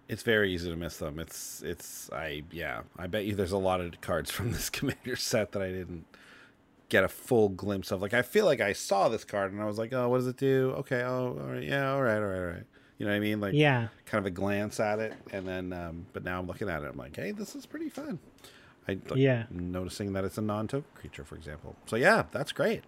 It's 0.08 0.22
very 0.22 0.52
easy 0.54 0.70
to 0.70 0.76
miss 0.76 0.96
them. 0.96 1.18
It's 1.18 1.62
it's 1.62 2.10
I 2.12 2.42
yeah. 2.50 2.82
I 2.98 3.06
bet 3.06 3.24
you 3.26 3.34
there's 3.34 3.52
a 3.52 3.58
lot 3.58 3.80
of 3.80 4.00
cards 4.00 4.30
from 4.36 4.52
this 4.52 4.70
commander 4.70 5.16
set 5.16 5.52
that 5.52 5.62
I 5.62 5.68
didn't 5.70 6.06
get 6.88 7.04
a 7.04 7.08
full 7.08 7.50
glimpse 7.50 7.90
of. 7.90 8.00
Like 8.00 8.14
I 8.14 8.22
feel 8.22 8.46
like 8.46 8.60
I 8.60 8.72
saw 8.72 9.08
this 9.08 9.24
card 9.24 9.52
and 9.52 9.60
I 9.60 9.66
was 9.66 9.78
like, 9.78 9.92
oh, 9.92 10.08
what 10.08 10.18
does 10.18 10.26
it 10.26 10.38
do? 10.38 10.72
Okay, 10.78 11.02
oh, 11.02 11.38
all 11.40 11.46
right, 11.52 11.62
yeah, 11.62 11.92
all 11.92 12.02
right, 12.02 12.16
all 12.16 12.22
right, 12.22 12.38
all 12.38 12.46
right. 12.46 12.64
You 12.96 13.06
know 13.06 13.12
what 13.12 13.16
I 13.18 13.20
mean? 13.20 13.40
Like 13.40 13.54
Yeah. 13.54 13.88
kind 14.06 14.20
of 14.20 14.26
a 14.26 14.30
glance 14.34 14.80
at 14.80 14.98
it, 14.98 15.12
and 15.30 15.46
then 15.46 15.72
um, 15.72 16.06
but 16.12 16.24
now 16.24 16.40
I'm 16.40 16.46
looking 16.46 16.68
at 16.68 16.82
it. 16.82 16.86
I'm 16.90 16.96
like, 16.96 17.14
hey, 17.14 17.30
this 17.32 17.54
is 17.54 17.66
pretty 17.66 17.90
fun. 17.90 18.18
I 18.88 18.92
like, 18.92 19.16
Yeah. 19.16 19.44
noticing 19.50 20.14
that 20.14 20.24
it's 20.24 20.38
a 20.38 20.42
non-token 20.42 20.88
creature, 20.94 21.22
for 21.24 21.36
example. 21.36 21.76
So 21.86 21.96
yeah, 21.96 22.24
that's 22.32 22.50
great. 22.52 22.82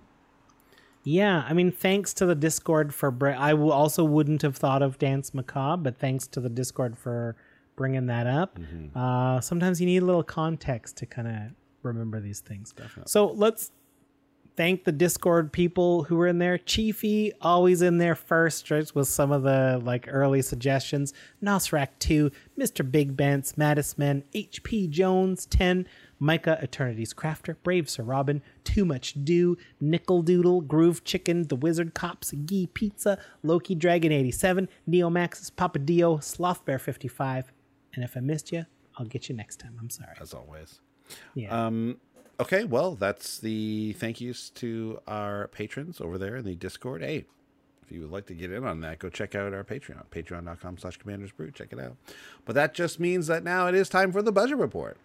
Yeah, 1.02 1.44
I 1.48 1.54
mean, 1.54 1.72
thanks 1.72 2.12
to 2.14 2.26
the 2.26 2.34
Discord 2.34 2.92
for. 2.94 3.10
Br- 3.10 3.28
I 3.30 3.50
w- 3.50 3.72
also 3.72 4.04
wouldn't 4.04 4.42
have 4.42 4.56
thought 4.56 4.82
of 4.82 4.98
Danse 4.98 5.32
Macabre, 5.32 5.82
but 5.82 5.98
thanks 5.98 6.26
to 6.28 6.40
the 6.40 6.50
Discord 6.50 6.98
for 6.98 7.36
bringing 7.76 8.06
that 8.06 8.26
up. 8.26 8.58
Uh, 8.94 9.40
sometimes 9.40 9.80
you 9.80 9.86
need 9.86 10.02
a 10.02 10.04
little 10.04 10.22
context 10.22 10.98
to 10.98 11.06
kind 11.06 11.26
of 11.28 11.34
remember 11.82 12.20
these 12.20 12.40
things. 12.40 12.74
So 13.06 13.28
let's 13.28 13.70
thank 14.56 14.84
the 14.84 14.92
Discord 14.92 15.50
people 15.52 16.02
who 16.02 16.16
were 16.16 16.26
in 16.26 16.38
there. 16.38 16.58
Chiefy 16.58 17.32
always 17.40 17.80
in 17.80 17.96
there 17.96 18.14
first, 18.14 18.70
right, 18.70 18.94
with 18.94 19.08
some 19.08 19.32
of 19.32 19.42
the 19.42 19.80
like 19.82 20.04
early 20.10 20.42
suggestions. 20.42 21.14
Nosrak 21.42 21.88
two, 21.98 22.30
Mister 22.58 22.82
Big 22.82 23.16
Bents, 23.16 23.54
Mattisman, 23.54 24.24
H.P. 24.34 24.88
Jones 24.88 25.46
ten, 25.46 25.86
Micah 26.20 26.58
Eternity's 26.62 27.14
Crafter, 27.14 27.56
Brave 27.62 27.88
Sir 27.88 28.02
Robin, 28.02 28.42
Too 28.62 28.84
Much 28.84 29.14
Do, 29.24 29.56
Nickel 29.80 30.22
Doodle, 30.22 30.60
Groove 30.60 31.02
Chicken, 31.02 31.48
The 31.48 31.56
Wizard 31.56 31.94
Cops, 31.94 32.32
Gee 32.44 32.66
Pizza, 32.66 33.18
Loki 33.42 33.74
Dragon 33.74 34.12
eighty 34.12 34.30
seven, 34.30 34.68
Neomaxis, 34.88 35.50
Papa 35.56 35.78
Dio, 35.78 36.18
Sloth 36.18 36.64
Bear 36.64 36.78
fifty 36.78 37.08
five, 37.08 37.50
and 37.94 38.04
if 38.04 38.16
I 38.16 38.20
missed 38.20 38.52
you, 38.52 38.66
I'll 38.98 39.06
get 39.06 39.28
you 39.28 39.34
next 39.34 39.60
time. 39.60 39.76
I'm 39.80 39.88
sorry. 39.90 40.14
As 40.20 40.34
always. 40.34 40.80
Yeah. 41.34 41.48
Um, 41.66 41.96
okay, 42.38 42.64
well, 42.64 42.94
that's 42.94 43.38
the 43.38 43.94
thank 43.94 44.20
yous 44.20 44.50
to 44.50 45.00
our 45.08 45.48
patrons 45.48 46.00
over 46.00 46.18
there 46.18 46.36
in 46.36 46.44
the 46.44 46.54
Discord. 46.54 47.02
Hey, 47.02 47.24
if 47.82 47.90
you 47.90 48.02
would 48.02 48.10
like 48.10 48.26
to 48.26 48.34
get 48.34 48.52
in 48.52 48.64
on 48.64 48.80
that, 48.82 48.98
go 48.98 49.08
check 49.08 49.34
out 49.34 49.54
our 49.54 49.64
Patreon, 49.64 50.04
patreon.com 50.10 50.78
slash 50.78 50.98
commanders 50.98 51.32
brew. 51.32 51.50
Check 51.50 51.72
it 51.72 51.80
out. 51.80 51.96
But 52.44 52.54
that 52.54 52.74
just 52.74 53.00
means 53.00 53.26
that 53.28 53.42
now 53.42 53.66
it 53.66 53.74
is 53.74 53.88
time 53.88 54.12
for 54.12 54.22
the 54.22 54.30
budget 54.30 54.58
report. 54.58 54.98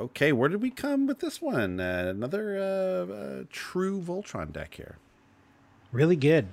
Okay, 0.00 0.32
where 0.32 0.48
did 0.48 0.62
we 0.62 0.70
come 0.70 1.06
with 1.06 1.20
this 1.20 1.42
one? 1.42 1.78
Uh, 1.78 2.06
another 2.08 2.58
uh, 2.58 3.12
uh, 3.12 3.44
true 3.50 4.00
Voltron 4.00 4.52
deck 4.52 4.74
here. 4.74 4.96
really 5.92 6.16
good. 6.16 6.48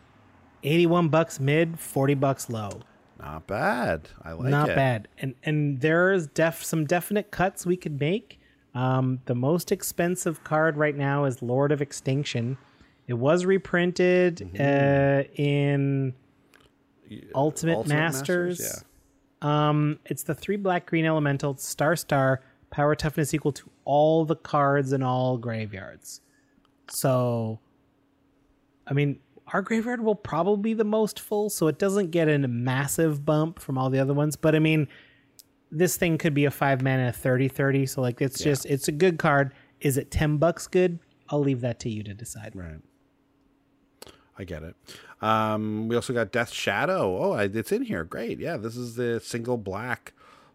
81 0.63 1.07
bucks 1.09 1.39
mid, 1.39 1.79
40 1.79 2.13
bucks 2.15 2.49
low. 2.49 2.81
Not 3.19 3.47
bad. 3.47 4.09
I 4.21 4.33
like 4.33 4.49
Not 4.49 4.69
it. 4.69 4.71
Not 4.71 4.75
bad. 4.75 5.07
And 5.19 5.35
and 5.43 5.81
there's 5.81 6.27
def 6.27 6.63
some 6.63 6.85
definite 6.85 7.31
cuts 7.31 7.65
we 7.65 7.77
could 7.77 7.99
make. 7.99 8.39
Um, 8.75 9.21
the 9.25 9.35
most 9.35 9.71
expensive 9.71 10.43
card 10.43 10.77
right 10.77 10.95
now 10.95 11.25
is 11.25 11.41
Lord 11.41 11.71
of 11.71 11.81
Extinction. 11.81 12.57
It 13.07 13.15
was 13.15 13.45
reprinted 13.45 14.59
uh, 14.59 15.23
in 15.35 16.13
Ultimate, 17.35 17.87
Masters. 17.87 18.59
Yeah. 18.61 18.81
Um, 19.41 19.99
it's 20.05 20.23
the 20.23 20.33
three 20.33 20.57
black 20.57 20.85
green 20.87 21.05
elemental, 21.05 21.57
star 21.57 21.95
star, 21.95 22.41
power 22.69 22.95
toughness 22.95 23.33
equal 23.33 23.51
to 23.53 23.69
all 23.85 24.25
the 24.25 24.35
cards 24.35 24.93
in 24.93 25.03
all 25.03 25.37
graveyards. 25.37 26.21
So, 26.89 27.59
I 28.87 28.93
mean, 28.93 29.19
our 29.53 29.61
graveyard 29.61 30.03
will 30.03 30.15
probably 30.15 30.71
be 30.71 30.73
the 30.73 30.83
most 30.83 31.19
full, 31.19 31.49
so 31.49 31.67
it 31.67 31.79
doesn't 31.79 32.11
get 32.11 32.27
a 32.27 32.37
massive 32.39 33.25
bump 33.25 33.59
from 33.59 33.77
all 33.77 33.89
the 33.89 33.99
other 33.99 34.13
ones. 34.13 34.35
But 34.35 34.55
I 34.55 34.59
mean, 34.59 34.87
this 35.71 35.97
thing 35.97 36.17
could 36.17 36.33
be 36.33 36.45
a 36.45 36.51
five 36.51 36.81
mana 36.81 37.11
30 37.11 37.47
30. 37.47 37.85
So, 37.85 38.01
like, 38.01 38.21
it's 38.21 38.39
just, 38.39 38.65
it's 38.65 38.87
a 38.87 38.91
good 38.91 39.19
card. 39.19 39.53
Is 39.81 39.97
it 39.97 40.11
10 40.11 40.37
bucks 40.37 40.67
good? 40.67 40.99
I'll 41.29 41.41
leave 41.41 41.61
that 41.61 41.79
to 41.81 41.89
you 41.89 42.03
to 42.03 42.13
decide. 42.13 42.53
Right. 42.55 42.79
I 44.37 44.43
get 44.43 44.63
it. 44.63 44.75
Um, 45.21 45.87
we 45.87 45.95
also 45.95 46.13
got 46.13 46.31
Death 46.31 46.51
Shadow. 46.51 47.17
Oh, 47.17 47.31
I, 47.33 47.43
it's 47.43 47.71
in 47.71 47.83
here. 47.83 48.03
Great. 48.03 48.39
Yeah, 48.39 48.57
this 48.57 48.77
is 48.77 48.95
the 48.95 49.19
single 49.19 49.57
black. 49.57 50.13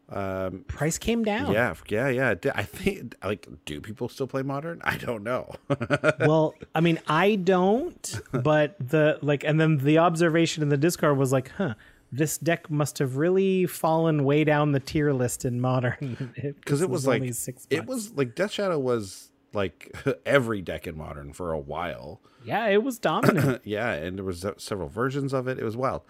Um, 0.08 0.64
Price 0.68 0.98
came 0.98 1.24
down. 1.24 1.52
yeah, 1.52 1.74
yeah, 1.88 2.08
yeah. 2.08 2.34
I 2.54 2.64
think 2.64 3.14
like, 3.24 3.48
do 3.64 3.80
people 3.80 4.08
still 4.08 4.26
play 4.26 4.42
modern? 4.42 4.80
I 4.84 4.98
don't 4.98 5.22
know. 5.22 5.54
well, 6.20 6.54
I 6.74 6.80
mean, 6.80 7.00
I 7.08 7.36
don't, 7.36 8.20
but 8.30 8.76
the 8.78 9.18
like, 9.22 9.42
and 9.42 9.58
then 9.58 9.78
the 9.78 9.98
observation 9.98 10.62
in 10.62 10.68
the 10.68 10.76
Discord 10.76 11.16
was 11.16 11.32
like, 11.32 11.50
huh, 11.52 11.74
this 12.12 12.36
deck 12.36 12.70
must 12.70 12.98
have 12.98 13.16
really 13.16 13.64
fallen 13.64 14.24
way 14.24 14.44
down 14.44 14.72
the 14.72 14.80
tier 14.80 15.12
list 15.12 15.46
in 15.46 15.60
modern 15.60 16.30
because 16.60 16.82
it 16.82 16.90
was 16.90 17.06
like 17.06 17.22
only 17.22 17.32
six 17.32 17.66
it 17.70 17.86
was 17.86 18.12
like 18.12 18.34
Death 18.34 18.52
Shadow 18.52 18.78
was 18.78 19.31
like 19.52 19.94
every 20.26 20.62
deck 20.62 20.86
in 20.86 20.96
modern 20.96 21.32
for 21.32 21.52
a 21.52 21.58
while. 21.58 22.20
yeah, 22.44 22.66
it 22.66 22.82
was 22.82 22.98
dominant. 22.98 23.62
yeah, 23.64 23.92
and 23.92 24.18
there 24.18 24.24
was 24.24 24.44
several 24.58 24.88
versions 24.88 25.32
of 25.32 25.46
it. 25.48 25.58
It 25.58 25.64
was 25.64 25.76
wild. 25.76 26.02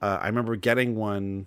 Uh, 0.00 0.18
I 0.20 0.26
remember 0.26 0.56
getting 0.56 0.94
one 0.96 1.46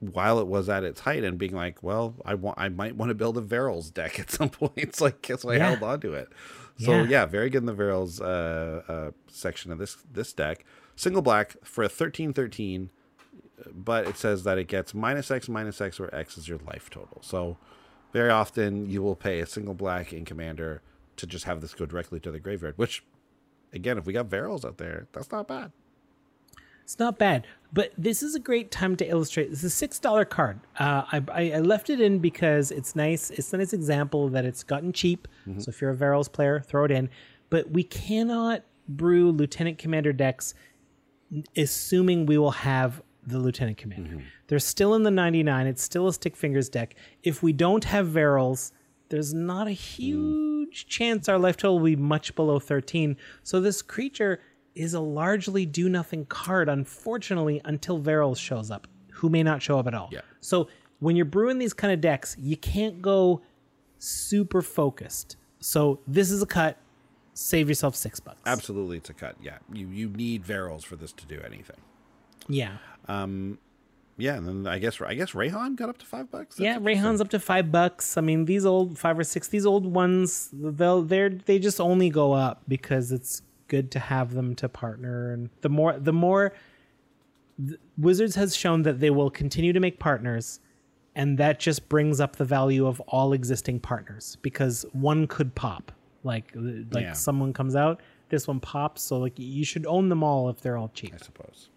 while 0.00 0.38
it 0.38 0.46
was 0.46 0.68
at 0.68 0.84
its 0.84 1.00
height 1.00 1.24
and 1.24 1.38
being 1.38 1.54
like, 1.54 1.82
"Well, 1.82 2.14
I 2.24 2.34
want, 2.34 2.58
I 2.58 2.68
might 2.68 2.94
want 2.96 3.10
to 3.10 3.14
build 3.14 3.36
a 3.36 3.40
Varolz 3.42 3.92
deck 3.92 4.20
at 4.20 4.30
some 4.38 4.48
point." 4.50 4.72
It's 4.76 5.00
like, 5.00 5.26
so 5.38 5.50
I 5.50 5.56
Yeah. 5.56 5.70
held 5.70 5.82
on 5.82 6.00
to 6.00 6.12
it. 6.14 6.28
So 6.78 6.92
Yeah. 6.92 7.02
yeah. 7.04 7.26
very 7.26 7.50
good 7.50 7.62
in 7.62 7.66
the 7.66 7.74
Varolz 7.74 8.20
uh, 8.20 8.90
uh, 8.92 9.10
section 9.28 9.72
of 9.72 9.78
this 9.78 9.96
this 10.12 10.32
deck. 10.32 10.64
Single 10.94 11.22
black 11.22 11.56
for 11.64 11.82
a 11.84 11.88
thirteen 11.88 12.32
thirteen, 12.32 12.90
but 13.72 14.06
it 14.06 14.16
says 14.16 14.44
that 14.44 14.58
it 14.58 14.68
gets 14.68 14.94
minus 14.94 15.30
X 15.30 15.48
minus 15.48 15.80
X 15.80 15.98
where 15.98 16.14
X 16.14 16.38
is 16.38 16.48
your 16.48 16.58
life 16.58 16.90
total. 16.90 17.18
So 17.22 17.56
very 18.12 18.30
often 18.30 18.88
you 18.88 19.02
will 19.02 19.16
pay 19.16 19.40
a 19.40 19.46
single 19.46 19.74
black 19.74 20.12
in 20.12 20.24
Commander 20.24 20.82
to 21.16 21.26
just 21.26 21.44
have 21.44 21.60
this 21.60 21.74
go 21.74 21.86
directly 21.86 22.20
to 22.20 22.30
the 22.30 22.38
graveyard. 22.40 22.74
Which, 22.76 23.04
again, 23.72 23.98
if 23.98 24.06
we 24.06 24.12
got 24.12 24.28
Varolz 24.28 24.64
out 24.64 24.78
there, 24.78 25.06
that's 25.12 25.30
not 25.30 25.48
bad. 25.48 25.72
It's 26.84 26.98
not 26.98 27.18
bad, 27.18 27.46
but 27.70 27.92
this 27.98 28.22
is 28.22 28.34
a 28.34 28.38
great 28.38 28.70
time 28.70 28.96
to 28.96 29.06
illustrate. 29.06 29.50
This 29.50 29.58
is 29.58 29.64
a 29.64 29.76
six 29.76 29.98
dollar 29.98 30.24
card. 30.24 30.60
Uh, 30.78 31.02
I, 31.12 31.52
I 31.52 31.58
left 31.58 31.90
it 31.90 32.00
in 32.00 32.18
because 32.18 32.70
it's 32.70 32.96
nice. 32.96 33.28
It's 33.28 33.52
a 33.52 33.58
nice 33.58 33.74
example 33.74 34.30
that 34.30 34.46
it's 34.46 34.62
gotten 34.62 34.94
cheap. 34.94 35.28
So 35.58 35.68
if 35.68 35.82
you're 35.82 35.90
a 35.90 35.96
Varolz 35.96 36.32
player, 36.32 36.60
throw 36.60 36.84
it 36.86 36.90
in. 36.90 37.10
But 37.50 37.70
we 37.70 37.82
cannot 37.82 38.62
brew 38.88 39.30
Lieutenant 39.30 39.76
Commander 39.76 40.14
decks, 40.14 40.54
assuming 41.58 42.24
we 42.24 42.38
will 42.38 42.52
have 42.52 43.02
the 43.28 43.38
Lieutenant 43.38 43.76
Commander. 43.76 44.10
Mm-hmm. 44.10 44.26
They're 44.48 44.58
still 44.58 44.94
in 44.94 45.02
the 45.02 45.10
99. 45.10 45.66
It's 45.66 45.82
still 45.82 46.08
a 46.08 46.12
Stick 46.12 46.36
Fingers 46.36 46.68
deck. 46.68 46.94
If 47.22 47.42
we 47.42 47.52
don't 47.52 47.84
have 47.84 48.08
Varolz, 48.08 48.72
there's 49.08 49.32
not 49.34 49.66
a 49.66 49.70
mm. 49.70 49.74
huge 49.74 50.86
chance 50.86 51.28
our 51.28 51.38
life 51.38 51.56
total 51.56 51.78
will 51.78 51.86
be 51.86 51.96
much 51.96 52.34
below 52.34 52.58
13. 52.58 53.16
So 53.42 53.60
this 53.60 53.82
creature 53.82 54.40
is 54.74 54.94
a 54.94 55.00
largely 55.00 55.66
do 55.66 55.88
nothing 55.88 56.24
card, 56.26 56.68
unfortunately, 56.68 57.60
until 57.64 58.00
Varolz 58.00 58.38
shows 58.38 58.70
up, 58.70 58.86
who 59.12 59.28
may 59.28 59.42
not 59.42 59.62
show 59.62 59.78
up 59.78 59.86
at 59.86 59.94
all. 59.94 60.08
Yeah. 60.12 60.20
So 60.40 60.68
when 61.00 61.16
you're 61.16 61.24
brewing 61.24 61.58
these 61.58 61.72
kind 61.72 61.92
of 61.92 62.00
decks, 62.00 62.36
you 62.38 62.56
can't 62.56 63.02
go 63.02 63.42
super 63.98 64.62
focused. 64.62 65.36
So 65.60 66.00
this 66.06 66.30
is 66.30 66.42
a 66.42 66.46
cut. 66.46 66.76
Save 67.34 67.68
yourself 67.68 67.94
six 67.94 68.18
bucks. 68.20 68.40
Absolutely, 68.46 68.96
it's 68.96 69.10
a 69.10 69.14
cut. 69.14 69.36
Yeah, 69.40 69.58
you 69.72 69.88
you 69.88 70.08
need 70.08 70.44
Varolz 70.44 70.84
for 70.84 70.96
this 70.96 71.12
to 71.12 71.26
do 71.26 71.40
anything. 71.44 71.76
Yeah. 72.48 72.78
Um, 73.08 73.58
yeah, 74.16 74.34
and 74.36 74.46
then 74.46 74.66
I 74.66 74.78
guess 74.78 75.00
I 75.00 75.14
guess 75.14 75.30
Reyhan 75.32 75.76
got 75.76 75.88
up 75.88 75.98
to 75.98 76.06
five 76.06 76.30
bucks. 76.30 76.56
That's 76.56 76.60
yeah. 76.60 76.78
Reyhan's 76.78 77.20
up 77.20 77.30
to 77.30 77.38
five 77.38 77.70
bucks. 77.70 78.16
I 78.16 78.20
mean, 78.20 78.44
these 78.46 78.66
old 78.66 78.98
five 78.98 79.18
or 79.18 79.24
six, 79.24 79.48
these 79.48 79.64
old 79.64 79.86
ones, 79.86 80.50
they'll 80.52 81.02
they're 81.02 81.30
they 81.30 81.58
just 81.60 81.80
only 81.80 82.10
go 82.10 82.32
up 82.32 82.62
because 82.66 83.12
it's 83.12 83.42
good 83.68 83.90
to 83.92 83.98
have 84.00 84.34
them 84.34 84.54
to 84.56 84.68
partner. 84.68 85.32
And 85.32 85.50
the 85.60 85.68
more 85.68 85.98
the 85.98 86.12
more 86.12 86.52
th- 87.64 87.78
Wizards 87.96 88.34
has 88.34 88.56
shown 88.56 88.82
that 88.82 88.98
they 88.98 89.10
will 89.10 89.30
continue 89.30 89.72
to 89.72 89.78
make 89.80 90.00
partners, 90.00 90.58
and 91.14 91.38
that 91.38 91.60
just 91.60 91.88
brings 91.88 92.18
up 92.20 92.36
the 92.36 92.44
value 92.44 92.86
of 92.88 92.98
all 93.02 93.32
existing 93.32 93.78
partners 93.78 94.36
because 94.42 94.84
one 94.92 95.28
could 95.28 95.54
pop. 95.54 95.92
Like 96.24 96.50
like 96.56 97.02
Yeah. 97.04 97.12
someone 97.12 97.52
comes 97.52 97.76
out, 97.76 98.00
this 98.30 98.48
one 98.48 98.58
pops. 98.58 99.02
So 99.02 99.18
like 99.18 99.34
you 99.36 99.64
should 99.64 99.86
own 99.86 100.08
them 100.08 100.24
all 100.24 100.48
if 100.50 100.60
they're 100.60 100.76
all 100.76 100.90
cheap. 100.92 101.14
I 101.14 101.18
suppose. 101.18 101.68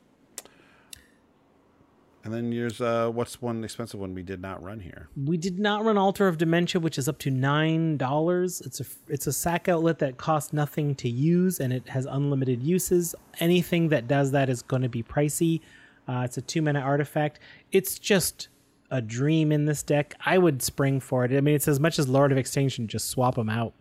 And 2.23 2.33
then 2.33 2.51
here's 2.51 2.79
uh, 2.79 3.09
what's 3.09 3.41
one 3.41 3.63
expensive 3.63 3.99
one 3.99 4.13
we 4.13 4.21
did 4.21 4.41
not 4.41 4.61
run 4.63 4.79
here? 4.79 5.09
We 5.15 5.37
did 5.37 5.59
not 5.59 5.83
run 5.83 5.97
Altar 5.97 6.27
of 6.27 6.37
Dementia, 6.37 6.79
which 6.79 6.97
is 6.99 7.09
up 7.09 7.17
to 7.19 7.31
nine 7.31 7.97
dollars. 7.97 8.61
It's 8.61 8.79
a 8.79 8.85
it's 9.07 9.25
a 9.27 9.33
sack 9.33 9.67
outlet 9.67 9.99
that 9.99 10.17
costs 10.17 10.53
nothing 10.53 10.93
to 10.95 11.09
use, 11.09 11.59
and 11.59 11.73
it 11.73 11.89
has 11.89 12.05
unlimited 12.05 12.61
uses. 12.61 13.15
Anything 13.39 13.89
that 13.89 14.07
does 14.07 14.31
that 14.31 14.49
is 14.49 14.61
going 14.61 14.83
to 14.83 14.89
be 14.89 15.01
pricey. 15.01 15.61
Uh, 16.07 16.21
it's 16.25 16.37
a 16.37 16.41
two 16.41 16.61
mana 16.61 16.79
artifact. 16.79 17.39
It's 17.71 17.97
just 17.97 18.49
a 18.91 19.01
dream 19.01 19.51
in 19.51 19.65
this 19.65 19.81
deck, 19.81 20.13
I 20.25 20.37
would 20.37 20.61
spring 20.61 20.99
for 20.99 21.23
it. 21.23 21.31
I 21.31 21.39
mean, 21.39 21.55
it's 21.55 21.67
as 21.67 21.79
much 21.79 21.97
as 21.97 22.07
Lord 22.09 22.31
of 22.31 22.37
Extinction, 22.37 22.87
just 22.87 23.09
swap 23.09 23.35
them 23.35 23.49
out. 23.49 23.73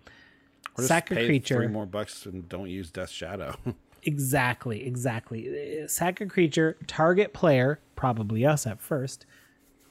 Or 0.79 0.83
just 0.83 0.89
Sack 0.89 1.11
a 1.11 1.27
creature. 1.27 1.57
three 1.57 1.67
more 1.67 1.85
bucks 1.85 2.27
and 2.27 2.49
don't 2.49 2.71
use 2.71 2.91
Death 2.91 3.11
Shadow. 3.11 3.57
Exactly, 4.03 4.87
exactly. 4.87 5.83
Uh, 5.83 5.87
Sack 5.87 6.21
a 6.21 6.27
creature, 6.27 6.77
target 6.87 7.33
player, 7.33 7.81
probably 7.97 8.47
us 8.47 8.67
at 8.67 8.81
first, 8.81 9.27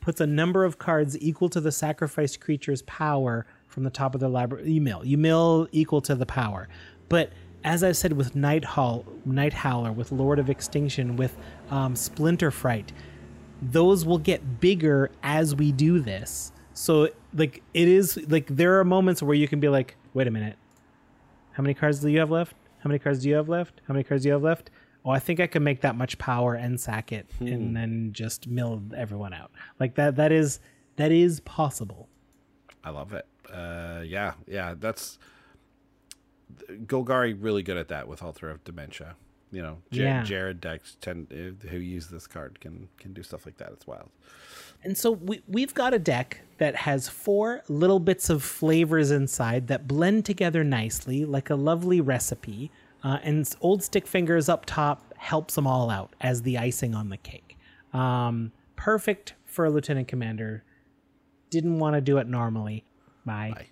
puts 0.02 0.20
a 0.20 0.28
number 0.28 0.64
of 0.64 0.80
cards 0.80 1.18
equal 1.20 1.50
to 1.50 1.62
the 1.62 1.72
sacrificed 1.72 2.40
creature's 2.40 2.82
power 2.84 3.46
from 3.68 3.84
the 3.84 3.90
top 3.90 4.16
of 4.16 4.22
their 4.22 4.30
library. 4.30 4.72
You 4.72 4.82
mill. 4.82 5.06
You 5.06 5.18
mill 5.18 5.68
equal 5.72 6.02
to 6.02 6.16
the 6.16 6.26
power. 6.26 6.68
But 7.08 7.32
as 7.64 7.84
I 7.84 7.92
said 7.92 8.14
with 8.14 8.36
Night 8.36 8.64
Nighthowler, 8.64 9.94
with 9.94 10.12
Lord 10.12 10.40
of 10.40 10.50
Extinction, 10.50 11.16
with 11.16 11.38
um, 11.70 11.94
Splinterfright, 11.94 12.90
those 13.62 14.06
will 14.06 14.18
get 14.18 14.60
bigger 14.60 15.12
as 15.22 15.54
we 15.56 15.72
do 15.72 16.00
this. 16.00 16.52
So 16.74 17.10
like 17.34 17.62
it 17.74 17.88
is 17.88 18.18
like 18.30 18.48
there 18.48 18.80
are 18.80 18.86
moments 18.86 19.22
where 19.22 19.36
you 19.36 19.48
can 19.48 19.60
be 19.60 19.68
like, 19.68 19.98
wait 20.14 20.28
a 20.28 20.32
minute, 20.32 20.56
how 21.52 21.62
many 21.62 21.74
cards 21.74 22.00
do 22.00 22.10
you 22.10 22.20
have 22.20 22.32
left? 22.32 22.56
How 22.80 22.88
many 22.88 23.00
cards 23.00 23.20
do 23.24 23.30
you 23.30 23.36
have 23.36 23.50
left? 23.50 23.82
How 23.88 23.94
many 23.94 24.04
cards 24.04 24.24
do 24.24 24.30
you 24.30 24.34
have 24.34 24.44
left? 24.44 24.70
Oh, 25.06 25.12
I 25.12 25.20
think 25.20 25.40
I 25.40 25.48
can 25.48 25.64
make 25.64 25.82
that 25.82 25.96
much 25.96 26.18
power 26.18 26.56
and 26.56 26.80
sack 26.80 27.12
it 27.12 27.26
and 27.40 27.76
then 27.76 28.10
just 28.12 28.48
mill 28.48 28.82
everyone 28.96 29.34
out. 29.34 29.52
Like 29.80 29.96
that 29.96 30.16
that 30.18 30.32
is 30.32 30.60
that 30.98 31.12
is 31.12 31.40
possible. 31.42 32.10
I 32.84 32.90
love 32.92 33.14
it. 33.14 33.26
Uh, 33.52 34.02
yeah, 34.06 34.34
yeah, 34.48 34.76
that's 34.78 35.18
Golgari 36.86 37.36
really 37.40 37.64
good 37.64 37.78
at 37.78 37.88
that 37.90 38.08
with 38.08 38.22
Altar 38.24 38.50
of 38.50 38.64
Dementia. 38.64 39.16
You 39.52 39.62
know, 39.64 39.78
Jar- 39.92 40.06
Yeah. 40.06 40.24
Jarad 40.24 40.60
decks 40.62 40.96
tend 41.02 41.28
uh, 41.32 41.68
who 41.70 41.78
use 41.78 42.08
this 42.08 42.28
card 42.28 42.60
can 42.60 42.88
can 42.98 43.14
do 43.14 43.24
stuff 43.24 43.46
like 43.46 43.58
that. 43.58 43.70
It's 43.72 43.88
wild. 43.88 44.10
And 44.84 44.98
so 44.98 45.12
we, 45.12 45.42
we've 45.48 45.74
got 45.74 45.94
a 45.94 46.00
deck 46.00 46.42
that 46.58 46.76
has 46.76 47.08
four 47.08 47.64
little 47.68 48.00
bits 48.00 48.30
of 48.30 48.44
flavors 48.44 49.12
inside 49.12 49.68
that 49.68 49.88
blend 49.88 50.26
together 50.26 50.64
nicely, 50.64 51.26
like 51.26 51.50
a 51.50 51.56
lovely 51.56 52.02
recipe. 52.02 52.72
Uh, 53.04 53.18
and 53.24 53.50
Old 53.62 53.84
Stick 53.84 54.08
Fingers 54.08 54.50
up 54.50 54.66
top 54.66 55.14
helps 55.18 55.56
them 55.56 55.68
all 55.68 55.90
out 55.90 56.16
as 56.22 56.42
the 56.42 56.58
icing 56.58 56.96
on 56.96 57.10
the 57.10 57.18
cake. 57.18 57.58
Um, 57.94 58.52
perfect 58.76 59.34
for 59.46 59.66
a 59.66 59.70
lieutenant 59.70 60.08
commander. 60.08 60.64
Didn't 61.50 61.80
want 61.80 61.96
to 61.96 62.02
do 62.02 62.18
it 62.18 62.28
normally. 62.28 62.84
Bye. 63.26 63.52
Bye. 63.56 63.68